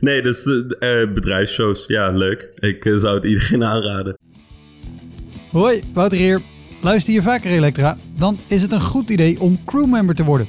nee, 0.00 0.22
dus 0.22 0.46
uh, 0.46 0.68
bedrijfsshows, 1.12 1.84
ja, 1.86 2.10
leuk. 2.10 2.50
Ik 2.54 2.84
uh, 2.84 2.96
zou 2.96 3.14
het 3.14 3.24
iedereen 3.24 3.64
aanraden. 3.64 4.18
Hoi, 5.50 5.82
Wouter 5.92 6.18
hier. 6.18 6.40
Luister 6.82 7.12
je 7.12 7.22
vaker 7.22 7.50
Elektra? 7.50 7.96
Dan 8.18 8.38
is 8.48 8.62
het 8.62 8.72
een 8.72 8.80
goed 8.80 9.08
idee 9.08 9.40
om 9.40 9.58
crewmember 9.64 10.14
te 10.14 10.24
worden. 10.24 10.48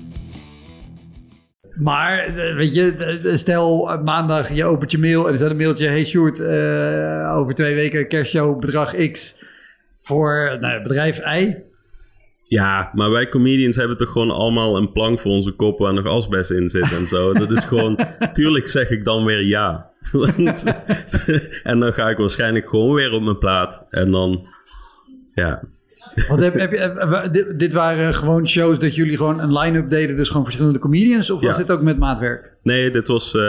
Maar 1.75 2.19
eh, 2.19 2.55
weet 2.55 2.73
je, 2.73 2.95
eh, 2.95 3.35
stel 3.35 3.91
eh, 3.91 4.01
maandag 4.03 4.53
je 4.53 4.65
opent 4.65 4.91
je 4.91 4.97
mail 4.97 5.25
en 5.25 5.31
er 5.31 5.37
staat 5.37 5.49
een 5.49 5.57
mailtje. 5.57 5.87
Hey 5.87 6.05
Sjoerd, 6.05 6.41
over 7.37 7.53
twee 7.53 7.75
weken 7.75 8.07
kerstshow 8.07 8.59
bedrag 8.59 9.11
X 9.11 9.35
voor 9.99 10.57
nou, 10.59 10.81
bedrijf 10.81 11.19
Y. 11.19 11.55
Ja, 12.43 12.91
maar 12.93 13.11
wij 13.11 13.29
comedians 13.29 13.75
hebben 13.75 13.97
toch 13.97 14.11
gewoon 14.11 14.31
allemaal 14.31 14.77
een 14.77 14.91
plank 14.91 15.19
voor 15.19 15.31
onze 15.31 15.51
kop 15.51 15.79
waar 15.79 15.93
nog 15.93 16.05
asbest 16.05 16.51
in 16.51 16.69
zit 16.69 16.91
en 16.91 17.07
zo. 17.07 17.33
Dat 17.33 17.51
is 17.51 17.65
gewoon, 17.65 17.99
tuurlijk 18.33 18.69
zeg 18.69 18.89
ik 18.89 19.03
dan 19.03 19.25
weer 19.25 19.45
ja. 19.45 19.89
En 21.63 21.79
dan 21.79 21.93
ga 21.93 22.09
ik 22.09 22.17
waarschijnlijk 22.17 22.69
gewoon 22.69 22.95
weer 22.95 23.11
op 23.11 23.21
mijn 23.21 23.37
plaat. 23.37 23.85
En 23.89 24.11
dan, 24.11 24.47
ja. 25.33 25.63
Want 26.27 26.41
heb, 26.41 26.53
heb 26.59 26.71
je, 26.71 26.77
eh, 26.77 27.31
dit, 27.31 27.59
dit 27.59 27.73
waren 27.73 28.13
gewoon 28.13 28.47
shows 28.47 28.79
dat 28.79 28.95
jullie 28.95 29.17
gewoon 29.17 29.39
een 29.39 29.57
line-up 29.57 29.89
deden, 29.89 30.15
dus 30.15 30.27
gewoon 30.27 30.43
verschillende 30.43 30.79
comedians? 30.79 31.29
Of 31.31 31.41
was 31.41 31.57
dit 31.57 31.71
ook 31.71 31.81
met 31.81 31.97
maatwerk? 31.99 32.53
Nee, 32.63 32.91
dit 32.91 33.07
was 33.07 33.35
eh, 33.35 33.41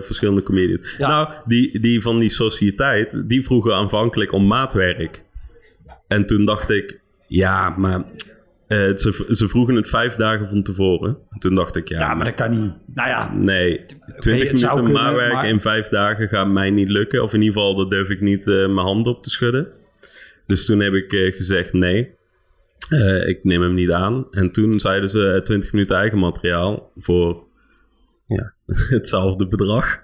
verschillende 0.00 0.42
comedians. 0.42 0.94
Ja. 0.98 1.08
Nou, 1.08 1.28
die, 1.44 1.80
die 1.80 2.02
van 2.02 2.18
die 2.18 2.30
sociëteit, 2.30 3.28
die 3.28 3.44
vroegen 3.44 3.74
aanvankelijk 3.74 4.32
om 4.32 4.46
maatwerk. 4.46 5.24
En 6.08 6.26
toen 6.26 6.44
dacht 6.44 6.70
ik, 6.70 7.00
ja, 7.26 7.74
maar 7.76 8.02
eh, 8.66 8.78
ze, 8.96 9.26
ze 9.30 9.48
vroegen 9.48 9.74
het 9.74 9.88
vijf 9.88 10.14
dagen 10.14 10.48
van 10.48 10.62
tevoren. 10.62 11.16
En 11.30 11.38
toen 11.38 11.54
dacht 11.54 11.76
ik, 11.76 11.88
ja, 11.88 11.98
Ja, 12.00 12.14
maar 12.14 12.24
dat 12.24 12.34
kan 12.34 12.50
niet. 12.50 12.72
Nou 12.94 13.08
ja, 13.08 13.32
Nee, 13.34 13.80
20 14.18 14.48
het 14.48 14.58
zou 14.58 14.82
minuten 14.82 15.02
maatwerk 15.02 15.32
maar- 15.32 15.48
in 15.48 15.60
vijf 15.60 15.88
dagen 15.88 16.28
gaat 16.28 16.48
mij 16.48 16.70
niet 16.70 16.88
lukken. 16.88 17.22
Of 17.22 17.32
in 17.32 17.42
ieder 17.42 17.54
geval, 17.60 17.76
daar 17.76 17.88
durf 17.88 18.08
ik 18.08 18.20
niet 18.20 18.48
eh, 18.48 18.54
mijn 18.54 18.86
hand 18.86 19.06
op 19.06 19.22
te 19.22 19.30
schudden. 19.30 19.66
Dus 20.46 20.66
toen 20.66 20.80
heb 20.80 20.92
ik 20.92 21.12
eh, 21.12 21.32
gezegd 21.36 21.72
nee. 21.72 22.14
Eh, 22.88 23.28
ik 23.28 23.44
neem 23.44 23.62
hem 23.62 23.74
niet 23.74 23.90
aan. 23.90 24.26
En 24.30 24.52
toen 24.52 24.78
zeiden 24.80 25.08
ze 25.08 25.32
eh, 25.32 25.40
20 25.42 25.72
minuten 25.72 25.96
eigen 25.96 26.18
materiaal 26.18 26.90
voor 26.96 27.42
ja, 28.26 28.52
hetzelfde 28.96 29.46
bedrag. 29.46 30.02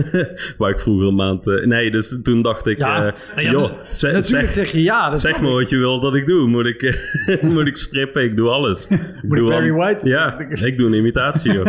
Waar 0.58 0.70
ik 0.70 0.80
vroeger 0.80 1.06
een 1.06 1.14
maand... 1.14 1.46
eh, 1.46 1.66
nee, 1.66 1.90
dus 1.90 2.18
toen 2.22 2.42
dacht 2.42 2.66
ik... 2.66 2.78
Ja, 2.78 3.06
eh, 3.06 3.12
nou 3.34 3.42
ja, 3.46 3.50
joh, 3.50 3.72
zeg, 3.90 4.24
zeg 4.52 4.70
je 4.72 4.82
ja. 4.82 5.10
Dat 5.10 5.20
zeg 5.20 5.36
ik. 5.36 5.42
wat 5.42 5.70
je 5.70 5.76
wil 5.78 6.00
dat 6.00 6.14
ik 6.14 6.26
doe. 6.26 6.48
Moet 6.48 6.66
ik, 6.66 6.82
eh, 6.82 7.42
moet 7.52 7.66
ik 7.66 7.76
strippen? 7.76 8.22
Ik 8.22 8.36
doe 8.36 8.48
alles. 8.48 8.88
Moet 8.88 8.98
ik 9.22 9.30
doe 9.30 9.48
Barry 9.50 9.70
al- 9.70 9.76
White? 9.76 10.08
Ja, 10.08 10.38
ik 10.48 10.78
doe 10.78 10.86
een 10.86 10.94
imitatie, 10.94 11.52
joh. 11.52 11.66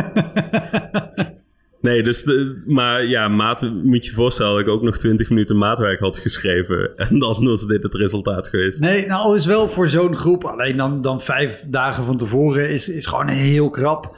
Nee, 1.81 2.03
dus 2.03 2.23
de, 2.23 2.61
maar 2.65 3.05
ja, 3.05 3.27
maat, 3.27 3.71
moet 3.83 4.05
je 4.05 4.11
voorstellen 4.11 4.51
dat 4.51 4.61
ik 4.61 4.67
ook 4.67 4.81
nog 4.81 4.97
20 4.97 5.29
minuten 5.29 5.57
maatwerk 5.57 5.99
had 5.99 6.17
geschreven. 6.17 6.97
En 6.97 7.19
dan 7.19 7.45
was 7.45 7.67
dit 7.67 7.83
het 7.83 7.95
resultaat 7.95 8.49
geweest. 8.49 8.79
Nee, 8.79 9.05
nou 9.05 9.35
is 9.35 9.45
wel 9.45 9.69
voor 9.69 9.89
zo'n 9.89 10.15
groep, 10.15 10.43
alleen 10.43 10.77
dan, 10.77 11.01
dan 11.01 11.21
vijf 11.21 11.65
dagen 11.67 12.03
van 12.03 12.17
tevoren, 12.17 12.69
is, 12.69 12.89
is 12.89 13.05
gewoon 13.05 13.27
heel 13.27 13.69
krap. 13.69 14.15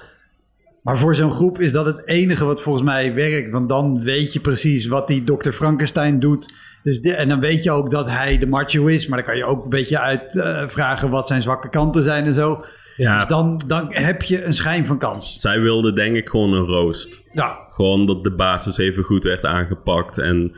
Maar 0.84 0.98
voor 0.98 1.16
zo'n 1.16 1.32
groep 1.32 1.60
is 1.60 1.72
dat 1.72 1.86
het 1.86 2.08
enige 2.08 2.46
wat 2.46 2.62
volgens 2.62 2.86
mij 2.86 3.14
werkt. 3.14 3.52
Want 3.52 3.70
dan 3.70 4.02
weet 4.02 4.34
je 4.34 4.40
precies 4.40 4.88
wat 4.88 5.08
die 5.08 5.24
Dr. 5.24 5.52
Frankenstein 5.52 6.20
doet. 6.20 6.54
Dus 6.84 7.00
en 7.00 7.30
dan 7.30 7.40
weet 7.40 7.64
je 7.64 7.72
ook 7.72 7.90
dat 7.90 8.10
hij 8.10 8.38
de 8.38 8.46
macho 8.46 8.86
is. 8.86 9.08
Maar 9.08 9.18
dan 9.18 9.28
kan 9.28 9.38
je 9.38 9.46
ook 9.46 9.64
een 9.64 9.70
beetje 9.70 10.00
uitvragen 10.00 11.10
wat 11.10 11.28
zijn 11.28 11.42
zwakke 11.42 11.70
kanten 11.70 12.04
zijn 12.04 12.26
en 12.26 12.34
zo. 12.34 12.64
Ja, 12.96 13.18
Dus 13.18 13.28
dan, 13.28 13.62
dan 13.68 13.86
heb 13.90 14.22
je 14.22 14.44
een 14.44 14.54
schijn 14.54 14.86
van 14.86 14.98
kans. 14.98 15.36
zij 15.40 15.62
wilde 15.62 15.94
denk 15.94 16.16
ik 16.16 16.30
gewoon 16.30 16.54
een 16.54 16.66
roost. 16.66 17.24
Ja, 17.34 17.58
Gewoon 17.70 18.06
dat 18.06 18.24
de 18.24 18.32
basis 18.36 18.78
even 18.78 19.04
goed 19.04 19.24
werd 19.24 19.46
aangepakt. 19.46 20.18
En 20.18 20.52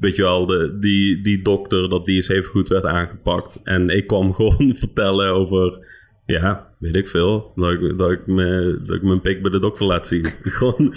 weet 0.00 0.16
je 0.16 0.22
wel, 0.22 0.46
de, 0.46 0.76
die, 0.80 1.22
die 1.22 1.42
dokter, 1.42 1.88
dat 1.88 2.06
die 2.06 2.16
eens 2.16 2.28
even 2.28 2.50
goed 2.50 2.68
werd 2.68 2.84
aangepakt. 2.86 3.60
En 3.64 3.88
ik 3.88 4.06
kwam 4.06 4.34
gewoon 4.34 4.74
vertellen 4.76 5.30
over, 5.32 5.86
ja, 6.30 6.74
weet 6.78 6.96
ik 6.96 7.08
veel. 7.08 7.52
Dat 7.54 7.72
ik, 7.72 7.98
dat 7.98 8.10
ik, 8.10 8.26
me, 8.26 8.80
dat 8.84 8.96
ik 8.96 9.02
mijn 9.02 9.20
pik 9.20 9.42
bij 9.42 9.50
de 9.50 9.60
dokter 9.60 9.86
laat 9.86 10.06
zien. 10.06 10.26
gewoon, 10.42 10.94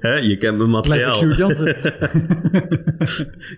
hè, 0.00 0.14
je 0.14 0.36
kent 0.36 0.58
mijn 0.58 0.70
materiaal. 0.70 1.24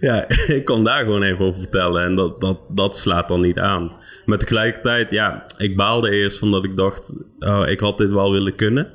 Ja, 0.00 0.28
ik 0.28 0.64
kon 0.64 0.84
daar 0.84 1.04
gewoon 1.04 1.22
even 1.22 1.44
over 1.44 1.60
vertellen. 1.60 2.02
En 2.02 2.14
dat, 2.14 2.40
dat, 2.40 2.60
dat 2.68 2.96
slaat 2.96 3.28
dan 3.28 3.40
niet 3.40 3.58
aan. 3.58 3.92
Maar 4.24 4.38
tegelijkertijd, 4.38 5.10
ja, 5.10 5.46
ik 5.56 5.76
baalde 5.76 6.10
eerst 6.10 6.38
van 6.38 6.50
dat 6.50 6.64
ik 6.64 6.76
dacht... 6.76 7.16
Oh, 7.38 7.62
ik 7.66 7.80
had 7.80 7.98
dit 7.98 8.10
wel 8.10 8.32
willen 8.32 8.54
kunnen. 8.54 8.92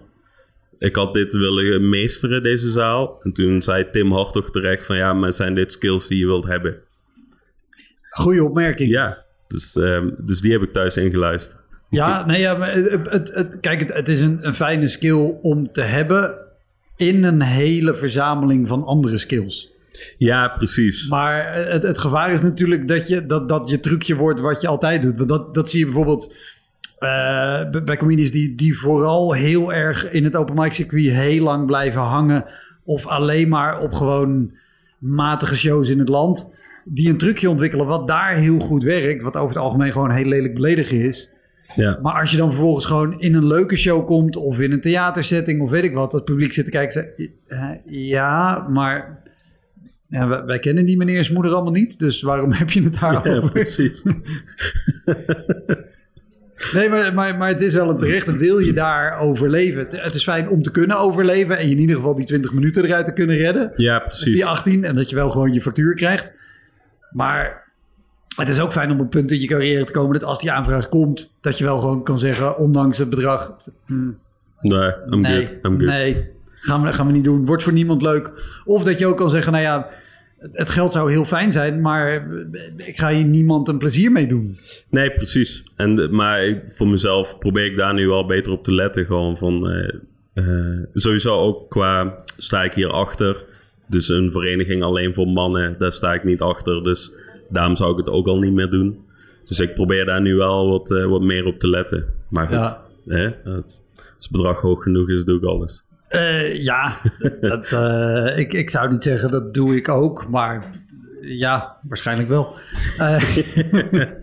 Ik 0.79 0.95
had 0.95 1.13
dit 1.13 1.33
willen 1.33 1.89
meesteren, 1.89 2.43
deze 2.43 2.71
zaal. 2.71 3.19
En 3.21 3.33
toen 3.33 3.61
zei 3.61 3.89
Tim 3.91 4.11
Hartog 4.11 4.51
terecht 4.51 4.85
van... 4.85 4.95
Ja, 4.95 5.13
maar 5.13 5.33
zijn 5.33 5.55
dit 5.55 5.71
skills 5.71 6.07
die 6.07 6.19
je 6.19 6.25
wilt 6.25 6.45
hebben? 6.45 6.81
Goeie 8.09 8.43
opmerking. 8.43 8.89
Ja, 8.89 9.25
dus, 9.47 9.75
ehm, 9.75 10.09
dus 10.17 10.41
die 10.41 10.51
heb 10.51 10.61
ik 10.61 10.73
thuis 10.73 10.97
ingeluisterd. 10.97 11.62
Ja, 11.95 12.25
nee, 12.25 12.39
ja, 12.39 12.57
maar 12.57 12.73
het, 12.73 12.91
het, 13.09 13.31
het- 13.33 13.59
kijk, 13.59 13.79
het, 13.79 13.93
het 13.93 14.09
is 14.09 14.19
een, 14.21 14.37
een 14.41 14.55
fijne 14.55 14.87
skill 14.87 15.37
om 15.41 15.71
te 15.71 15.81
hebben 15.81 16.35
in 16.95 17.23
een 17.23 17.41
hele 17.41 17.95
verzameling 17.95 18.67
van 18.67 18.83
andere 18.85 19.17
skills. 19.17 19.71
Ja, 20.17 20.47
precies. 20.47 21.07
Maar 21.07 21.53
het, 21.55 21.83
het 21.83 21.97
gevaar 21.97 22.31
is 22.31 22.41
natuurlijk 22.41 22.87
dat 22.87 23.07
je, 23.07 23.25
dat, 23.25 23.49
dat 23.49 23.69
je 23.69 23.79
trucje 23.79 24.15
wordt 24.15 24.39
wat 24.39 24.61
je 24.61 24.67
altijd 24.67 25.01
doet. 25.01 25.17
Want 25.17 25.29
dat, 25.29 25.53
dat 25.55 25.69
zie 25.69 25.79
je 25.79 25.85
bijvoorbeeld 25.85 26.35
eh, 26.99 27.69
bij- 27.83 27.97
comedians 27.97 28.31
die, 28.31 28.55
die 28.55 28.77
vooral 28.77 29.31
heel 29.33 29.73
erg 29.73 30.11
in 30.11 30.23
het 30.23 30.35
open 30.35 30.55
mic 30.55 30.73
circuit 30.73 31.09
heel 31.09 31.43
lang 31.43 31.65
blijven 31.65 32.01
hangen. 32.01 32.45
Of 32.83 33.07
alleen 33.07 33.49
maar 33.49 33.79
op 33.79 33.93
gewoon 33.93 34.51
matige 34.99 35.55
shows 35.55 35.89
in 35.89 35.99
het 35.99 36.09
land. 36.09 36.55
Die 36.85 37.09
een 37.09 37.17
trucje 37.17 37.49
ontwikkelen 37.49 37.85
wat 37.85 38.07
daar 38.07 38.33
heel 38.35 38.59
goed 38.59 38.83
werkt. 38.83 39.21
Wat 39.23 39.35
over 39.37 39.55
het 39.55 39.63
algemeen 39.63 39.91
gewoon 39.91 40.11
heel 40.11 40.25
lelijk 40.25 40.53
beledigen 40.53 40.99
is. 40.99 41.31
Ja, 41.75 41.99
Maar 42.01 42.19
als 42.19 42.31
je 42.31 42.37
dan 42.37 42.51
vervolgens 42.51 42.85
gewoon 42.85 43.19
in 43.19 43.35
een 43.35 43.47
leuke 43.47 43.75
show 43.75 44.05
komt 44.05 44.35
of 44.35 44.59
in 44.59 44.71
een 44.71 44.81
theatersetting 44.81 45.61
of 45.61 45.69
weet 45.69 45.83
ik 45.83 45.93
wat, 45.93 46.11
dat 46.11 46.25
publiek 46.25 46.53
zit 46.53 46.65
te 46.65 46.71
kijken, 46.71 46.91
zegt, 46.91 47.29
"Eh, 47.47 47.69
ja, 47.85 48.67
maar 48.69 49.21
ja, 50.07 50.27
wij, 50.27 50.43
wij 50.43 50.59
kennen 50.59 50.85
die 50.85 50.97
meneers 50.97 51.29
moeder 51.29 51.53
allemaal 51.53 51.71
niet, 51.71 51.99
dus 51.99 52.21
waarom 52.21 52.51
heb 52.61 52.69
je 52.69 52.83
het 52.83 52.97
ja 52.99 53.11
daarover? 53.11 53.51
precies. 53.51 54.03
nee, 56.73 56.89
maar, 56.89 57.13
maar, 57.13 57.37
maar 57.37 57.47
het 57.47 57.61
is 57.61 57.73
wel 57.73 57.89
een 57.89 57.97
terechte, 57.97 58.37
wil 58.37 58.59
je 58.59 58.73
daar 58.73 59.19
overleven? 59.19 59.81
Het, 59.83 60.01
het 60.01 60.15
is 60.15 60.23
fijn 60.23 60.49
om 60.49 60.61
te 60.61 60.71
kunnen 60.71 60.97
overleven 60.99 61.57
en 61.57 61.65
je 61.67 61.73
in 61.73 61.79
ieder 61.79 61.95
geval 61.95 62.15
die 62.15 62.25
20 62.25 62.53
minuten 62.53 62.85
eruit 62.85 63.05
te 63.05 63.13
kunnen 63.13 63.35
redden. 63.37 63.71
Ja, 63.75 63.97
Of 63.97 64.03
precies. 64.03 64.33
die 64.33 64.45
18 64.45 64.83
en 64.83 64.95
dat 64.95 65.09
je 65.09 65.15
wel 65.15 65.29
gewoon 65.29 65.53
je 65.53 65.61
factuur 65.61 65.93
krijgt. 65.95 66.33
Maar 67.11 67.62
het 68.35 68.49
is 68.49 68.59
ook 68.59 68.71
fijn 68.71 68.91
om 68.91 68.93
op 68.93 68.99
het 68.99 69.09
punt 69.09 69.31
in 69.31 69.39
je 69.39 69.47
carrière 69.47 69.83
te 69.83 69.93
komen 69.93 70.13
dat 70.13 70.23
als 70.23 70.39
die 70.39 70.51
aanvraag 70.51 70.89
komt, 70.89 71.35
dat 71.41 71.57
je 71.57 71.63
wel 71.63 71.79
gewoon 71.79 72.03
kan 72.03 72.19
zeggen, 72.19 72.57
ondanks 72.57 72.97
het 72.97 73.09
bedrag, 73.09 73.57
hmm, 73.85 74.17
Nee, 74.63 74.91
I'm 75.09 75.21
nee, 75.21 75.47
good. 75.47 75.55
I'm 75.63 75.79
good. 75.79 75.89
nee, 75.89 76.29
gaan 76.51 76.83
we, 76.83 76.93
gaan 76.93 77.07
we 77.07 77.13
niet 77.13 77.23
doen. 77.23 77.45
Wordt 77.45 77.63
voor 77.63 77.73
niemand 77.73 78.01
leuk. 78.01 78.31
Of 78.65 78.83
dat 78.83 78.99
je 78.99 79.05
ook 79.05 79.17
kan 79.17 79.29
zeggen, 79.29 79.51
nou 79.51 79.63
ja, 79.63 79.87
het, 80.51 80.69
geld 80.69 80.91
zou 80.91 81.11
heel 81.11 81.25
fijn 81.25 81.51
zijn, 81.51 81.81
maar 81.81 82.27
ik 82.77 82.97
ga 82.97 83.09
hier 83.09 83.25
niemand 83.25 83.67
een 83.67 83.77
plezier 83.77 84.11
mee 84.11 84.27
doen. 84.27 84.57
Nee, 84.89 85.11
precies. 85.11 85.63
En, 85.75 86.15
maar 86.15 86.61
voor 86.67 86.87
mezelf 86.87 87.37
probeer 87.37 87.65
ik 87.65 87.77
daar 87.77 87.93
nu 87.93 88.07
wel 88.07 88.25
beter 88.25 88.51
op 88.51 88.63
te 88.63 88.73
letten. 88.73 89.05
Gewoon 89.05 89.37
van, 89.37 89.69
eh, 89.69 89.95
eh, 90.33 90.83
sowieso 90.93 91.39
ook 91.39 91.69
qua, 91.69 92.17
sta 92.37 92.63
ik 92.63 92.73
hier 92.73 92.89
achter. 92.89 93.43
Dus 93.87 94.09
een 94.09 94.31
vereniging 94.31 94.83
alleen 94.83 95.13
voor 95.13 95.27
mannen, 95.27 95.75
daar 95.77 95.93
sta 95.93 96.13
ik 96.13 96.23
niet 96.23 96.41
achter. 96.41 96.83
Dus 96.83 97.11
daarom 97.53 97.75
zou 97.75 97.91
ik 97.91 97.97
het 97.97 98.09
ook 98.09 98.27
al 98.27 98.39
niet 98.39 98.53
meer 98.53 98.69
doen. 98.69 99.05
Dus 99.45 99.59
ik 99.59 99.73
probeer 99.73 100.05
daar 100.05 100.21
nu 100.21 100.35
wel 100.35 100.69
wat, 100.69 100.91
eh, 100.91 101.05
wat 101.05 101.21
meer 101.21 101.45
op 101.45 101.59
te 101.59 101.67
letten. 101.69 102.05
Maar 102.29 102.45
goed, 102.47 102.55
Ja. 102.55 102.81
hè, 103.05 103.23
het, 103.23 103.81
als 104.15 104.23
het 104.25 104.31
bedrag 104.31 104.61
hoog 104.61 104.83
genoeg 104.83 105.09
is, 105.09 105.25
doe 105.25 105.37
ik 105.37 105.43
alles. 105.43 105.85
Eh, 106.07 106.63
ja, 106.63 106.97
dat, 107.41 107.71
eh, 107.71 108.37
ik, 108.37 108.53
ik 108.53 108.69
zou 108.69 108.91
niet 108.91 109.03
zeggen 109.03 109.29
dat 109.31 109.53
doe 109.53 109.75
ik 109.75 109.89
ook, 109.89 110.29
maar 110.29 110.69
ja, 111.21 111.77
waarschijnlijk 111.87 112.29
wel. 112.29 112.53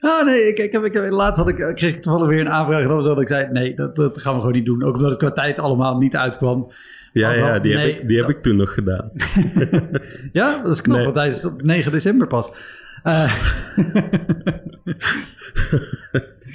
Ah, 0.00 0.24
nee, 0.24 0.48
ik, 0.48 0.58
ik 0.58 0.72
heb, 0.72 0.84
ik 0.84 0.92
heb, 0.92 1.10
laatst 1.10 1.40
had 1.40 1.48
ik, 1.48 1.54
kreeg 1.54 1.94
ik 1.94 2.02
toevallig 2.02 2.28
weer 2.28 2.40
een 2.40 2.50
aanvraag. 2.50 2.86
Dat 2.86 3.20
ik 3.20 3.28
zei, 3.28 3.48
nee, 3.52 3.74
dat, 3.74 3.96
dat 3.96 4.20
gaan 4.20 4.32
we 4.34 4.40
gewoon 4.40 4.54
niet 4.54 4.64
doen. 4.64 4.82
Ook 4.84 4.94
omdat 4.94 5.10
het 5.10 5.18
qua 5.18 5.30
tijd 5.30 5.58
allemaal 5.58 5.96
niet 5.96 6.16
uitkwam. 6.16 6.72
Ja, 7.14 7.30
Oh, 7.30 7.36
wel, 7.36 7.46
ja 7.46 7.58
die, 7.58 7.74
nee, 7.74 7.90
heb 7.92 8.00
ik, 8.00 8.08
die 8.08 8.18
heb 8.18 8.28
ik 8.28 8.42
toen 8.42 8.56
nog 8.56 8.74
gedaan. 8.74 9.10
Ja, 10.32 10.62
dat 10.62 10.72
is 10.72 10.80
knap, 10.80 10.96
Nee. 10.96 11.04
want 11.04 11.16
hij 11.16 11.28
is 11.28 11.44
op 11.44 11.62
9 11.62 11.92
december 11.92 12.26
pas. 12.26 12.50
Eh, 13.02 13.34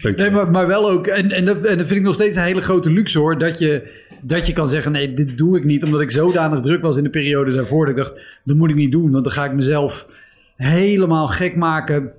nee, 0.15 0.31
maar, 0.31 0.51
maar 0.51 0.67
wel 0.67 0.89
ook, 0.89 1.07
en, 1.07 1.31
en, 1.31 1.45
dat, 1.45 1.65
en 1.65 1.77
dat 1.77 1.87
vind 1.87 1.99
ik 1.99 2.05
nog 2.05 2.13
steeds 2.13 2.35
een 2.35 2.43
hele 2.43 2.61
grote 2.61 2.89
luxe 2.89 3.19
hoor, 3.19 3.37
dat 3.37 3.59
je, 3.59 4.01
dat 4.23 4.47
je 4.47 4.53
kan 4.53 4.67
zeggen, 4.67 4.91
nee, 4.91 5.13
dit 5.13 5.37
doe 5.37 5.57
ik 5.57 5.63
niet, 5.63 5.83
omdat 5.83 6.01
ik 6.01 6.11
zodanig 6.11 6.59
druk 6.59 6.81
was 6.81 6.97
in 6.97 7.03
de 7.03 7.09
periode 7.09 7.55
daarvoor, 7.55 7.85
dat 7.85 7.97
ik 7.97 8.03
dacht, 8.03 8.39
dat 8.43 8.55
moet 8.55 8.69
ik 8.69 8.75
niet 8.75 8.91
doen, 8.91 9.11
want 9.11 9.23
dan 9.23 9.33
ga 9.33 9.45
ik 9.45 9.53
mezelf 9.53 10.07
helemaal 10.55 11.27
gek 11.27 11.55
maken. 11.55 12.11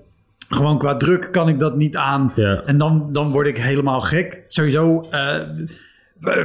Gewoon 0.49 0.79
qua 0.79 0.97
druk 0.97 1.29
kan 1.33 1.49
ik 1.49 1.59
dat 1.59 1.77
niet 1.77 1.97
aan. 1.97 2.33
Ja. 2.35 2.63
En 2.67 2.79
dan, 2.79 3.09
dan 3.13 3.31
word 3.31 3.47
ik 3.47 3.59
helemaal 3.59 4.01
gek. 4.01 4.43
Sowieso, 4.49 5.09
eh, 5.11 5.41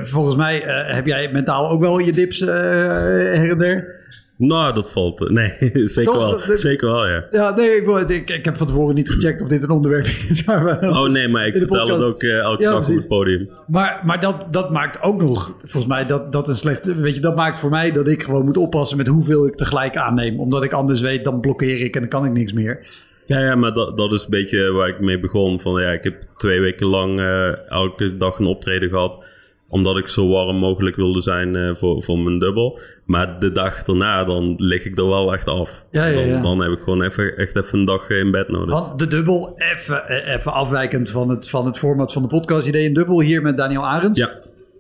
volgens 0.03 0.36
mij 0.36 0.63
eh, 0.63 0.93
heb 0.95 1.05
jij 1.05 1.32
mentaal 1.32 1.69
ook 1.69 1.80
wel 1.82 1.99
je 1.99 2.11
dips 2.11 2.41
eh, 2.41 2.47
her 2.47 3.49
en 3.49 3.57
der. 3.57 3.93
Nou, 4.38 4.73
dat 4.73 4.91
valt... 4.91 5.21
eh, 5.21 5.30
Nee, 5.30 5.51
zeker 5.88 6.13
Toch? 6.13 6.17
wel. 6.17 6.47
Dat- 6.47 6.59
Zeker 6.59 6.91
wel, 6.91 7.07
ja. 7.07 7.26
Ja, 7.32 7.55
nee, 7.55 7.69
ik, 7.69 8.09
ik, 8.09 8.30
ik 8.30 8.45
heb 8.45 8.57
van 8.57 8.67
tevoren 8.67 8.95
niet 8.95 9.11
gecheckt 9.11 9.41
of 9.41 9.47
dit 9.47 9.63
een 9.63 9.69
onderwerp 9.69 10.05
is. 10.30 10.43
waar 10.45 10.63
we- 10.80 10.88
Oh 10.99 11.09
nee, 11.09 11.28
maar 11.28 11.47
ik 11.47 11.57
vertel 11.57 11.88
het 11.89 12.03
ook 12.03 12.23
eh, 12.23 12.38
elke 12.38 12.61
Ja, 12.63 12.71
dag 12.71 12.89
op 12.89 12.95
het 12.95 13.07
podium. 13.07 13.49
Maar, 13.67 14.01
maar 14.05 14.19
dat, 14.19 14.45
dat 14.51 14.71
maakt 14.71 15.01
ook 15.01 15.21
nog, 15.21 15.55
volgens 15.59 15.86
mij, 15.86 16.05
dat, 16.05 16.32
dat 16.32 16.47
een 16.47 16.55
slecht. 16.55 16.86
Weet 16.99 17.15
je, 17.15 17.21
dat 17.21 17.36
maakt 17.36 17.59
voor 17.59 17.69
mij 17.69 17.91
dat 17.91 18.07
ik 18.07 18.23
gewoon 18.23 18.45
moet 18.45 18.57
oppassen 18.57 18.97
met 18.97 19.07
hoeveel 19.07 19.45
ik 19.47 19.55
tegelijk 19.55 19.97
aanneem. 19.97 20.39
Omdat 20.39 20.63
ik 20.63 20.73
anders 20.73 21.01
weet, 21.01 21.23
dan 21.23 21.39
blokkeer 21.39 21.82
ik 21.82 21.93
en 21.95 21.99
dan 22.01 22.09
kan 22.09 22.26
ik 22.26 22.32
niks 22.32 22.53
meer. 22.53 22.86
Ja, 23.26 23.39
ja, 23.39 23.55
maar 23.55 23.73
dat, 23.73 23.97
dat 23.97 24.11
is 24.13 24.23
een 24.23 24.30
beetje 24.30 24.71
waar 24.71 24.88
ik 24.88 24.99
mee 24.99 25.19
begon. 25.19 25.59
Van, 25.61 25.82
ja, 25.82 25.89
ik 25.91 26.03
heb 26.03 26.15
twee 26.38 26.59
weken 26.61 26.88
lang 26.88 27.19
eh, 27.19 27.69
elke 27.71 28.17
dag 28.17 28.39
een 28.39 28.45
optreden 28.45 28.89
gehad. 28.89 29.23
Omdat 29.70 29.97
ik 29.97 30.07
zo 30.07 30.28
warm 30.28 30.57
mogelijk 30.57 30.95
wilde 30.95 31.22
zijn 31.22 31.55
eh, 31.55 31.76
voor, 31.76 32.03
voor 32.03 32.20
mijn 32.20 32.39
dubbel. 32.39 32.80
Maar 33.05 33.39
de 33.39 33.51
dag 33.51 33.84
daarna, 33.84 34.24
dan 34.24 34.53
lig 34.57 34.86
ik 34.86 34.97
er 34.97 35.07
wel 35.07 35.34
echt 35.34 35.47
af. 35.47 35.84
Ja, 35.91 36.05
ja, 36.05 36.13
dan, 36.16 36.28
ja. 36.28 36.41
dan 36.41 36.59
heb 36.61 36.72
ik 36.72 36.80
gewoon 36.84 37.01
even, 37.01 37.38
echt 37.38 37.55
even 37.55 37.80
een 37.80 37.86
dag 37.86 38.09
in 38.09 38.32
bed 38.32 38.49
nodig. 38.49 38.80
Want 38.80 38.99
de 38.99 39.07
dubbel, 39.07 39.53
even, 39.57 40.07
eh, 40.07 40.34
even 40.36 40.53
afwijkend 40.53 41.09
van 41.09 41.30
het, 41.30 41.49
van 41.49 41.66
het 41.66 41.78
format 41.78 42.13
van 42.13 42.22
de 42.22 42.28
podcast. 42.28 42.66
Je 42.66 42.72
deed 42.72 42.88
een 42.88 42.93
dubbel 42.93 43.22
hier 43.22 43.41
met 43.41 43.57
Daniel 43.57 43.88
Arends. 43.88 44.20
Ja, 44.20 44.32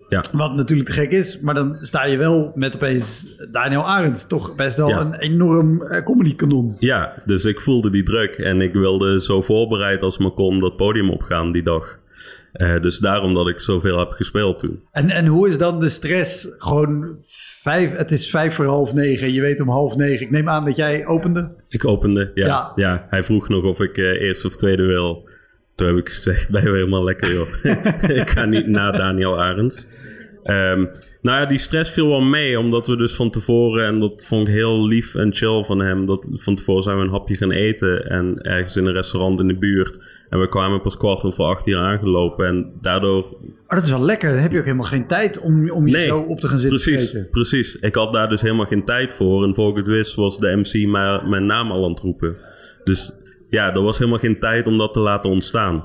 ja. 0.09 0.23
Wat 0.31 0.55
natuurlijk 0.55 0.89
te 0.89 0.93
gek 0.95 1.11
is, 1.11 1.39
maar 1.39 1.53
dan 1.53 1.75
sta 1.81 2.05
je 2.05 2.17
wel 2.17 2.51
met 2.55 2.75
opeens 2.75 3.27
Daniel 3.51 3.83
Arends. 3.87 4.27
Toch 4.27 4.55
best 4.55 4.77
wel 4.77 4.89
Ja. 4.89 4.99
een 4.99 5.13
enorm 5.13 5.81
eh, 5.81 6.03
comedy 6.03 6.35
kanon. 6.35 6.75
ja, 6.79 7.13
dus 7.25 7.45
ik 7.45 7.61
voelde 7.61 7.89
die 7.89 8.03
druk. 8.03 8.35
En 8.37 8.61
ik 8.61 8.73
wilde 8.73 9.21
zo 9.21 9.41
voorbereid 9.41 10.01
als 10.01 10.17
maar 10.17 10.31
kon 10.31 10.59
dat 10.59 10.75
podium 10.75 11.09
opgaan 11.09 11.51
die 11.51 11.63
dag. 11.63 11.99
Eh, 12.55 12.81
dus 12.81 12.97
daarom 12.97 13.33
dat 13.33 13.49
ik 13.49 13.59
zoveel 13.59 13.99
heb 13.99 14.11
gespeeld 14.11 14.59
toen. 14.59 14.83
En, 14.91 15.09
en 15.09 15.25
hoe 15.25 15.47
is 15.47 15.57
dan 15.57 15.79
de 15.79 15.89
stress? 15.89 16.47
Gewoon 16.57 17.17
vijf, 17.61 17.95
het 17.95 18.11
is 18.11 18.29
vijf 18.29 18.55
voor 18.55 18.65
half 18.65 18.93
negen. 18.93 19.33
Je 19.33 19.41
weet 19.41 19.61
om 19.61 19.69
half 19.69 19.95
negen. 19.95 20.25
Ik 20.25 20.31
neem 20.31 20.49
aan 20.49 20.65
dat 20.65 20.75
jij 20.75 21.05
opende. 21.05 21.51
Ik 21.67 21.85
opende, 21.85 22.31
ja. 22.33 22.45
Ja. 22.45 22.71
ja. 22.75 23.05
hij 23.09 23.23
vroeg 23.23 23.49
nog 23.49 23.63
of 23.63 23.79
ik 23.79 23.97
eh 23.97 24.21
eerste 24.21 24.47
of 24.47 24.55
tweede 24.55 24.85
wil. 24.85 25.29
Toen 25.75 25.87
heb 25.87 25.97
ik 25.97 26.09
gezegd, 26.09 26.49
ben 26.51 26.63
je 26.63 26.69
helemaal 26.69 27.03
lekker 27.03 27.33
joh. 27.33 27.47
ik 28.21 28.29
ga 28.29 28.45
niet 28.45 28.67
na 28.67 28.91
Daniel 28.91 29.41
Arends. 29.41 29.87
Ehm, 30.45 30.85
nou 31.21 31.39
ja, 31.39 31.45
die 31.45 31.57
stress 31.57 31.91
viel 31.91 32.07
wel 32.07 32.21
mee, 32.21 32.59
omdat 32.59 32.87
we 32.87 32.97
dus 32.97 33.15
van 33.15 33.29
tevoren, 33.29 33.85
en 33.85 33.99
dat 33.99 34.25
vond 34.25 34.47
ik 34.47 34.53
heel 34.53 34.87
lief 34.87 35.15
en 35.15 35.33
chill 35.33 35.63
van 35.63 35.79
hem, 35.79 36.05
dat 36.05 36.27
van 36.31 36.55
tevoren 36.55 36.83
zijn 36.83 36.97
we 36.97 37.03
een 37.03 37.09
hapje 37.09 37.35
gaan 37.35 37.51
eten 37.51 38.09
en 38.09 38.41
ergens 38.41 38.75
in 38.75 38.85
een 38.85 38.93
restaurant 38.93 39.39
in 39.39 39.47
de 39.47 39.57
buurt. 39.57 39.99
En 40.29 40.39
we 40.39 40.49
kwamen 40.49 40.81
pas 40.81 40.97
kwart 40.97 41.23
over 41.23 41.43
acht 41.43 41.65
hier 41.65 41.77
aangelopen 41.77 42.47
en 42.47 42.71
daardoor 42.81 43.23
Oh, 43.67 43.75
dat 43.75 43.83
is 43.83 43.89
wel 43.89 44.01
lekker. 44.01 44.31
Dan 44.31 44.41
heb 44.41 44.51
je 44.51 44.57
ook 44.57 44.63
helemaal 44.63 44.85
geen 44.85 45.07
tijd 45.07 45.39
om, 45.39 45.69
om 45.69 45.87
je 45.87 45.93
Nee, 45.93 46.07
zo 46.07 46.17
op 46.17 46.39
te 46.39 46.47
gaan 46.47 46.59
zitten 46.59 46.81
Precies, 46.81 47.17
precies. 47.31 47.75
Ik 47.75 47.95
had 47.95 48.13
daar 48.13 48.29
dus 48.29 48.41
helemaal 48.41 48.65
geen 48.65 48.85
tijd 48.85 49.13
voor. 49.13 49.43
En 49.43 49.55
voor 49.55 49.69
ik 49.69 49.75
het 49.75 49.87
wist 49.87 50.15
was 50.15 50.37
de 50.39 50.55
MC 50.55 50.87
maar 50.87 51.27
mijn 51.27 51.45
naam 51.45 51.71
al 51.71 51.83
aan 51.83 51.91
het 51.91 51.99
roepen. 51.99 52.37
Dus 52.83 53.13
ja, 53.49 53.73
er 53.73 53.81
was 53.81 53.97
helemaal 53.97 54.19
geen 54.19 54.39
tijd 54.39 54.67
om 54.67 54.77
dat 54.77 54.93
te 54.93 54.99
laten 54.99 55.29
ontstaan. 55.29 55.83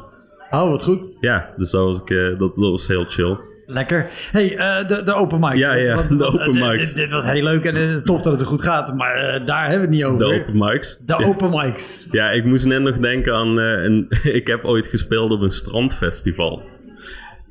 Oh, 0.51 0.71
wat 0.71 0.83
goed. 0.83 1.17
Ja, 1.21 1.55
dus 1.57 1.71
dat 1.71 1.85
was, 1.85 2.01
ik, 2.01 2.11
eh, 2.11 2.39
dat, 2.39 2.55
dat 2.57 2.71
was 2.71 2.89
heel 2.89 3.05
chill. 3.05 3.39
Lekker. 3.73 4.07
hey, 4.33 4.57
eh, 4.57 4.87
de, 4.87 5.03
de 5.03 5.15
open 5.15 5.41
mics. 5.41 5.59
Ja, 5.59 5.75
ja, 5.75 6.03
de 6.03 6.25
open 6.25 6.63
eh, 6.63 6.69
mics. 6.69 6.89
Dit, 6.89 6.97
dit 6.97 7.11
was 7.11 7.25
heel 7.25 7.43
leuk 7.43 7.65
en 7.65 7.75
het 7.75 7.97
is 7.99 8.03
tof 8.03 8.21
dat 8.21 8.33
het 8.33 8.41
er 8.41 8.47
goed 8.47 8.63
gaat. 8.63 8.95
Maar 8.95 9.15
eh, 9.17 9.47
daar 9.47 9.61
hebben 9.71 9.81
we 9.81 9.87
het 9.87 9.95
niet 9.95 10.05
over. 10.05 10.19
De 10.19 10.35
open 10.41 10.59
mics. 10.59 11.03
De 11.07 11.17
open 11.25 11.51
mics. 11.51 12.09
Ja, 12.11 12.31
ik 12.31 12.45
moest 12.45 12.67
net 12.67 12.83
nog 12.83 12.99
denken 12.99 13.35
aan... 13.35 13.61
eh, 13.61 13.83
een, 13.85 14.07
ik 14.41 14.47
heb 14.47 14.65
ooit 14.65 14.87
gespeeld 14.87 15.31
op 15.33 15.41
een 15.41 15.51
strandfestival. 15.51 16.63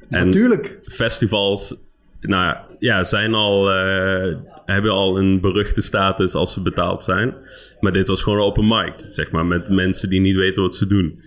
En 0.09 0.25
Natuurlijk. 0.25 0.79
festivals, 0.85 1.75
nou 2.21 2.57
ja, 2.79 3.03
zijn 3.03 3.33
al, 3.33 3.71
eh, 3.71 4.37
hebben 4.65 4.91
al 4.91 5.17
een 5.17 5.41
beruchte 5.41 5.81
status 5.81 6.33
als 6.33 6.53
ze 6.53 6.61
betaald 6.61 7.03
zijn. 7.03 7.33
Maar 7.79 7.91
dit 7.91 8.07
was 8.07 8.23
gewoon 8.23 8.39
een 8.39 8.45
open 8.45 8.67
mic, 8.67 8.93
zeg 9.07 9.31
maar, 9.31 9.45
met 9.45 9.69
mensen 9.69 10.09
die 10.09 10.19
niet 10.21 10.35
weten 10.35 10.61
wat 10.61 10.75
ze 10.75 10.87
doen. 10.87 11.21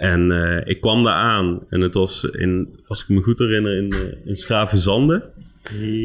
En 0.00 0.30
eh, 0.30 0.60
ik 0.64 0.80
kwam 0.80 1.02
daar 1.02 1.14
aan 1.14 1.64
en 1.68 1.80
het 1.80 1.94
was 1.94 2.24
in, 2.24 2.80
als 2.86 3.02
ik 3.02 3.08
me 3.08 3.22
goed 3.22 3.38
herinner, 3.38 3.76
in, 3.76 3.94
uh, 3.94 4.26
in 4.26 4.36
Schravenzande. 4.36 5.30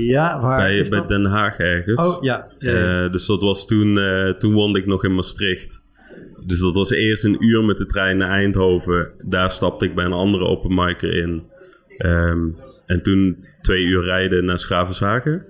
Ja, 0.08 0.42
waar 0.42 0.58
Bij, 0.58 0.78
is 0.78 0.90
bij 0.90 1.00
dat? 1.00 1.08
Den 1.10 1.26
Haag 1.26 1.58
ergens. 1.58 2.02
Oh, 2.02 2.24
ja. 2.24 2.48
ja, 2.60 2.72
ja. 2.72 3.06
Eh, 3.06 3.12
dus 3.12 3.26
dat 3.26 3.42
was 3.42 3.68
toen, 3.68 4.00
eh, 4.00 4.30
toen 4.30 4.54
woonde 4.54 4.80
ik 4.80 4.86
nog 4.86 5.04
in 5.04 5.16
Maastricht. 5.16 5.84
Dus 6.46 6.60
dat 6.60 6.76
was 6.76 6.92
eerst 6.92 7.24
een 7.24 7.46
uur 7.46 7.64
met 7.64 7.78
de 7.78 7.86
trein 7.86 8.18
naar 8.18 8.30
Eindhoven. 8.30 9.12
Daar 9.26 9.52
stapte 9.52 9.86
ik 9.86 9.96
bij 9.96 10.06
een 10.06 10.14
andere 10.14 10.46
open 10.46 10.76
micer 10.76 11.18
in. 11.18 11.44
Ehm, 11.98 12.48
en 12.86 13.04
toen 13.04 13.46
twee 13.62 13.84
uur 13.84 14.04
rijden 14.04 14.46
naar 14.46 14.60
Schravenshagen. 14.60 15.46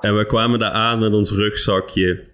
En 0.00 0.16
we 0.16 0.26
kwamen 0.26 0.58
daar 0.58 0.70
aan 0.70 0.98
met 0.98 1.12
ons 1.12 1.32
rugzakje. 1.32 2.24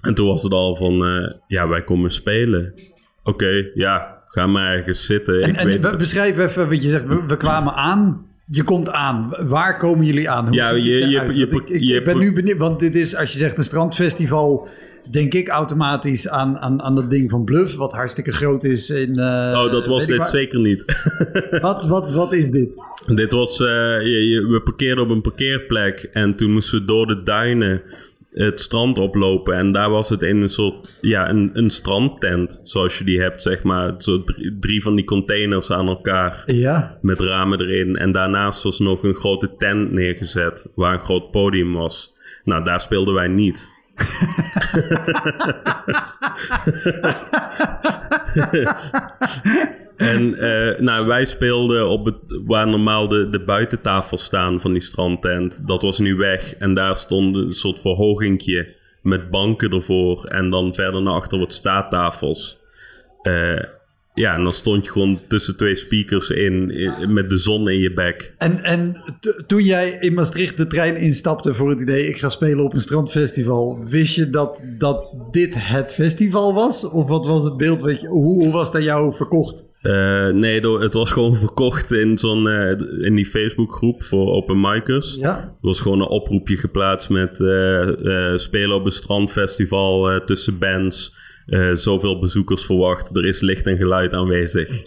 En 0.00 0.14
toen 0.14 0.26
was 0.26 0.42
het 0.42 0.52
al 0.52 0.76
van, 0.76 1.04
eh, 1.04 1.32
ja, 1.46 1.68
wij 1.68 1.84
komen 1.84 2.10
spelen. 2.10 2.74
Oké, 3.22 3.70
ja, 3.74 4.19
ga 4.30 4.46
maar 4.46 4.72
ergens 4.76 5.06
zitten. 5.06 5.42
En, 5.42 5.48
ik 5.50 5.56
en 5.56 5.66
weet 5.66 5.80
be- 5.80 5.96
beschrijf 5.96 6.38
even 6.38 6.68
wat 6.68 6.82
je 6.82 6.90
zegt. 6.90 7.06
We, 7.06 7.22
we 7.26 7.36
kwamen 7.36 7.72
aan. 7.74 8.26
Je 8.46 8.62
komt 8.64 8.90
aan. 8.90 9.34
Waar 9.38 9.76
komen 9.78 10.06
jullie 10.06 10.30
aan? 10.30 10.46
Hoe 10.46 10.54
Ja, 10.54 10.70
je- 10.70 10.82
je- 10.82 11.08
je- 11.08 11.16
Want 11.18 11.36
ik, 11.36 11.52
ik, 11.52 11.68
je- 11.80 11.94
ik 11.94 12.04
ben 12.04 12.18
nu 12.18 12.32
benieuwd, 12.32 12.58
want 12.58 12.80
dit 12.80 12.94
is, 12.94 13.16
als 13.16 13.32
je 13.32 13.38
zegt 13.38 13.58
een 13.58 13.64
strandfestival, 13.64 14.68
denk 15.10 15.34
ik 15.34 15.48
automatisch 15.48 16.28
aan, 16.28 16.58
aan, 16.58 16.82
aan 16.82 16.94
dat 16.94 17.10
ding 17.10 17.30
van 17.30 17.44
Bluff, 17.44 17.76
wat 17.76 17.92
hartstikke 17.92 18.32
groot 18.32 18.64
is 18.64 18.90
in... 18.90 19.14
eh, 19.18 19.62
oh, 19.64 19.70
dat 19.72 19.86
was 19.86 20.06
dit 20.06 20.16
waar. 20.16 20.26
zeker 20.26 20.60
niet. 20.60 20.84
Wat, 21.60 21.86
wat, 21.86 22.12
wat 22.12 22.32
is 22.32 22.50
dit? 22.50 22.68
Dit 23.06 23.32
was, 23.32 23.60
eh, 23.60 23.66
we 23.66 24.60
parkeerden 24.64 25.04
op 25.04 25.10
een 25.10 25.20
parkeerplek 25.20 26.08
en 26.12 26.36
toen 26.36 26.50
moesten 26.52 26.78
we 26.80 26.84
door 26.84 27.06
de 27.06 27.22
duinen 27.22 27.82
het 28.30 28.60
strand 28.60 28.98
oplopen. 28.98 29.54
En 29.54 29.72
daar 29.72 29.90
was 29.90 30.08
het 30.08 30.22
in 30.22 30.40
een 30.40 30.48
soort, 30.48 30.98
ja, 31.00 31.28
een, 31.28 31.50
een 31.52 31.70
strandtent, 31.70 32.60
zoals 32.62 32.98
je 32.98 33.04
die 33.04 33.20
hebt, 33.20 33.42
zeg 33.42 33.62
maar. 33.62 33.94
Zo 33.98 34.24
drie, 34.24 34.56
drie 34.60 34.82
van 34.82 34.94
die 34.96 35.04
containers 35.04 35.70
aan 35.70 35.88
elkaar 35.88 36.42
Ja. 36.46 36.98
met 37.00 37.20
ramen 37.20 37.60
erin. 37.60 37.96
En 37.96 38.12
daarnaast 38.12 38.62
was 38.62 38.78
nog 38.78 39.02
een 39.02 39.14
grote 39.14 39.56
tent 39.56 39.92
neergezet, 39.92 40.68
waar 40.74 40.94
een 40.94 41.00
groot 41.00 41.30
podium 41.30 41.72
was. 41.72 42.18
Nou, 42.44 42.64
daar 42.64 42.80
speelden 42.80 43.14
wij 43.14 43.28
niet. 43.28 43.68
En 50.00 50.34
eh, 50.34 50.78
nou, 50.78 51.06
wij 51.06 51.24
speelden 51.24 51.88
op 51.88 52.04
het, 52.04 52.16
waar 52.46 52.68
normaal 52.68 53.08
de, 53.08 53.28
de 53.28 53.44
buitentafels 53.44 54.24
staan 54.24 54.60
van 54.60 54.72
die 54.72 54.82
strandtent. 54.82 55.66
Dat 55.66 55.82
was 55.82 55.98
nu 55.98 56.14
weg. 56.14 56.54
En 56.54 56.74
daar 56.74 56.96
stond 56.96 57.36
een 57.36 57.52
soort 57.52 57.80
verhogingje 57.80 58.74
met 59.02 59.30
banken 59.30 59.70
ervoor. 59.70 60.24
En 60.24 60.50
dan 60.50 60.74
verder 60.74 61.02
naar 61.02 61.14
achter 61.14 61.38
wat 61.38 61.52
staattafels. 61.52 62.58
Eh, 63.22 63.62
ja, 64.20 64.34
en 64.34 64.42
dan 64.42 64.52
stond 64.52 64.84
je 64.84 64.90
gewoon 64.90 65.18
tussen 65.28 65.56
twee 65.56 65.76
speakers 65.76 66.30
in, 66.30 66.70
in- 66.70 67.12
met 67.12 67.30
de 67.30 67.36
zon 67.36 67.68
in 67.68 67.78
je 67.78 67.92
bek. 67.92 68.34
En, 68.38 68.64
en 68.64 69.02
toen 69.46 69.62
jij 69.62 69.96
in 70.00 70.14
Maastricht 70.14 70.56
de 70.56 70.66
trein 70.66 70.96
instapte 70.96 71.54
voor 71.54 71.70
het 71.70 71.80
idee, 71.80 72.06
ik 72.08 72.18
ga 72.18 72.28
spelen 72.28 72.64
op 72.64 72.72
een 72.74 72.80
strandfestival, 72.80 73.82
wist 73.84 74.14
je 74.14 74.30
dat, 74.30 74.60
dat 74.78 75.14
dit 75.30 75.54
het 75.58 75.92
festival 75.92 76.54
was? 76.54 76.84
Of 76.84 77.08
wat 77.08 77.26
was 77.26 77.44
het 77.44 77.56
beeld? 77.56 77.82
Weet 77.82 78.00
je, 78.00 78.08
hoe, 78.08 78.44
hoe 78.44 78.52
was 78.52 78.72
dat 78.72 78.82
jou 78.82 79.14
verkocht? 79.14 79.68
Eh, 79.80 80.28
nee, 80.28 80.60
het 80.78 80.94
was 80.94 81.10
gewoon 81.12 81.36
verkocht 81.36 81.92
in, 81.92 82.18
zo'n, 82.18 82.48
eh, 82.48 82.70
in 83.06 83.14
die 83.14 83.26
Facebookgroep 83.26 84.02
voor 84.02 84.32
open 84.32 84.60
micers. 84.60 85.16
Ja. 85.20 85.36
Er 85.38 85.48
was 85.60 85.80
gewoon 85.80 86.00
een 86.00 86.08
oproepje 86.08 86.56
geplaatst 86.56 87.10
met 87.10 87.40
eh, 87.40 87.88
spelen 88.34 88.76
op 88.76 88.84
een 88.84 88.90
strandfestival 88.90 90.24
tussen 90.24 90.58
bands. 90.58 91.28
Eh, 91.50 91.74
zoveel 91.74 92.18
bezoekers 92.18 92.64
verwacht. 92.64 93.16
Er 93.16 93.26
is 93.26 93.40
licht 93.40 93.66
en 93.66 93.76
geluid 93.76 94.14
aanwezig. 94.14 94.82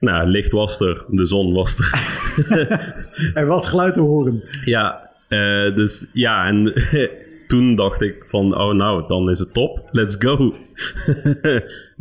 Nou, 0.00 0.28
licht 0.28 0.52
was 0.52 0.80
er. 0.80 1.04
De 1.08 1.26
zon 1.26 1.52
was 1.52 1.78
er. 1.78 2.18
Er 3.34 3.46
was 3.46 3.68
geluid 3.68 3.94
te 3.94 4.00
horen. 4.00 4.42
ja, 4.64 5.10
eh, 5.28 5.74
dus 5.74 6.10
ja, 6.12 6.46
en 6.46 6.72
toen 7.48 7.74
dacht 7.74 8.00
ik 8.00 8.24
van, 8.28 8.58
oh 8.58 8.74
nou, 8.74 9.06
dan 9.06 9.30
is 9.30 9.38
het 9.38 9.54
top. 9.54 9.88
Let's 9.90 10.16
go. 10.18 10.36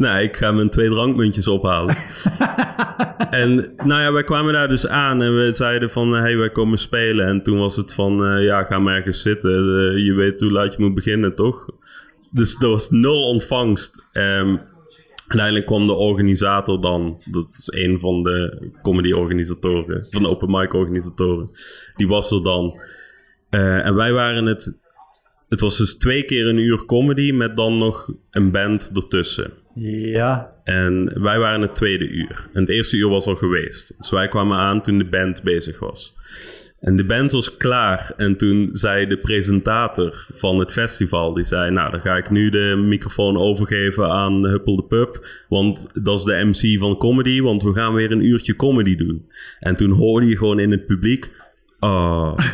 nou, 0.03 0.21
ik 0.21 0.38
ga 0.38 0.51
mijn 0.51 0.69
twee 0.69 0.89
drankmuntjes 0.89 1.47
ophalen. 1.47 1.95
en 3.30 3.73
nou 3.75 4.01
ja, 4.01 4.11
wij 4.11 4.23
kwamen 4.23 4.53
daar 4.53 4.67
dus 4.67 4.88
aan 4.88 5.21
en 5.21 5.36
we 5.36 5.53
zeiden 5.53 5.89
van, 5.89 6.11
hey, 6.11 6.38
wij 6.38 6.49
komen 6.49 6.77
spelen. 6.77 7.27
En 7.27 7.43
toen 7.43 7.59
was 7.59 7.75
het 7.75 7.93
van, 7.93 8.25
eh, 8.25 8.43
ja, 8.43 8.63
ga 8.63 8.80
maar 8.80 8.95
ergens 8.95 9.21
zitten. 9.21 9.51
Je 10.03 10.13
weet 10.13 10.41
hoe 10.41 10.51
laat 10.51 10.73
je 10.75 10.82
moet 10.84 10.95
beginnen, 10.95 11.36
toch? 11.36 11.69
Dus 12.32 12.61
er 12.61 12.69
was 12.69 12.89
nul 12.89 13.23
ontvangst. 13.23 14.05
Ehm, 14.11 14.57
uiteindelijk 15.27 15.65
kwam 15.65 15.86
de 15.86 15.93
organisator 15.93 16.82
dan. 16.82 17.21
Dat 17.25 17.47
is 17.47 17.67
een 17.84 17.99
van 17.99 18.23
de 18.23 18.69
comedy-organisatoren. 18.82 20.05
Van 20.09 20.21
de 20.21 20.30
open 20.30 20.51
mic-organisatoren. 20.51 21.49
Die 21.95 22.07
was 22.07 22.32
er 22.32 22.43
dan. 22.43 22.82
Eh, 23.49 23.86
en 23.86 23.95
wij 23.95 24.11
waren 24.11 24.45
het 24.45 24.80
het 25.49 25.59
was 25.59 25.77
dus 25.77 25.97
twee 25.97 26.23
keer 26.23 26.47
een 26.47 26.57
uur 26.57 26.86
comedy 26.86 27.32
met 27.32 27.55
dan 27.55 27.77
nog 27.77 28.13
een 28.32 28.51
band 28.51 28.91
ertussen. 28.93 29.51
Ja. 29.75 30.53
En 30.63 31.21
wij 31.21 31.39
waren 31.39 31.61
het 31.61 31.75
tweede 31.75 32.07
uur. 32.07 32.49
En 32.53 32.61
het 32.61 32.69
eerste 32.69 32.97
uur 32.97 33.09
was 33.09 33.25
al 33.25 33.36
geweest. 33.36 33.93
Dus 33.97 34.09
wij 34.09 34.27
kwamen 34.27 34.57
aan 34.57 34.82
toen 34.82 34.97
de 34.97 35.09
band 35.09 35.43
bezig 35.43 35.80
was. 35.80 36.15
En 36.80 36.95
de 36.95 37.05
band 37.05 37.32
was 37.32 37.57
klaar. 37.57 38.13
En 38.17 38.38
toen 38.38 38.69
zei 38.71 39.07
de 39.07 39.17
presentator 39.17 40.27
van 40.34 40.59
het 40.59 40.71
festival: 40.71 41.34
die 41.34 41.43
zei, 41.43 41.71
Nou, 41.71 41.91
dan 41.91 41.99
ga 41.99 42.15
ik 42.17 42.30
nu 42.30 42.49
de 42.49 42.84
microfoon 42.86 43.38
overgeven 43.38 44.09
aan 44.09 44.47
Huppel 44.47 44.75
de 44.75 44.84
Pub. 44.84 45.27
Want 45.49 46.03
dat 46.03 46.17
is 46.17 46.23
de 46.23 46.45
MC 46.45 46.80
van 46.80 46.97
comedy. 46.97 47.41
Want 47.41 47.63
we 47.63 47.73
gaan 47.73 47.93
weer 47.93 48.11
een 48.11 48.25
uurtje 48.25 48.55
comedy 48.55 48.95
doen. 48.95 49.30
En 49.59 49.75
toen 49.75 49.91
hoorde 49.91 50.27
je 50.27 50.38
gewoon 50.38 50.59
in 50.59 50.71
het 50.71 50.86
publiek. 50.86 51.32
Ah. 51.80 52.38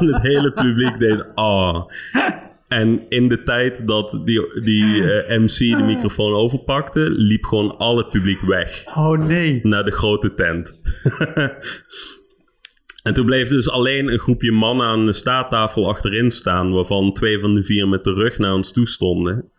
Het 0.00 0.22
hele 0.22 0.52
publiek 0.52 0.98
deed 0.98 1.24
ah. 1.34 1.84
En 2.68 3.06
in 3.08 3.28
de 3.28 3.42
tijd 3.42 3.86
dat 3.86 4.20
die, 4.24 4.62
die 4.62 5.12
eh, 5.12 5.38
MC 5.38 5.58
de 5.58 5.84
microfoon 5.86 6.32
overpakte, 6.32 7.10
liep 7.10 7.44
gewoon 7.44 7.76
al 7.76 7.96
het 7.96 8.08
publiek 8.08 8.40
weg 8.40 8.84
Oh 8.96 9.26
nee. 9.26 9.60
naar 9.62 9.84
de 9.84 9.90
grote 9.90 10.34
tent. 10.34 10.80
en 13.02 13.14
toen 13.14 13.26
bleef 13.26 13.48
dus 13.48 13.70
alleen 13.70 14.12
een 14.12 14.18
groepje 14.18 14.52
mannen 14.52 14.86
aan 14.86 15.06
de 15.06 15.12
staattafel 15.12 15.88
achterin 15.88 16.30
staan, 16.30 16.72
waarvan 16.72 17.12
twee 17.12 17.38
van 17.38 17.54
de 17.54 17.64
vier 17.64 17.88
met 17.88 18.04
de 18.04 18.12
rug 18.12 18.38
naar 18.38 18.54
ons 18.54 18.72
toe 18.72 18.88
stonden. 18.88 19.50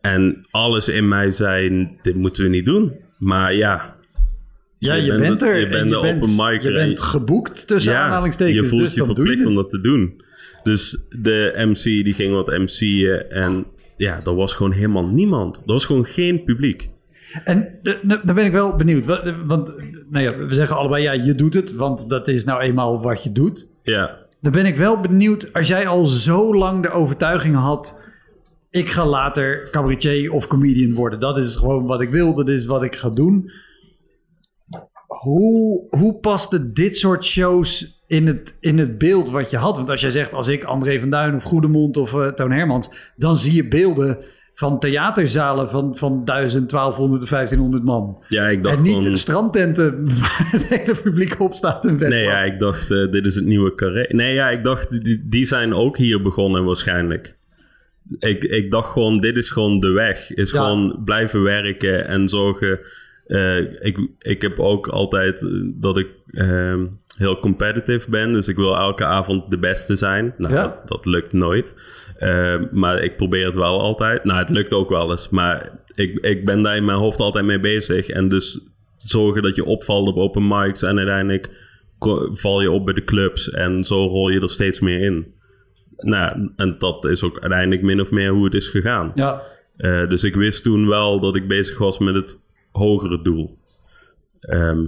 En 0.00 0.46
alles 0.50 0.88
in 0.88 1.08
mij 1.08 1.30
zei: 1.30 1.88
Dit 2.02 2.14
moeten 2.14 2.42
we 2.42 2.48
niet 2.48 2.64
doen. 2.64 2.92
Maar 3.18 3.54
ja. 3.54 3.98
Ja, 4.78 4.94
je, 4.94 5.02
je 5.02 5.18
bent, 5.18 5.42
er. 5.42 5.58
Je 5.58 5.64
en 5.64 5.70
bent 5.70 5.90
de 5.90 6.00
bent, 6.00 6.16
open 6.16 6.36
mic. 6.36 6.62
Je 6.62 6.72
bent 6.72 7.00
geboekt 7.00 7.66
tussen 7.66 7.98
aanhalingstekens. 7.98 8.56
Je 8.56 8.68
voelt 8.68 8.82
dus 8.82 8.94
je 8.94 9.04
verplicht 9.04 9.46
om 9.46 9.54
dat 9.54 9.70
te 9.70 9.80
doen. 9.80 10.22
Dus 10.62 11.04
de 11.08 11.52
MC 11.56 11.82
die 11.82 12.14
ging 12.14 12.32
wat 12.32 12.46
MC'en. 12.46 13.30
En 13.30 13.66
ja, 13.96 14.20
er 14.24 14.34
was 14.34 14.54
gewoon 14.54 14.72
helemaal 14.72 15.06
niemand. 15.06 15.56
Er 15.56 15.62
was 15.64 15.84
gewoon 15.84 16.06
geen 16.06 16.44
publiek. 16.44 16.90
En 17.44 17.78
eh, 17.82 17.94
nou, 18.02 18.20
dan 18.24 18.34
ben 18.34 18.44
ik 18.44 18.52
wel 18.52 18.76
benieuwd. 18.76 19.04
wa- 19.04 19.44
Want 19.46 19.72
nou 20.10 20.24
ja, 20.24 20.36
we 20.36 20.54
zeggen 20.54 20.76
allebei, 20.76 21.02
ja, 21.02 21.12
je 21.12 21.34
doet 21.34 21.54
het. 21.54 21.72
Want 21.74 22.08
dat 22.08 22.28
is 22.28 22.44
nou 22.44 22.60
eenmaal 22.60 23.02
wat 23.02 23.22
je 23.22 23.32
doet. 23.32 23.68
Ja, 23.82 24.18
Dan 24.40 24.52
ben 24.52 24.66
ik 24.66 24.76
wel 24.76 25.00
benieuwd, 25.00 25.52
als 25.52 25.68
jij 25.68 25.86
al 25.86 26.06
zo 26.06 26.54
lang 26.54 26.82
de 26.82 26.90
overtuiging 26.90 27.56
had... 27.56 28.00
ik 28.70 28.88
ga 28.88 29.06
later 29.06 29.68
cabaretier 29.70 30.32
of 30.32 30.46
comedian 30.46 30.94
worden. 30.94 31.20
Dat 31.20 31.36
is 31.36 31.56
gewoon 31.56 31.86
wat 31.86 32.00
ik 32.00 32.08
wil, 32.08 32.34
dat 32.34 32.48
is 32.48 32.64
wat 32.66 32.82
ik 32.82 32.96
ga 32.96 33.10
doen. 33.10 33.50
Hoe, 35.06 35.86
hoe 35.90 36.14
paste 36.20 36.72
dit 36.72 36.96
soort 36.96 37.24
shows 37.24 38.00
in 38.06 38.26
het, 38.26 38.56
in 38.60 38.78
het 38.78 38.98
beeld 38.98 39.30
wat 39.30 39.50
je 39.50 39.56
had? 39.56 39.76
Want 39.76 39.90
als 39.90 40.00
jij 40.00 40.10
zegt, 40.10 40.32
als 40.34 40.48
ik 40.48 40.64
André 40.64 41.00
van 41.00 41.10
Duin 41.10 41.34
of 41.34 41.42
Goedemond 41.44 41.96
of 41.96 42.14
eh, 42.14 42.26
Toon 42.26 42.50
Hermans... 42.52 43.12
dan 43.16 43.36
zie 43.36 43.54
je 43.54 43.68
beelden 43.68 44.18
van 44.60 44.78
theaterzalen 44.78 45.70
van, 45.70 45.96
van 45.96 46.24
1000, 46.24 46.70
1200 46.70 47.22
of 47.22 47.28
1500 47.28 47.84
man. 47.84 48.24
ja 48.28 48.48
ik 48.48 48.62
dacht 48.62 48.76
En 48.76 48.82
niet 48.82 49.02
gewoon... 49.02 49.16
strandtenten 49.16 50.04
waar 50.20 50.48
het 50.50 50.66
hele 50.68 50.94
publiek 51.02 51.40
op 51.40 51.52
staat. 51.54 51.84
En 51.86 51.96
Nee, 51.96 52.22
ja, 52.22 52.42
ik 52.42 52.58
dacht, 52.58 52.90
eh, 52.90 53.10
dit 53.10 53.26
is 53.26 53.34
het 53.34 53.44
nieuwe 53.44 53.74
carré. 53.74 54.06
Nee, 54.08 54.34
ja, 54.34 54.50
ik 54.50 54.64
dacht, 54.64 55.04
die, 55.04 55.22
die 55.28 55.44
zijn 55.46 55.74
ook 55.74 55.96
hier 55.96 56.22
begonnen 56.22 56.64
waarschijnlijk. 56.64 57.36
Ik, 58.18 58.44
ik 58.44 58.70
dacht 58.70 58.92
gewoon, 58.92 59.20
dit 59.20 59.36
is 59.36 59.50
gewoon 59.50 59.80
de 59.80 59.90
weg. 59.90 60.30
Is 60.30 60.50
Ja. 60.50 60.58
gewoon 60.62 61.02
blijven 61.04 61.42
werken 61.42 62.06
en 62.08 62.28
zorgen. 62.28 62.78
eh, 63.26 63.58
ik, 63.80 63.98
ik 64.18 64.42
heb 64.42 64.58
ook 64.58 64.88
altijd 64.88 65.42
eh, 65.42 65.50
dat 65.64 65.98
ik 65.98 66.08
ehm, 66.32 66.86
heel 67.20 67.38
competitive 67.38 68.10
ben. 68.10 68.32
Dus 68.32 68.48
ik 68.48 68.56
wil 68.56 68.76
elke 68.76 69.04
avond 69.04 69.50
de 69.50 69.58
beste 69.58 69.96
zijn. 69.96 70.34
Nou, 70.36 70.54
Ja. 70.54 70.62
dat, 70.62 70.88
dat 70.88 71.06
lukt 71.06 71.32
nooit. 71.32 71.74
Eh, 72.16 72.56
maar 72.70 73.02
ik 73.02 73.16
probeer 73.16 73.46
het 73.46 73.54
wel 73.54 73.80
altijd. 73.80 74.24
Nou, 74.24 74.38
het 74.38 74.50
lukt 74.50 74.72
ook 74.74 74.88
wel 74.88 75.10
eens. 75.10 75.28
Maar 75.28 75.70
ik, 75.94 76.18
ik 76.18 76.44
ben 76.44 76.62
daar 76.62 76.76
in 76.76 76.84
mijn 76.84 76.98
hoofd 76.98 77.20
altijd 77.20 77.44
mee 77.44 77.60
bezig. 77.60 78.08
En 78.08 78.28
dus 78.28 78.60
zorgen 78.98 79.42
dat 79.42 79.56
je 79.56 79.64
opvalt 79.64 80.08
op 80.08 80.16
open 80.16 80.48
mics. 80.48 80.82
En 80.82 80.96
uiteindelijk 80.96 81.50
val 82.32 82.60
je 82.62 82.70
op 82.70 82.84
bij 82.84 82.94
de 82.94 83.04
clubs. 83.04 83.50
En 83.50 83.84
zo 83.84 83.94
rol 84.06 84.28
je 84.28 84.40
er 84.40 84.50
steeds 84.50 84.80
meer 84.80 85.00
in. 85.00 85.34
Nou, 85.96 86.50
en 86.56 86.74
dat 86.78 87.04
is 87.04 87.22
ook 87.22 87.38
uiteindelijk 87.40 87.82
min 87.82 88.00
of 88.00 88.10
meer 88.10 88.30
hoe 88.30 88.44
het 88.44 88.54
is 88.54 88.68
gegaan. 88.68 89.12
Ja, 89.14 89.42
Eh, 89.76 90.08
dus 90.08 90.24
ik 90.24 90.34
wist 90.34 90.62
toen 90.62 90.88
wel 90.88 91.20
dat 91.20 91.36
ik 91.36 91.48
bezig 91.48 91.78
was 91.78 91.98
met 91.98 92.14
het 92.14 92.38
hogere 92.72 93.22
doel. 93.22 93.58
Ehm, 94.40 94.84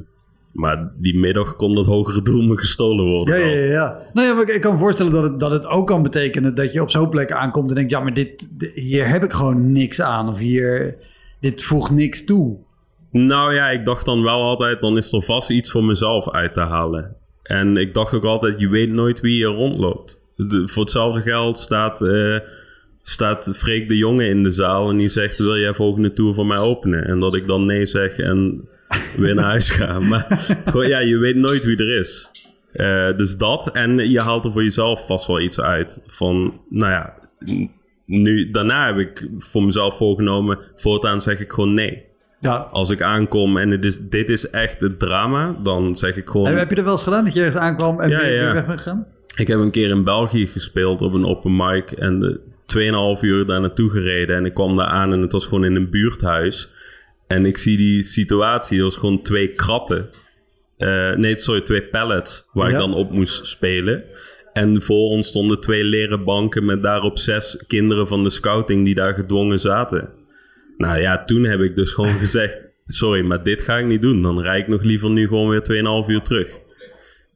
maar 0.53 0.93
die 1.01 1.19
middag 1.19 1.57
kon 1.57 1.75
dat 1.75 1.87
hogere 1.87 2.23
doel 2.23 2.43
me 2.43 2.59
gestolen 2.59 3.05
worden. 3.07 3.39
Ja, 3.39 3.47
ja, 3.47 3.57
ja, 3.57 3.71
ja. 3.73 3.99
Nou 4.13 4.27
ja, 4.27 4.35
maar 4.35 4.43
ik, 4.43 4.49
ik 4.55 4.61
kan 4.61 4.73
me 4.73 4.79
voorstellen 4.79 5.13
dat 5.13 5.23
het, 5.23 5.41
dat 5.41 5.51
het 5.51 5.67
ook 5.67 5.87
kan 5.87 6.03
betekenen 6.03 6.55
dat 6.55 6.73
je 6.73 6.83
op 6.83 6.91
zo'n 6.91 7.09
plek 7.09 7.33
aankomt 7.33 7.69
en 7.69 7.75
denkt, 7.75 7.91
ja, 7.91 8.01
maar 8.01 8.15
dit, 8.15 8.49
di- 8.59 8.71
hier 8.75 9.09
heb 9.09 9.25
ik 9.25 9.33
gewoon 9.33 9.73
niks 9.73 10.01
aan. 10.01 10.29
Of 10.29 10.39
hier, 10.39 10.95
dit 11.41 11.63
voegt 11.63 11.91
niks 11.91 12.25
toe. 12.25 12.57
Nou 13.11 13.55
ja, 13.55 13.71
ik 13.71 13.85
dacht 13.85 14.05
dan 14.07 14.23
wel 14.23 14.43
altijd, 14.43 14.81
dan 14.81 14.97
is 14.97 15.13
er 15.13 15.23
vast 15.23 15.51
iets 15.51 15.71
voor 15.71 15.85
mezelf 15.85 16.31
uit 16.31 16.55
te 16.55 16.61
halen. 16.61 17.17
En 17.43 17.77
ik 17.77 17.95
dacht 17.95 18.15
ook 18.15 18.25
altijd, 18.25 18.61
je 18.61 18.69
weet 18.69 18.91
nooit 18.91 19.21
wie 19.21 19.35
hier 19.35 19.47
rondloopt. 19.47 20.21
De- 20.37 20.69
voor 20.69 20.83
hetzelfde 20.83 21.21
geld 21.21 21.59
staat, 21.59 22.03
eh, 22.03 22.39
staat 23.03 23.51
Freek 23.55 23.89
de 23.89 23.97
Jonge 23.97 24.27
in 24.29 24.43
de 24.43 24.51
zaal 24.51 24.91
en 24.91 24.97
die 24.97 25.09
zegt, 25.09 25.39
wil 25.39 25.59
jij 25.59 25.75
volgende 25.75 26.13
tour 26.13 26.35
voor 26.35 26.47
mij 26.47 26.59
openen? 26.59 27.05
En 27.05 27.21
dat 27.21 27.35
ik 27.35 27.47
dan 27.47 27.67
nee 27.67 27.87
zeg 27.87 28.19
en 28.19 28.69
weer 29.17 29.35
naar 29.35 29.45
huis 29.45 29.71
ga. 29.71 29.99
Maar 30.01 30.27
gewoon, 30.65 30.89
ja, 30.89 30.99
je 30.99 31.19
weet 31.19 31.37
nooit 31.37 31.65
wie 31.65 31.77
er 31.77 31.99
is. 31.99 32.31
Eh, 32.73 33.17
dus 33.17 33.37
dat, 33.37 33.71
en 33.73 34.11
je 34.11 34.21
haalt 34.21 34.45
er 34.45 34.53
voor 34.53 34.63
jezelf 34.63 35.07
vast 35.07 35.27
wel 35.27 35.41
iets 35.41 35.61
uit. 35.61 36.03
Van, 36.07 36.61
nou 36.69 36.93
ja, 36.93 37.15
nu, 38.07 38.51
daarna 38.51 38.87
heb 38.87 38.99
ik 38.99 39.29
voor 39.39 39.63
mezelf 39.65 39.97
voorgenomen, 39.97 40.59
voortaan 40.77 41.21
zeg 41.21 41.41
ik 41.41 41.53
gewoon 41.53 41.75
nee 41.75 42.03
Ja. 42.41 42.57
als 42.57 42.91
ik 42.91 43.03
aankom 43.03 43.57
en 43.57 43.71
het 43.71 43.85
is, 43.85 43.99
dit 44.09 44.29
is 44.31 44.51
echt 44.51 44.81
het 44.81 44.99
drama, 44.99 45.57
dan 45.63 45.97
zeg 45.97 46.17
ik 46.17 46.29
gewoon... 46.29 46.47
Heb, 46.47 46.59
heb 46.59 46.71
je 46.71 46.77
er 46.77 46.83
wel 46.85 46.93
eens 46.93 47.03
gedaan 47.03 47.25
dat 47.25 47.35
je 47.35 47.41
ergens 47.41 47.63
aankwam 47.63 48.01
en 48.01 48.11
Ja, 48.11 48.21
weer, 48.21 48.43
ja. 48.43 48.53
weg 48.53 48.67
bent 48.67 48.79
gegaan? 48.81 49.07
Ik 49.37 49.49
heb 49.49 49.59
een 49.59 49.71
keer 49.71 49.89
in 49.91 50.05
België 50.05 50.47
gespeeld 50.47 51.01
op 51.01 51.15
een 51.15 51.27
open 51.27 51.57
mic 51.57 51.91
en 51.91 52.19
de 52.19 52.41
2,5 53.17 53.21
uur 53.21 53.47
daar 53.47 53.61
naartoe 53.61 53.91
gereden. 53.91 54.37
En 54.37 54.45
ik 54.45 54.55
kwam 54.55 54.77
daar 54.77 54.87
aan 54.87 55.13
en 55.13 55.21
het 55.21 55.33
was 55.33 55.45
gewoon 55.47 55.65
in 55.65 55.75
een 55.75 55.91
buurthuis. 55.91 56.71
En 57.33 57.47
ik 57.47 57.59
zie 57.59 57.77
die 57.77 58.03
situatie, 58.03 58.79
er 58.79 58.85
was 58.85 58.97
gewoon 58.97 59.23
twee 59.23 59.49
kratten. 59.49 60.11
Eh, 60.77 61.13
nee, 61.15 61.39
sorry, 61.39 61.61
twee 61.61 61.83
pallets 61.83 62.49
waar 62.53 62.69
Ja. 62.69 62.73
ik 62.75 62.79
dan 62.81 62.95
op 62.95 63.11
moest 63.11 63.47
spelen. 63.47 64.05
En 64.53 64.83
voor 64.83 65.09
ons 65.09 65.27
stonden 65.29 65.61
twee 65.61 65.85
leren 65.85 66.25
banken 66.25 66.65
met 66.65 66.83
daarop 66.83 67.19
zes 67.19 67.65
kinderen 67.67 68.09
van 68.09 68.23
de 68.23 68.31
scouting 68.31 68.85
die 68.85 68.95
daar 68.95 69.15
gedwongen 69.15 69.61
zaten. 69.61 70.09
Nou 70.77 71.01
ja, 71.01 71.25
toen 71.25 71.45
heb 71.45 71.61
ik 71.61 71.75
dus 71.77 71.93
gewoon 71.93 72.19
gezegd: 72.27 72.61
Sorry, 72.87 73.23
maar 73.25 73.43
dit 73.43 73.63
ga 73.63 73.79
ik 73.79 73.87
niet 73.87 74.03
doen. 74.03 74.23
Dan 74.23 74.43
rijd 74.43 74.63
ik 74.63 74.69
nog 74.69 74.83
liever 74.83 75.11
nu 75.11 75.27
gewoon 75.29 75.49
weer 75.49 75.63
2,5 76.05 76.09
uur 76.11 76.23
terug. 76.23 76.59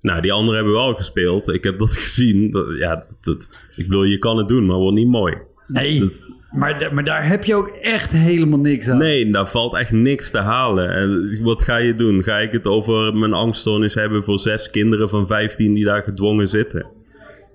Nou, 0.00 0.20
die 0.20 0.32
anderen 0.32 0.56
hebben 0.56 0.74
wel 0.74 0.94
gespeeld. 0.94 1.48
Ik 1.48 1.64
heb 1.64 1.78
dat 1.78 1.96
gezien. 2.02 2.50
Dat, 2.50 2.66
ja, 2.78 3.06
dat, 3.20 3.50
ik 3.76 3.88
bedoel, 3.88 4.04
je 4.04 4.18
kan 4.18 4.36
het 4.36 4.48
doen, 4.48 4.66
maar 4.66 4.76
wordt 4.76 4.96
niet 4.96 5.08
mooi. 5.08 5.34
Nee, 5.66 6.00
Dat- 6.00 6.30
maar, 6.50 6.90
maar 6.92 7.04
daar 7.04 7.28
heb 7.28 7.44
je 7.44 7.54
ook 7.54 7.68
echt 7.68 8.12
helemaal 8.12 8.58
niks 8.58 8.88
aan. 8.88 8.98
Nee, 8.98 9.30
daar 9.30 9.48
valt 9.48 9.74
echt 9.74 9.90
niks 9.92 10.30
te 10.30 10.38
halen. 10.38 10.90
En 10.90 11.38
wat 11.42 11.62
ga 11.62 11.76
je 11.76 11.94
doen? 11.94 12.22
Ga 12.22 12.38
ik 12.38 12.52
het 12.52 12.66
over 12.66 13.14
mijn 13.14 13.32
angststoornis 13.32 13.94
hebben 13.94 14.24
voor 14.24 14.38
zes 14.38 14.70
kinderen 14.70 15.08
van 15.08 15.26
15 15.26 15.74
die 15.74 15.84
daar 15.84 16.02
gedwongen 16.02 16.48
zitten? 16.48 16.86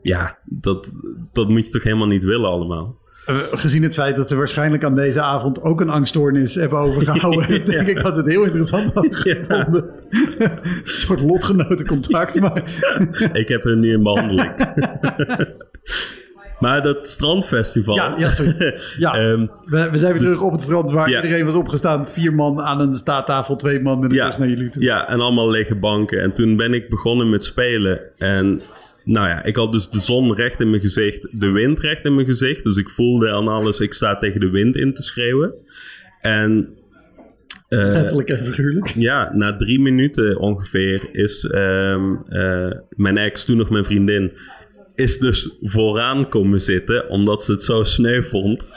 Ja, 0.01 0.37
dat, 0.45 0.91
dat 1.33 1.49
moet 1.49 1.65
je 1.65 1.71
toch 1.71 1.83
helemaal 1.83 2.07
niet 2.07 2.23
willen 2.23 2.49
allemaal. 2.49 2.99
Eh, 3.25 3.37
gezien 3.51 3.83
het 3.83 3.93
feit 3.93 4.15
dat 4.15 4.27
ze 4.27 4.35
waarschijnlijk 4.35 4.83
aan 4.83 4.95
deze 4.95 5.21
avond 5.21 5.61
ook 5.61 5.81
een 5.81 5.89
angststoornis 5.89 6.55
hebben 6.55 6.79
overgehouden, 6.79 7.65
denk 7.65 7.87
ik 7.87 8.01
dat 8.01 8.13
ze 8.15 8.21
het 8.21 8.29
heel 8.29 8.43
interessant 8.43 8.93
hadden 8.93 9.11
Ja. 9.23 9.33
gevonden. 9.43 9.89
een 10.39 10.81
soort 10.83 11.21
lotgenotencontract, 11.21 12.39
maar... 12.39 12.63
Ik 13.33 13.47
heb 13.47 13.63
hun 13.63 13.79
nu 13.79 13.91
in 13.91 14.03
behandeling. 14.03 14.51
Maar 16.61 16.81
dat 16.81 17.09
strandfestival. 17.09 17.95
Ja, 17.95 18.13
ja, 18.17 18.31
sorry. 18.31 18.75
Ja. 18.97 19.13
Ehm, 19.13 19.47
We, 19.65 19.89
we 19.91 19.97
zijn 19.97 20.11
weer 20.13 20.21
terug 20.21 20.41
op 20.41 20.51
het 20.51 20.61
strand 20.61 20.91
waar 20.91 21.09
Ja. 21.09 21.21
iedereen 21.23 21.45
was 21.45 21.55
opgestaan. 21.55 22.07
Vier 22.07 22.35
man 22.35 22.61
aan 22.61 22.79
een 22.79 22.93
staattafel, 22.93 23.55
twee 23.55 23.79
man 23.79 23.99
met 23.99 24.09
een 24.11 24.15
Ja. 24.17 24.37
naar 24.37 24.47
jullie 24.47 24.69
toe. 24.69 24.83
Ja, 24.83 25.07
en 25.09 25.19
allemaal 25.19 25.49
lege 25.49 25.75
banken. 25.75 26.21
En 26.21 26.33
toen 26.33 26.55
ben 26.57 26.73
ik 26.73 26.89
begonnen 26.89 27.29
met 27.29 27.43
spelen. 27.43 27.99
En 28.17 28.61
nou 29.03 29.27
ja, 29.27 29.43
ik 29.43 29.55
had 29.55 29.71
dus 29.71 29.89
de 29.89 29.99
zon 29.99 30.35
recht 30.35 30.59
in 30.59 30.69
mijn 30.69 30.81
gezicht, 30.81 31.27
de 31.31 31.49
wind 31.49 31.79
recht 31.79 32.05
in 32.05 32.15
mijn 32.15 32.27
gezicht. 32.27 32.63
Dus 32.63 32.77
ik 32.77 32.89
voelde 32.89 33.31
aan 33.31 33.47
alles, 33.47 33.79
ik 33.79 33.93
sta 33.93 34.17
tegen 34.17 34.39
de 34.39 34.49
wind 34.49 34.75
in 34.75 34.93
te 34.93 35.03
schreeuwen. 35.03 35.53
En 36.21 36.69
eh, 37.67 37.79
Letterlijk 37.79 38.29
en 38.29 38.45
figuurlijk. 38.45 38.87
ja, 38.87 39.31
na 39.33 39.55
drie 39.55 39.79
minuten 39.79 40.37
ongeveer 40.39 41.09
is 41.11 41.45
ehm, 41.45 42.13
eh, 42.29 42.71
mijn 42.89 43.17
ex, 43.17 43.45
toen 43.45 43.57
nog 43.57 43.69
mijn 43.69 43.85
vriendin, 43.85 44.31
is 45.01 45.19
dus 45.19 45.49
vooraan 45.61 46.29
komen 46.29 46.61
zitten, 46.61 47.09
omdat 47.09 47.43
ze 47.43 47.51
het 47.51 47.63
zo 47.63 47.83
sneu 47.83 48.23
vond. 48.23 48.69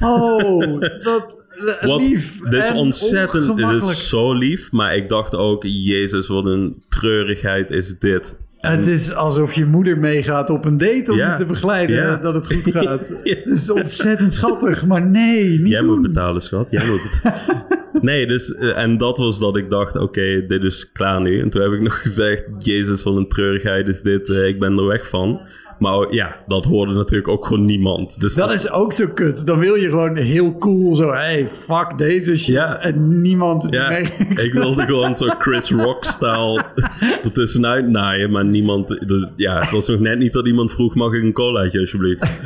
Oh, 0.00 0.80
dat 0.80 1.40
Wat, 1.80 2.00
lief 2.00 2.38
dit 2.38 2.62
is 2.62 2.68
en 2.68 2.76
ontzettend, 2.76 3.56
dit 3.56 3.82
is 3.82 4.08
zo 4.08 4.34
lief. 4.34 4.72
Maar 4.72 4.96
ik 4.96 5.08
dacht 5.08 5.34
ook, 5.34 5.64
jezus, 5.64 6.28
wat 6.28 6.44
een 6.44 6.82
treurigheid 6.88 7.70
is 7.70 7.98
dit. 7.98 8.36
Het 8.60 8.86
is 8.86 9.14
alsof 9.14 9.52
je 9.52 9.66
moeder 9.66 9.98
meegaat 9.98 10.50
op 10.50 10.64
een 10.64 10.78
date 10.78 11.12
om 11.12 11.16
Ja, 11.16 11.32
je 11.32 11.38
te 11.38 11.46
begeleiden 11.46 11.96
ja. 11.96 12.16
dat 12.16 12.34
het 12.34 12.52
goed 12.52 12.72
gaat. 12.72 13.08
Ja. 13.24 13.34
Het 13.34 13.46
is 13.46 13.70
ontzettend 13.70 14.34
schattig, 14.34 14.86
maar 14.86 15.06
nee, 15.06 15.58
niet 15.58 15.68
Jij 15.68 15.82
moet 15.82 16.02
betalen, 16.02 16.42
schat. 16.42 16.70
Jij 16.70 16.86
moet 16.86 17.02
betalen. 17.02 17.64
Nee, 18.00 18.26
dus, 18.26 18.54
eh, 18.54 18.78
en 18.78 18.96
dat 18.96 19.18
was 19.18 19.38
dat 19.38 19.56
ik 19.56 19.70
dacht, 19.70 19.96
oké, 19.96 20.46
dit 20.46 20.64
is 20.64 20.92
klaar 20.92 21.20
nu. 21.20 21.40
En 21.40 21.50
toen 21.50 21.62
heb 21.62 21.72
ik 21.72 21.80
nog 21.80 22.00
gezegd, 22.00 22.48
jezus, 22.58 23.02
wat 23.02 23.16
een 23.16 23.28
treurigheid 23.28 23.88
is 23.88 24.02
dit, 24.02 24.30
eh, 24.30 24.46
ik 24.46 24.58
ben 24.58 24.78
er 24.78 24.86
weg 24.86 25.08
van. 25.08 25.40
Maar 25.80 26.14
ja, 26.14 26.44
dat 26.46 26.64
hoorde 26.64 26.92
natuurlijk 26.92 27.28
ook 27.28 27.46
gewoon 27.46 27.64
niemand. 27.64 28.20
Dus 28.20 28.34
Dat 28.34 28.50
is 28.52 28.70
ook 28.70 28.92
zo 28.92 29.06
kut. 29.14 29.46
Dan 29.46 29.58
wil 29.58 29.74
je 29.74 29.88
gewoon 29.88 30.16
heel 30.16 30.58
cool 30.58 30.94
zo, 30.94 31.12
hey, 31.12 31.48
fuck 31.48 31.98
deze 31.98 32.36
shit. 32.36 32.54
Ja. 32.54 32.80
En 32.80 33.20
niemand 33.22 33.66
Ja, 33.70 33.88
merkt. 33.88 34.20
ik 34.44 34.52
wilde 34.52 34.82
gewoon 34.82 35.16
zo 35.16 35.26
Chris 35.38 35.70
Rock-stijl 35.70 36.60
ertussenuit 37.24 37.88
naaien, 37.88 38.30
maar 38.30 38.44
niemand... 38.44 38.98
ja, 39.36 39.58
het 39.58 39.70
was 39.70 39.88
nog 39.88 40.00
net 40.00 40.18
niet 40.18 40.32
dat 40.32 40.46
iemand 40.46 40.72
vroeg, 40.72 40.94
mag 40.94 41.12
ik 41.12 41.22
een 41.22 41.32
colaatje 41.32 41.80
alsjeblieft? 41.80 42.38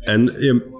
En 0.00 0.34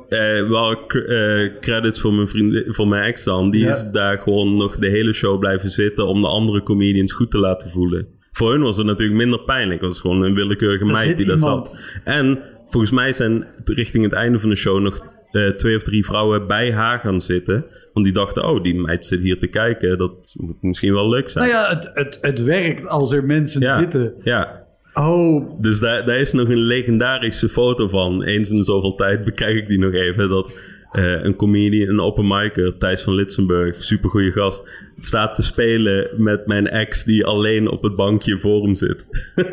eh, 0.08 0.48
wel 0.48 0.76
k- 0.86 0.94
eh, 0.94 1.60
credits 1.60 2.00
voor 2.00 2.12
mijn, 2.14 2.28
vriend, 2.28 2.64
voor 2.76 2.88
mijn 2.88 3.02
ex 3.04 3.24
dan. 3.24 3.50
Die 3.50 3.62
Ja. 3.64 3.70
is 3.70 3.84
daar 3.92 4.18
gewoon 4.18 4.56
nog 4.56 4.78
de 4.78 4.88
hele 4.88 5.12
show 5.12 5.38
blijven 5.38 5.70
zitten 5.70 6.06
om 6.06 6.20
de 6.20 6.28
andere 6.28 6.62
comedians 6.62 7.12
goed 7.12 7.30
te 7.30 7.38
laten 7.38 7.70
voelen. 7.70 8.06
Voor 8.40 8.52
hun 8.52 8.62
was 8.62 8.76
het 8.76 8.86
natuurlijk 8.86 9.18
minder 9.18 9.40
pijnlijk. 9.40 9.80
Het 9.80 9.90
was 9.90 10.00
gewoon 10.00 10.22
een 10.22 10.34
willekeurige 10.34 10.84
Er 10.84 10.90
meid 10.90 11.16
die 11.16 11.26
daar 11.26 11.38
zat. 11.38 11.78
En 12.04 12.38
volgens 12.66 12.92
mij 12.92 13.12
zijn 13.12 13.46
richting 13.64 14.04
het 14.04 14.12
einde 14.12 14.40
van 14.40 14.50
de 14.50 14.56
show 14.56 14.80
nog 14.80 14.98
eh, 15.30 15.48
twee 15.48 15.76
of 15.76 15.82
drie 15.82 16.04
vrouwen 16.04 16.46
bij 16.46 16.72
haar 16.72 16.98
gaan 16.98 17.20
zitten. 17.20 17.64
Want 17.92 18.06
die 18.06 18.14
dachten, 18.14 18.44
oh, 18.44 18.62
die 18.62 18.74
meid 18.74 19.04
zit 19.04 19.20
hier 19.20 19.38
te 19.38 19.46
kijken. 19.46 19.98
Dat 19.98 20.34
moet 20.38 20.62
misschien 20.62 20.92
wel 20.92 21.08
leuk 21.08 21.28
zijn. 21.28 21.48
Nou 21.48 21.62
ja, 21.62 21.74
het, 21.74 21.90
het, 21.94 22.18
het 22.20 22.42
werkt 22.42 22.86
als 22.86 23.12
er 23.12 23.24
mensen 23.24 23.60
ja, 23.60 23.78
zitten. 23.78 24.14
ja. 24.22 24.68
Oh, 24.94 25.60
Dus 25.60 25.80
daar, 25.80 26.04
daar 26.04 26.18
is 26.18 26.32
nog 26.32 26.48
een 26.48 26.62
legendarische 26.62 27.48
foto 27.48 27.88
van. 27.88 28.22
Eens 28.22 28.50
in 28.50 28.62
zoveel 28.62 28.94
tijd 28.94 29.24
bekijk 29.24 29.56
ik 29.56 29.68
die 29.68 29.78
nog 29.78 29.92
even. 29.92 30.28
Dat 30.28 30.52
eh, 30.92 31.24
een 31.24 31.36
comedian, 31.36 31.88
een 31.88 32.00
open 32.00 32.26
micer, 32.26 32.78
Thijs 32.78 33.02
van 33.02 33.14
Litsenburg, 33.14 33.84
supergoeie 33.84 34.32
gast, 34.32 34.70
staat 34.96 35.34
te 35.34 35.42
spelen 35.42 36.10
met 36.16 36.46
mijn 36.46 36.66
ex 36.66 37.04
die 37.04 37.24
alleen 37.26 37.70
op 37.70 37.82
het 37.82 37.96
bankje 37.96 38.38
voor 38.38 38.62
hem 38.62 38.74
zit. 38.74 39.06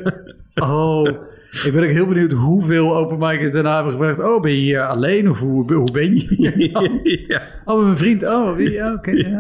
oh. 0.56 1.08
Ik 1.66 1.74
ben 1.74 1.84
ook 1.84 1.90
heel 1.90 2.06
benieuwd 2.06 2.32
hoeveel 2.32 2.96
open 2.96 3.18
micers 3.20 3.52
daarna 3.52 3.76
hebben 3.76 3.92
gevraagd. 3.94 4.20
Oh, 4.20 4.42
ben 4.42 4.52
je 4.52 4.58
hier 4.58 4.82
alleen 4.82 5.30
of 5.30 5.40
hoe, 5.40 5.74
hoe 5.74 5.92
ben 5.92 6.16
je 6.16 6.26
hier? 6.28 7.26
ja, 7.28 7.42
Oh, 7.68 7.76
met 7.76 7.86
mijn 7.86 7.98
vriend. 7.98 8.24
Oh, 8.24 8.56
wie? 8.56 8.72
Ja, 8.72 8.94
oké. 8.94 9.12
ja. 9.12 9.38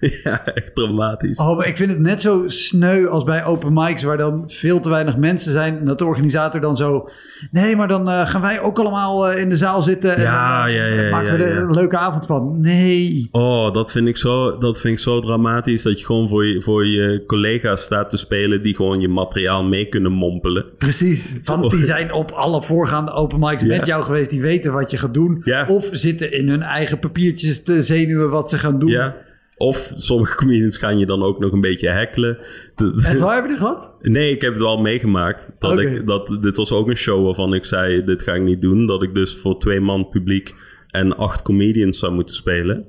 ja, 0.24 0.46
echt 0.46 0.74
dramatisch. 0.74 1.38
Oh, 1.38 1.56
maar 1.56 1.66
ik 1.66 1.76
vind 1.76 1.90
het 1.90 1.98
net 1.98 2.20
zo 2.20 2.42
sneu 2.46 3.06
als 3.06 3.24
bij 3.24 3.44
open 3.44 3.72
mics... 3.72 4.02
waar 4.02 4.16
dan 4.16 4.42
veel 4.46 4.80
te 4.80 4.88
weinig 4.88 5.16
mensen 5.16 5.52
zijn... 5.52 5.78
en 5.78 5.84
dat 5.84 5.98
de 5.98 6.04
organisator 6.04 6.60
dan 6.60 6.76
zo... 6.76 7.08
nee, 7.50 7.76
maar 7.76 7.88
dan 7.88 8.08
eh, 8.08 8.26
gaan 8.26 8.40
wij 8.40 8.60
ook 8.60 8.78
allemaal 8.78 9.28
eh, 9.28 9.40
in 9.40 9.48
de 9.48 9.56
zaal 9.56 9.82
zitten... 9.82 10.16
en 10.16 10.22
Ja, 10.22 10.62
dan, 10.62 10.72
ja, 10.72 10.84
ja, 10.84 11.10
maken 11.10 11.36
we 11.36 11.44
er 11.44 11.56
een 11.56 11.74
leuke 11.74 11.98
avond 11.98 12.26
van. 12.26 12.60
Nee. 12.60 13.28
Oh, 13.30 13.72
dat 13.72 13.92
vind 13.92 14.08
ik 14.08 14.16
zo, 14.16 14.58
dat 14.58 14.80
vind 14.80 14.94
ik 14.94 15.00
zo 15.00 15.20
dramatisch. 15.20 15.82
Dat 15.82 16.00
je 16.00 16.06
gewoon 16.06 16.28
voor 16.28 16.46
je, 16.46 16.62
voor 16.62 16.86
je 16.86 17.24
collega's 17.26 17.82
staat 17.82 18.10
te 18.10 18.16
spelen 18.16 18.62
die 18.62 18.74
gewoon 18.74 19.00
je 19.00 19.08
materiaal 19.08 19.64
mee 19.64 19.88
kunnen 19.88 20.12
mompelen. 20.12 20.64
Precies, 20.78 21.36
want 21.44 21.70
die 21.70 21.82
zijn 21.82 22.12
op 22.12 22.30
alle 22.30 22.62
voorgaande 22.62 23.12
open 23.12 23.38
mics 23.38 23.62
Ja. 23.62 23.68
met 23.76 23.86
jou 23.86 24.02
geweest. 24.02 24.30
Die 24.30 24.40
weten 24.40 24.72
wat 24.72 24.90
je 24.90 24.96
gaat 24.96 25.14
doen. 25.14 25.40
Ja. 25.44 25.66
Of 25.68 25.88
zitten 25.92 26.32
in 26.32 26.48
hun 26.48 26.62
eigen 26.62 26.98
papiertjes 26.98 27.62
te 27.62 27.82
zenuwen 27.82 28.30
wat 28.30 28.48
ze 28.48 28.58
gaan 28.58 28.78
doen. 28.78 28.90
Ja. 28.90 29.16
Of 29.56 29.92
sommige 29.96 30.34
comedians 30.36 30.76
gaan 30.78 30.98
je 30.98 31.06
dan 31.06 31.22
ook 31.22 31.38
nog 31.38 31.52
een 31.52 31.60
beetje 31.60 31.88
heckelen. 31.88 32.38
De- 32.74 33.02
En 33.06 33.18
waar 33.18 33.36
heb 33.42 33.50
je 33.50 33.56
gehad? 33.56 33.90
Nee, 34.00 34.30
ik 34.30 34.42
heb 34.42 34.52
het 34.52 34.62
wel 34.62 34.80
meegemaakt. 34.80 35.50
Dat 35.58 35.78
ik, 35.80 36.06
dat, 36.06 36.38
dit 36.40 36.56
was 36.56 36.72
ook 36.72 36.88
een 36.88 36.96
show 36.96 37.24
waarvan 37.24 37.54
ik 37.54 37.64
zei, 37.64 38.04
dit 38.04 38.22
ga 38.22 38.32
ik 38.34 38.42
niet 38.42 38.62
doen. 38.62 38.86
Dat 38.86 39.02
ik 39.02 39.14
dus 39.14 39.36
voor 39.36 39.58
twee 39.58 39.80
man 39.80 40.08
publiek 40.08 40.54
en 40.90 41.16
acht 41.16 41.42
comedians 41.42 41.98
zou 41.98 42.12
moeten 42.12 42.34
spelen. 42.34 42.84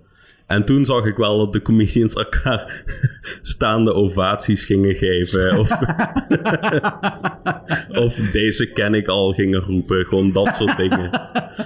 En 0.48 0.66
toen 0.66 0.86
zag 0.86 1.06
ik 1.06 1.16
wel 1.16 1.38
dat 1.38 1.54
de 1.54 1.62
comedians 1.62 2.14
elkaar 2.16 2.84
staande 3.42 3.94
ovaties 3.94 4.66
gingen 4.66 4.96
geven. 4.96 5.60
Of, 5.60 5.70
of 8.06 8.16
deze 8.16 8.72
ken 8.74 8.94
ik 8.94 9.08
al 9.08 9.34
gingen 9.34 9.60
roepen. 9.62 10.06
Gewoon 10.06 10.32
dat 10.32 10.56
soort 10.56 10.78
dingen. 10.78 11.10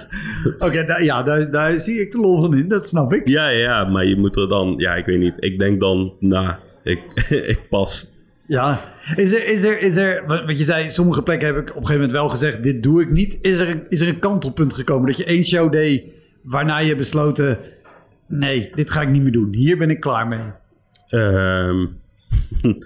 Oké, 0.66 0.96
ja, 0.98 1.22
daar, 1.22 1.50
daar 1.50 1.80
zie 1.80 2.00
ik 2.00 2.12
de 2.12 2.18
lol 2.18 2.40
van 2.40 2.56
in. 2.56 2.68
Dat 2.68 2.88
snap 2.88 3.12
ik. 3.12 3.28
Ja, 3.28 3.48
ja, 3.48 3.84
maar 3.84 4.06
je 4.06 4.16
moet 4.16 4.36
er 4.36 4.48
dan... 4.48 4.74
Ja, 4.76 4.94
ik 4.94 5.06
weet 5.06 5.18
niet. 5.18 5.36
Ik 5.38 5.58
denk 5.58 5.80
dan, 5.80 6.12
nou, 6.18 6.54
ik, 6.82 7.00
ik 7.28 7.60
pas. 7.68 8.12
Ja. 8.46 8.78
Is 9.16 9.32
er, 9.32 9.46
is 9.46 9.62
er, 9.62 9.80
is 9.80 9.96
er, 9.96 10.24
wat 10.26 10.58
je 10.58 10.64
zei, 10.64 10.90
sommige 10.90 11.22
plekken 11.22 11.46
heb 11.46 11.56
ik 11.56 11.62
op 11.62 11.68
een 11.68 11.86
gegeven 11.86 12.00
moment 12.00 12.12
wel 12.12 12.28
gezegd, 12.28 12.62
dit 12.62 12.82
doe 12.82 13.02
ik 13.02 13.10
niet. 13.10 13.38
Is 13.40 13.58
er, 13.58 13.82
is 13.88 14.00
er 14.00 14.08
een 14.08 14.18
kantelpunt 14.18 14.74
gekomen 14.74 15.06
dat 15.06 15.16
je 15.16 15.24
één 15.24 15.44
show 15.44 15.72
deed 15.72 16.02
waarna 16.42 16.78
je 16.78 16.96
besloten, 16.96 17.58
nee, 18.30 18.70
dit 18.74 18.90
ga 18.90 19.00
ik 19.00 19.08
niet 19.08 19.22
meer 19.22 19.32
doen. 19.32 19.54
Hier 19.54 19.78
ben 19.78 19.90
ik 19.90 20.00
klaar 20.00 20.28
mee. 20.28 20.52
Ehm 21.08 21.86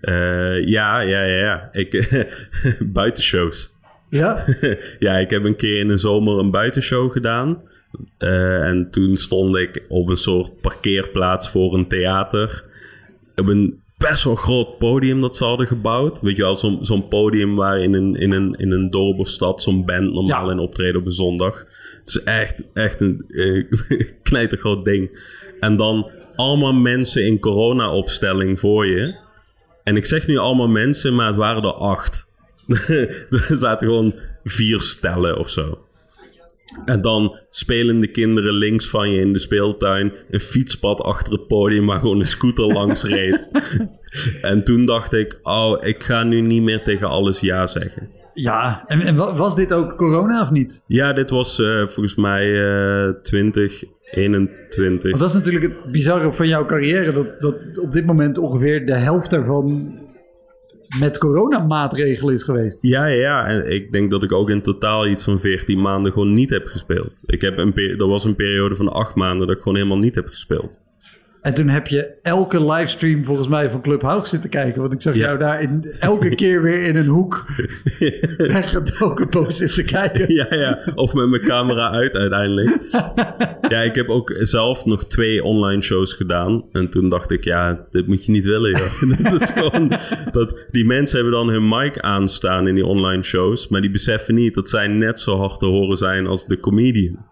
eh, 0.00 0.66
ja, 0.66 1.00
ja, 1.00 1.22
ja, 1.22 1.36
ja. 1.36 1.68
Ik, 1.72 2.22
buitenshows. 2.92 3.78
Ja? 4.08 4.44
ja, 4.98 5.18
ik 5.18 5.30
heb 5.30 5.44
een 5.44 5.56
keer 5.56 5.78
in 5.78 5.88
de 5.88 5.98
zomer 5.98 6.38
een 6.38 6.50
buitenshow 6.50 7.12
gedaan. 7.12 7.62
Eh, 8.18 8.62
en 8.62 8.90
toen 8.90 9.16
stond 9.16 9.56
ik 9.56 9.84
op 9.88 10.08
een 10.08 10.16
soort 10.16 10.60
parkeerplaats 10.60 11.50
voor 11.50 11.74
een 11.74 11.88
theater. 11.88 12.64
Op 13.36 13.48
een 13.48 13.79
best 14.08 14.24
wel 14.24 14.34
groot 14.34 14.78
podium 14.78 15.20
dat 15.20 15.36
ze 15.36 15.44
hadden 15.44 15.66
gebouwd. 15.66 16.20
Weet 16.20 16.36
je 16.36 16.42
wel, 16.42 16.56
zo'n 16.56 16.78
zo'n 16.84 17.08
podium 17.08 17.56
waar 17.56 17.80
in 17.82 17.94
een, 17.94 18.14
in, 18.16 18.32
een, 18.32 18.54
in 18.58 18.70
een 18.70 18.90
dorp 18.90 19.18
of 19.18 19.28
stad 19.28 19.62
zo'n 19.62 19.84
band 19.84 20.12
normaal 20.12 20.46
Ja. 20.46 20.50
in 20.52 20.58
optreden 20.58 21.00
op 21.00 21.06
een 21.06 21.12
zondag. 21.12 21.58
Het 21.98 22.08
is 22.08 22.22
echt, 22.22 22.62
echt 22.74 23.00
een 23.00 23.24
eh, 23.28 23.64
knijtergroot 24.22 24.84
ding. 24.84 25.18
En 25.60 25.76
dan 25.76 26.10
allemaal 26.36 26.72
mensen 26.72 27.26
in 27.26 27.38
corona-opstelling 27.40 28.60
voor 28.60 28.86
je. 28.86 29.16
En 29.84 29.96
ik 29.96 30.06
zeg 30.06 30.26
nu 30.26 30.36
allemaal 30.36 30.68
mensen, 30.68 31.14
maar 31.14 31.26
het 31.26 31.36
waren 31.36 31.62
er 31.62 31.72
acht. 31.72 32.28
er 33.30 33.46
zaten 33.58 33.86
gewoon 33.86 34.14
vier 34.44 34.80
stellen 34.80 35.38
of 35.38 35.48
zo. 35.50 35.78
En 36.84 37.00
dan 37.00 37.38
spelende 37.50 38.06
kinderen 38.10 38.52
links 38.52 38.88
van 38.90 39.10
je 39.10 39.20
in 39.20 39.32
de 39.32 39.38
speeltuin. 39.38 40.12
Een 40.30 40.40
fietspad 40.40 41.00
achter 41.00 41.32
het 41.32 41.46
podium 41.46 41.86
waar 41.86 41.98
gewoon 41.98 42.18
een 42.18 42.26
scooter 42.26 42.64
langs 42.78 43.04
reed. 43.04 43.50
en 44.42 44.64
toen 44.64 44.84
dacht 44.86 45.12
ik, 45.12 45.38
oh, 45.42 45.84
ik 45.86 46.02
ga 46.04 46.22
nu 46.22 46.40
niet 46.40 46.62
meer 46.62 46.82
tegen 46.82 47.08
alles 47.08 47.40
ja 47.40 47.66
zeggen. 47.66 48.08
Ja, 48.34 48.84
en, 48.86 49.00
en 49.00 49.16
wa- 49.16 49.34
was 49.36 49.56
dit 49.56 49.72
ook 49.72 49.96
corona 49.96 50.40
of 50.42 50.50
niet? 50.50 50.84
Ja, 50.86 51.12
dit 51.12 51.30
was 51.30 51.58
eh, 51.60 51.86
volgens 51.86 52.14
mij 52.14 52.62
eh 52.62 53.08
2021. 53.22 55.02
Want 55.10 55.18
dat 55.18 55.28
is 55.28 55.34
natuurlijk 55.34 55.64
het 55.64 55.92
bizarre 55.92 56.32
van 56.32 56.48
jouw 56.48 56.64
carrière, 56.64 57.12
dat, 57.12 57.40
dat 57.40 57.78
op 57.82 57.92
dit 57.92 58.06
moment 58.06 58.38
ongeveer 58.38 58.86
de 58.86 58.94
helft 58.94 59.30
daarvan 59.30 59.98
met 60.98 61.18
coronamaatregelen 61.18 62.34
is 62.34 62.42
geweest. 62.42 62.82
Ja, 62.82 63.06
ja. 63.06 63.46
En 63.46 63.70
ik 63.70 63.92
denk 63.92 64.10
dat 64.10 64.22
ik 64.22 64.32
ook 64.32 64.50
in 64.50 64.62
totaal 64.62 65.06
iets 65.06 65.24
van 65.24 65.40
14 65.40 65.80
maanden 65.80 66.12
gewoon 66.12 66.32
niet 66.32 66.50
heb 66.50 66.66
gespeeld. 66.66 67.20
Ik 67.26 67.40
heb 67.40 67.58
een 67.58 67.74
er 67.76 68.08
was 68.08 68.24
een 68.24 68.36
periode 68.36 68.74
van 68.74 68.88
8 68.88 69.14
maanden 69.14 69.46
dat 69.46 69.56
ik 69.56 69.62
gewoon 69.62 69.78
helemaal 69.78 69.98
niet 69.98 70.14
heb 70.14 70.28
gespeeld. 70.28 70.80
En 71.42 71.54
toen 71.54 71.68
heb 71.68 71.86
je 71.86 72.12
elke 72.22 72.64
livestream 72.64 73.24
volgens 73.24 73.48
mij 73.48 73.70
van 73.70 73.82
Club 73.82 74.02
Hoog 74.02 74.26
zitten 74.26 74.50
kijken. 74.50 74.80
Want 74.80 74.92
ik 74.92 75.02
zag 75.02 75.14
Ja. 75.14 75.20
jou 75.20 75.38
daar 75.38 75.62
in, 75.62 75.94
elke 76.00 76.34
keer 76.40 76.62
weer 76.62 76.82
in 76.82 76.96
een 76.96 77.06
hoek 77.06 77.44
weggedoken 78.36 79.28
post 79.28 79.58
zitten 79.58 79.84
kijken. 79.84 80.34
ja, 80.34 80.46
ja. 80.54 80.78
Of 80.94 81.14
met 81.14 81.28
mijn 81.28 81.42
camera 81.42 81.90
uit 81.90 82.16
uiteindelijk. 82.16 82.78
ja, 83.68 83.80
ik 83.80 83.94
heb 83.94 84.08
ook 84.08 84.34
zelf 84.38 84.84
nog 84.84 85.04
twee 85.06 85.44
online 85.44 85.82
shows 85.82 86.14
gedaan. 86.14 86.64
En 86.72 86.90
toen 86.90 87.08
dacht 87.08 87.30
ik, 87.30 87.44
ja, 87.44 87.86
dit 87.90 88.06
moet 88.06 88.24
je 88.24 88.32
niet 88.32 88.44
willen, 88.44 88.70
joh. 88.70 89.22
dat 89.30 89.40
is 89.42 89.50
gewoon... 89.50 89.92
Dat, 90.30 90.66
die 90.70 90.84
mensen 90.84 91.14
hebben 91.20 91.34
dan 91.34 91.48
hun 91.48 91.68
mic 91.68 91.98
aanstaan 91.98 92.68
in 92.68 92.74
die 92.74 92.86
online 92.86 93.22
shows. 93.22 93.68
Maar 93.68 93.80
die 93.80 93.90
beseffen 93.90 94.34
niet 94.34 94.54
dat 94.54 94.68
zij 94.68 94.86
net 94.88 95.20
zo 95.20 95.36
hard 95.36 95.58
te 95.58 95.66
horen 95.66 95.96
zijn 95.96 96.26
als 96.26 96.46
de 96.46 96.60
comedian. 96.60 97.28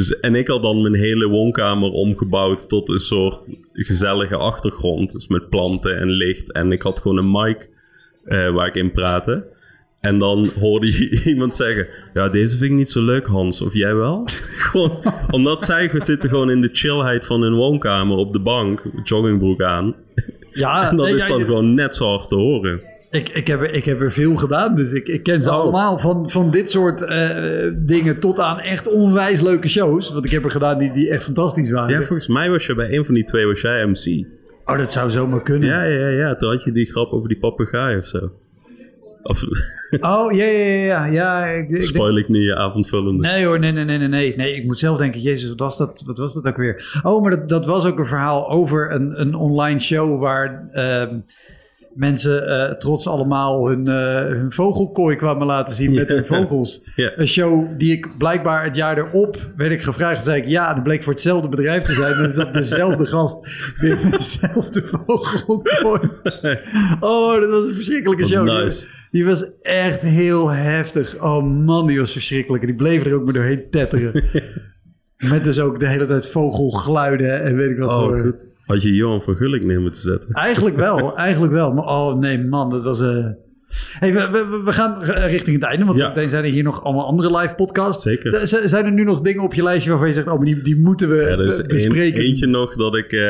Dus, 0.00 0.20
en 0.20 0.34
ik 0.34 0.48
had 0.48 0.62
dan 0.62 0.82
mijn 0.82 0.94
hele 0.94 1.28
woonkamer 1.28 1.90
omgebouwd 1.90 2.68
tot 2.68 2.88
een 2.88 3.00
soort 3.00 3.56
gezellige 3.72 4.36
achtergrond. 4.36 5.12
Dus 5.12 5.28
met 5.28 5.48
planten 5.48 5.98
en 5.98 6.10
licht. 6.10 6.52
En 6.52 6.72
ik 6.72 6.82
had 6.82 7.00
gewoon 7.00 7.18
een 7.18 7.30
mic 7.30 7.70
eh, 8.24 8.50
waar 8.50 8.66
ik 8.66 8.74
in 8.74 8.92
praatte. 8.92 9.46
En 10.00 10.18
dan 10.18 10.50
hoorde 10.60 10.86
je 10.86 11.22
iemand 11.32 11.56
zeggen: 11.56 11.86
Ja, 12.14 12.28
deze 12.28 12.56
vind 12.56 12.70
ik 12.70 12.76
niet 12.76 12.90
zo 12.90 13.02
leuk, 13.02 13.26
Hans. 13.26 13.62
Of 13.62 13.74
jij 13.74 13.94
wel? 13.94 14.26
gewoon, 14.70 15.02
omdat 15.30 15.64
zij 15.64 15.90
zitten 15.92 16.28
gewoon 16.28 16.50
in 16.50 16.60
de 16.60 16.70
chillheid 16.72 17.24
van 17.24 17.42
hun 17.42 17.54
woonkamer 17.54 18.16
op 18.16 18.32
de 18.32 18.40
bank, 18.40 18.82
joggingbroek 19.04 19.62
aan. 19.62 19.94
Ja, 20.50 20.82
En 20.90 20.96
dat 20.96 21.06
nee, 21.06 21.14
is 21.14 21.26
dan 21.26 21.44
gewoon 21.44 21.74
net 21.74 21.94
zo 21.94 22.08
hard 22.08 22.28
te 22.28 22.36
horen. 22.36 22.80
Ik, 23.10 23.28
ik, 23.28 23.46
heb, 23.46 23.60
er- 23.60 23.74
ik 23.74 23.84
heb 23.84 24.00
er 24.00 24.12
veel 24.12 24.36
gedaan, 24.36 24.74
dus 24.74 24.92
ik, 24.92 25.08
ik 25.08 25.22
ken 25.22 25.42
ze 25.42 25.50
Oh. 25.50 25.56
allemaal. 25.56 25.98
Van, 25.98 26.30
van 26.30 26.50
dit 26.50 26.70
soort 26.70 27.02
eh, 27.02 27.70
dingen 27.76 28.18
tot 28.20 28.40
aan 28.40 28.58
echt 28.60 28.88
onwijs 28.88 29.40
leuke 29.40 29.68
shows. 29.68 30.12
Want 30.12 30.24
ik 30.24 30.30
heb 30.30 30.44
er 30.44 30.50
gedaan 30.50 30.78
die, 30.78 30.92
die 30.92 31.10
echt 31.10 31.24
fantastisch 31.24 31.70
waren. 31.70 31.90
Ja, 31.90 31.96
volgens 32.02 32.28
mij 32.28 32.50
was 32.50 32.66
je 32.66 32.74
bij 32.74 32.96
een 32.96 33.04
van 33.04 33.14
die 33.14 33.24
twee 33.24 33.46
was 33.46 33.60
jij 33.60 33.86
MC. 33.86 34.26
Oh, 34.64 34.78
dat 34.78 34.92
zou 34.92 35.10
zomaar 35.10 35.42
kunnen. 35.42 35.68
Ja, 35.68 35.82
ja, 35.84 36.08
ja. 36.08 36.36
Toen 36.36 36.50
had 36.50 36.64
je 36.64 36.72
die 36.72 36.90
grap 36.90 37.12
over 37.12 37.28
die 37.28 37.38
papegaai 37.38 37.96
of 37.98 38.06
zo. 38.06 38.30
Of 39.22 39.42
Oh, 40.00 40.32
ja, 40.32 40.44
ja, 40.44 40.84
ja. 40.84 41.04
ja. 41.04 41.46
ik, 41.46 41.70
ik 41.70 41.82
spoil 41.84 42.16
ik 42.18 42.28
nu 42.28 42.38
je 42.40 42.56
avondvullende? 42.56 43.22
Nee 43.28 43.44
hoor, 43.44 43.58
nee, 43.58 43.72
nee, 43.72 43.84
nee, 43.84 43.98
nee, 43.98 44.08
nee. 44.08 44.36
Nee, 44.36 44.54
ik 44.54 44.64
moet 44.64 44.78
zelf 44.78 44.98
denken, 44.98 45.20
jezus, 45.20 45.48
wat 45.48 45.60
was 45.60 45.78
dat, 45.78 46.02
wat 46.06 46.18
was 46.18 46.34
dat 46.34 46.46
ook 46.46 46.56
weer? 46.56 47.00
Oh, 47.02 47.22
maar 47.22 47.30
dat, 47.30 47.48
dat 47.48 47.66
was 47.66 47.86
ook 47.86 47.98
een 47.98 48.06
verhaal 48.06 48.50
over 48.50 48.92
een, 48.92 49.20
een 49.20 49.34
online 49.34 49.80
show 49.80 50.20
waar 50.20 50.68
ehm, 50.72 51.18
mensen 52.00 52.46
eh, 52.46 52.74
trots 52.76 53.06
allemaal 53.08 53.68
hun, 53.68 53.88
eh, 53.88 54.14
hun 54.26 54.52
vogelkooi 54.52 55.16
kwamen 55.16 55.46
laten 55.46 55.74
zien 55.74 55.94
met 55.94 56.08
hun 56.08 56.26
vogels. 56.26 56.82
Ja. 56.96 57.12
Een 57.16 57.28
show 57.28 57.78
die 57.78 57.92
ik 57.92 58.18
blijkbaar 58.18 58.64
het 58.64 58.76
jaar 58.76 58.98
erop 58.98 59.36
werd 59.56 59.72
ik 59.72 59.82
gevraagd. 59.82 60.24
Zei 60.24 60.40
ik 60.40 60.46
ja, 60.48 60.74
dat 60.74 60.82
bleek 60.82 61.02
voor 61.02 61.12
hetzelfde 61.12 61.48
bedrijf 61.48 61.82
te 61.82 61.92
zijn. 61.94 62.14
En 62.14 62.34
zat 62.34 62.52
dezelfde 62.52 63.06
gast 63.16 63.48
weer 63.80 63.98
met 64.02 64.12
dezelfde 64.12 64.82
vogelkooi. 64.82 66.00
Oh, 67.00 67.40
dat 67.40 67.50
was 67.50 67.66
een 67.66 67.74
verschrikkelijke 67.74 68.26
show. 68.26 68.46
Die- 68.46 68.54
nice. 68.62 68.86
Die 69.10 69.24
was 69.24 69.50
echt 69.62 70.00
heel 70.00 70.48
heftig. 70.50 71.22
Oh 71.22 71.44
man, 71.44 71.86
die 71.86 71.98
was 71.98 72.12
verschrikkelijk. 72.12 72.62
En 72.62 72.68
die 72.68 72.76
bleef 72.78 73.04
er 73.04 73.14
ook 73.14 73.24
maar 73.24 73.32
doorheen 73.34 73.70
tetteren. 73.70 74.24
Met 75.16 75.44
dus 75.44 75.60
ook 75.60 75.80
de 75.80 75.86
hele 75.86 76.06
tijd 76.06 76.26
vogelgeluiden 76.26 77.42
en 77.42 77.56
weet 77.56 77.70
ik 77.70 77.78
wat 77.78 77.92
Oh, 77.92 77.98
voor. 78.00 78.34
Had 78.70 78.82
je 78.82 78.94
Johan 78.94 79.22
van 79.22 79.36
Gulik 79.36 79.64
neer 79.64 79.80
moeten 79.80 80.00
zetten? 80.00 80.32
Eigenlijk 80.32 80.76
wel, 80.76 81.16
eigenlijk 81.16 81.52
wel. 81.52 81.72
Maar 81.72 81.84
oh 81.84 82.18
nee 82.18 82.38
man, 82.44 82.70
dat 82.70 82.82
was... 82.82 83.00
eh 83.00 83.26
Hey, 83.98 84.12
we, 84.12 84.28
we, 84.30 84.60
we 84.64 84.72
gaan 84.72 85.02
richting 85.04 85.56
het 85.60 85.64
einde, 85.64 85.84
want 85.84 85.98
Ja. 85.98 86.08
meteen 86.08 86.28
zijn 86.30 86.44
er 86.44 86.50
hier 86.50 86.62
nog 86.62 86.84
allemaal 86.84 87.06
andere 87.06 87.38
live 87.38 87.54
podcasts. 87.54 88.02
Zeker. 88.02 88.46
Z- 88.46 88.64
zijn 88.64 88.84
er 88.84 88.92
nu 88.92 89.04
nog 89.04 89.20
dingen 89.20 89.42
op 89.42 89.54
je 89.54 89.62
lijstje 89.62 89.90
waarvan 89.90 90.08
je 90.08 90.14
zegt, 90.14 90.26
oh, 90.26 90.36
maar 90.36 90.44
die, 90.44 90.62
die 90.62 90.76
moeten 90.76 91.08
we 91.08 91.16
Ja, 91.16 91.26
één- 91.28 91.66
bespreken? 91.68 92.22
eentje 92.24 92.46
nog 92.46 92.76
dat 92.76 92.94
ik 92.94 93.12
eh, 93.12 93.20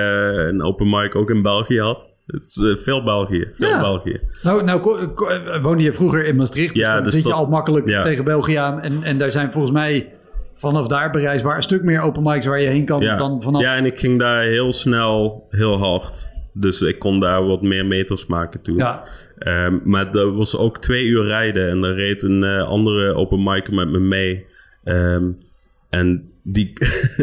een 0.49 0.62
open 0.62 0.91
mic 0.91 1.14
ook 1.16 1.30
in 1.30 1.43
België 1.43 1.80
had. 1.80 2.11
Het 2.26 2.43
is 2.45 2.57
eh, 2.57 2.76
veel 2.84 3.03
België. 3.05 3.49
Veel 3.53 3.68
Ja. 3.68 3.80
België. 3.80 4.20
Nou, 4.43 4.64
nou 4.64 4.80
eh, 5.26 5.62
woonde 5.62 5.82
je 5.82 5.93
vroeger 5.93 6.24
in 6.24 6.36
Maastricht. 6.36 6.74
Ja, 6.74 7.01
dus 7.01 7.12
zit 7.14 7.22
je 7.22 7.28
dat- 7.28 7.38
al 7.38 7.47
makkelijk 7.47 7.86
tegen 8.03 8.24
België 8.24 8.55
aan. 8.55 8.80
En, 8.80 9.03
en 9.03 9.18
daar 9.18 9.30
zijn 9.30 9.53
volgens 9.53 9.72
mij 9.72 10.12
vanaf 10.61 10.87
daar 10.87 11.11
bereisbaar 11.11 11.57
een 11.57 11.63
stuk 11.63 11.83
meer 11.83 12.01
open 12.01 12.23
mics 12.23 12.47
waar 12.47 12.61
je 12.61 12.67
heen 12.69 12.85
kan 12.85 13.01
Ja. 13.01 13.17
dan 13.17 13.43
vanaf... 13.43 13.63
ja, 13.63 13.77
en 13.77 13.85
ik 13.85 13.99
ging 13.99 14.19
daar 14.19 14.43
heel 14.43 14.73
snel, 14.73 15.47
heel 15.51 15.79
hard. 15.79 16.31
Dus 16.53 16.81
ik 16.83 16.99
kon 16.99 17.21
daar 17.21 17.47
wat 17.47 17.63
meer 17.63 17.87
meters 17.87 18.27
maken 18.27 18.63
toen. 18.63 18.77
Ja. 18.77 19.05
Ehm, 19.39 19.79
maar 19.85 20.13
dat 20.13 20.35
was 20.35 20.57
ook 20.57 20.79
twee 20.79 21.05
uur 21.05 21.25
rijden. 21.25 21.71
En 21.71 21.81
daar 21.81 21.95
reed 21.95 22.23
een 22.23 22.45
eh, 22.45 22.69
andere 22.69 23.15
open 23.15 23.43
mic 23.43 23.71
met 23.71 23.89
me 23.91 23.99
mee. 23.99 24.47
Ehm, 24.85 25.25
en 25.91 26.31
die, 26.43 26.73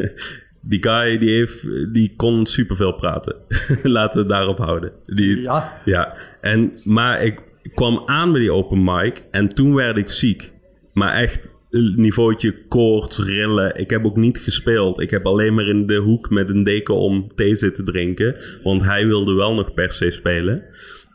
die 0.72 0.84
guy 0.84 1.18
die, 1.18 1.30
heeft, 1.30 1.68
die 1.94 2.14
kon 2.16 2.46
superveel 2.46 2.94
praten. 2.94 3.36
Laten 3.84 4.14
we 4.22 4.28
het 4.28 4.36
daarop 4.36 4.58
houden. 4.58 4.92
Die, 5.06 5.42
Ja. 5.42 5.82
ja. 5.86 6.14
En, 6.42 6.72
maar 6.84 7.24
ik 7.24 7.40
kwam 7.74 8.04
aan 8.06 8.32
bij 8.32 8.42
die 8.42 8.52
open 8.52 8.84
mic. 8.84 9.24
En 9.32 9.48
toen 9.48 9.76
werd 9.76 9.98
ik 9.98 10.10
ziek. 10.10 10.52
Maar 10.94 11.14
echt 11.14 11.50
niveautje 11.70 12.68
koorts, 12.68 13.20
rillen. 13.20 13.76
Ik 13.76 13.89
heb 13.89 14.05
ook 14.05 14.15
niet 14.15 14.38
gespeeld. 14.38 14.99
Ik 14.99 15.09
heb 15.09 15.26
alleen 15.26 15.53
maar 15.53 15.68
in 15.68 15.88
de 15.88 15.95
hoek 15.95 16.30
met 16.30 16.49
een 16.49 16.63
deken 16.63 16.95
om 16.95 17.32
thee 17.36 17.55
zitten 17.55 17.86
drinken. 17.86 18.36
Want 18.63 18.84
hij 18.84 19.07
wilde 19.07 19.34
wel 19.34 19.53
nog 19.53 19.74
per 19.74 19.91
se 19.91 20.11
spelen. 20.11 20.63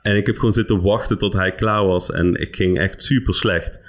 En 0.02 0.16
ik 0.16 0.26
heb 0.26 0.36
gewoon 0.36 0.52
zitten 0.52 0.82
wachten 0.82 1.18
tot 1.18 1.32
hij 1.32 1.54
klaar 1.54 1.86
was. 1.86 2.10
En 2.10 2.34
ik 2.34 2.56
ging 2.56 2.78
echt 2.78 3.02
super 3.02 3.34
slecht. 3.34 3.80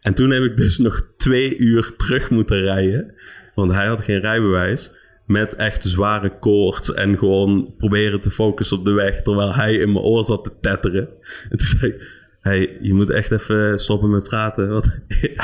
En 0.00 0.14
toen 0.14 0.30
heb 0.30 0.42
ik 0.42 0.56
dus 0.56 0.78
nog 0.78 1.12
twee 1.16 1.58
uur 1.58 1.92
terug 1.96 2.30
moeten 2.30 2.60
rijden. 2.60 3.14
Want 3.54 3.72
hij 3.72 3.86
had 3.86 4.02
geen 4.02 4.20
rijbewijs. 4.20 5.00
Met 5.26 5.54
echt 5.54 5.84
zware 5.84 6.38
koorts. 6.38 6.92
En 6.92 7.18
gewoon 7.18 7.74
proberen 7.76 8.20
te 8.20 8.30
focussen 8.30 8.78
op 8.78 8.84
de 8.84 8.92
weg. 8.92 9.22
Terwijl 9.22 9.54
hij 9.54 9.74
in 9.74 9.92
mijn 9.92 10.04
oor 10.04 10.24
zat 10.24 10.44
te 10.44 10.52
tetteren. 10.60 11.08
En 11.50 11.58
toen 11.58 11.66
zei 11.66 11.92
ik... 11.92 12.21
Hey, 12.42 12.76
je 12.80 12.94
moet 12.94 13.10
echt 13.10 13.32
even 13.32 13.78
stoppen 13.78 14.10
met 14.10 14.22
praten. 14.22 14.68
Want 14.68 14.86
ik, 15.08 15.42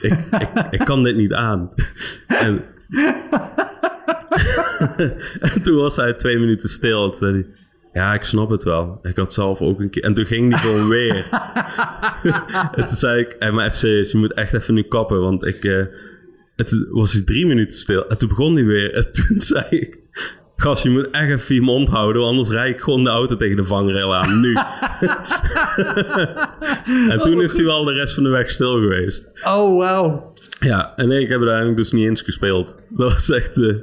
ik, 0.00 0.48
ik 0.70 0.80
kan 0.84 1.02
dit 1.02 1.16
niet 1.16 1.32
aan. 1.32 1.70
En, 2.26 2.64
en 5.54 5.62
toen 5.62 5.76
was 5.76 5.96
hij 5.96 6.14
twee 6.14 6.38
minuten 6.38 6.68
stil. 6.68 7.06
En 7.06 7.14
zei 7.14 7.32
hij... 7.32 7.46
Ja, 7.92 8.14
ik 8.14 8.24
snap 8.24 8.50
het 8.50 8.64
wel. 8.64 8.98
Ik 9.02 9.16
had 9.16 9.34
zelf 9.34 9.60
ook 9.60 9.80
een 9.80 9.90
keer... 9.90 10.02
En 10.02 10.14
toen 10.14 10.26
ging 10.26 10.52
hij 10.52 10.60
gewoon 10.60 10.88
weer. 10.88 11.26
en 12.76 12.86
toen 12.86 12.96
zei 12.96 13.20
ik... 13.20 13.36
Hey, 13.38 13.52
maar 13.52 13.74
serieus, 13.74 14.12
je 14.12 14.18
moet 14.18 14.32
echt 14.32 14.54
even 14.54 14.74
nu 14.74 14.82
kappen. 14.82 15.20
Want 15.20 15.44
ik... 15.44 15.64
eh 15.64 15.84
toen 16.56 16.86
was 16.90 17.12
hij 17.12 17.22
drie 17.22 17.46
minuten 17.46 17.76
stil. 17.76 18.08
En 18.08 18.18
toen 18.18 18.28
begon 18.28 18.54
hij 18.54 18.64
weer. 18.64 18.94
En 18.94 19.12
toen 19.12 19.38
zei 19.38 19.64
ik... 19.68 19.98
Gast, 20.56 20.82
je 20.82 20.90
moet 20.90 21.10
echt 21.10 21.30
even 21.30 21.54
je 21.54 21.60
mond 21.60 21.88
houden. 21.88 22.22
Anders 22.22 22.48
rijd 22.48 22.74
ik 22.74 22.80
gewoon 22.80 23.04
de 23.04 23.10
auto 23.10 23.36
tegen 23.36 23.56
de 23.56 23.64
vangrail 23.64 24.14
aan. 24.14 24.40
Nu. 24.40 24.52
en 27.12 27.20
toen 27.20 27.42
is 27.42 27.56
hij 27.56 27.64
wel 27.64 27.84
de 27.84 27.92
rest 27.92 28.14
van 28.14 28.22
de 28.22 28.28
weg 28.28 28.50
stil 28.50 28.72
geweest. 28.72 29.30
Oh, 29.46 29.78
wauw. 29.78 30.32
Ja, 30.60 30.92
en 30.96 31.08
nee, 31.08 31.20
ik 31.20 31.28
heb 31.28 31.38
uiteindelijk 31.38 31.76
dus 31.76 31.92
niet 31.92 32.04
eens 32.08 32.22
gespeeld. 32.22 32.78
Dat 32.88 33.12
was 33.12 33.30
echt... 33.30 33.56
eh, 33.56 33.74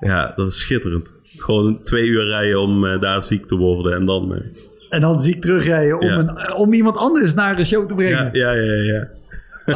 ja, 0.00 0.26
dat 0.26 0.44
was 0.44 0.58
schitterend. 0.58 1.12
Gewoon 1.22 1.82
twee 1.82 2.06
uur 2.06 2.24
rijden 2.26 2.60
om 2.60 2.86
eh, 2.86 3.00
daar 3.00 3.22
ziek 3.22 3.46
te 3.46 3.56
worden. 3.56 3.92
En 3.94 4.04
dan... 4.04 4.34
eh, 4.34 4.40
En 4.88 5.00
dan 5.00 5.20
ziek 5.20 5.40
terugrijden 5.40 6.00
om, 6.00 6.06
Ja. 6.06 6.18
een, 6.18 6.54
om 6.54 6.72
iemand 6.72 6.96
anders 6.96 7.34
naar 7.34 7.56
de 7.56 7.64
show 7.64 7.88
te 7.88 7.94
brengen. 7.94 8.28
ja, 8.32 8.52
ja, 8.52 8.72
ja, 8.72 8.82
ja. 8.82 9.10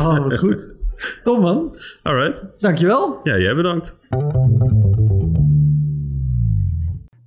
Oh, 0.01 0.19
wat 0.19 0.39
goed. 0.39 0.73
Tom 1.25 1.41
man, 1.41 1.77
Alright. 2.03 2.45
dankjewel. 2.59 3.21
Ja, 3.23 3.39
jij 3.39 3.55
bedankt. 3.55 3.97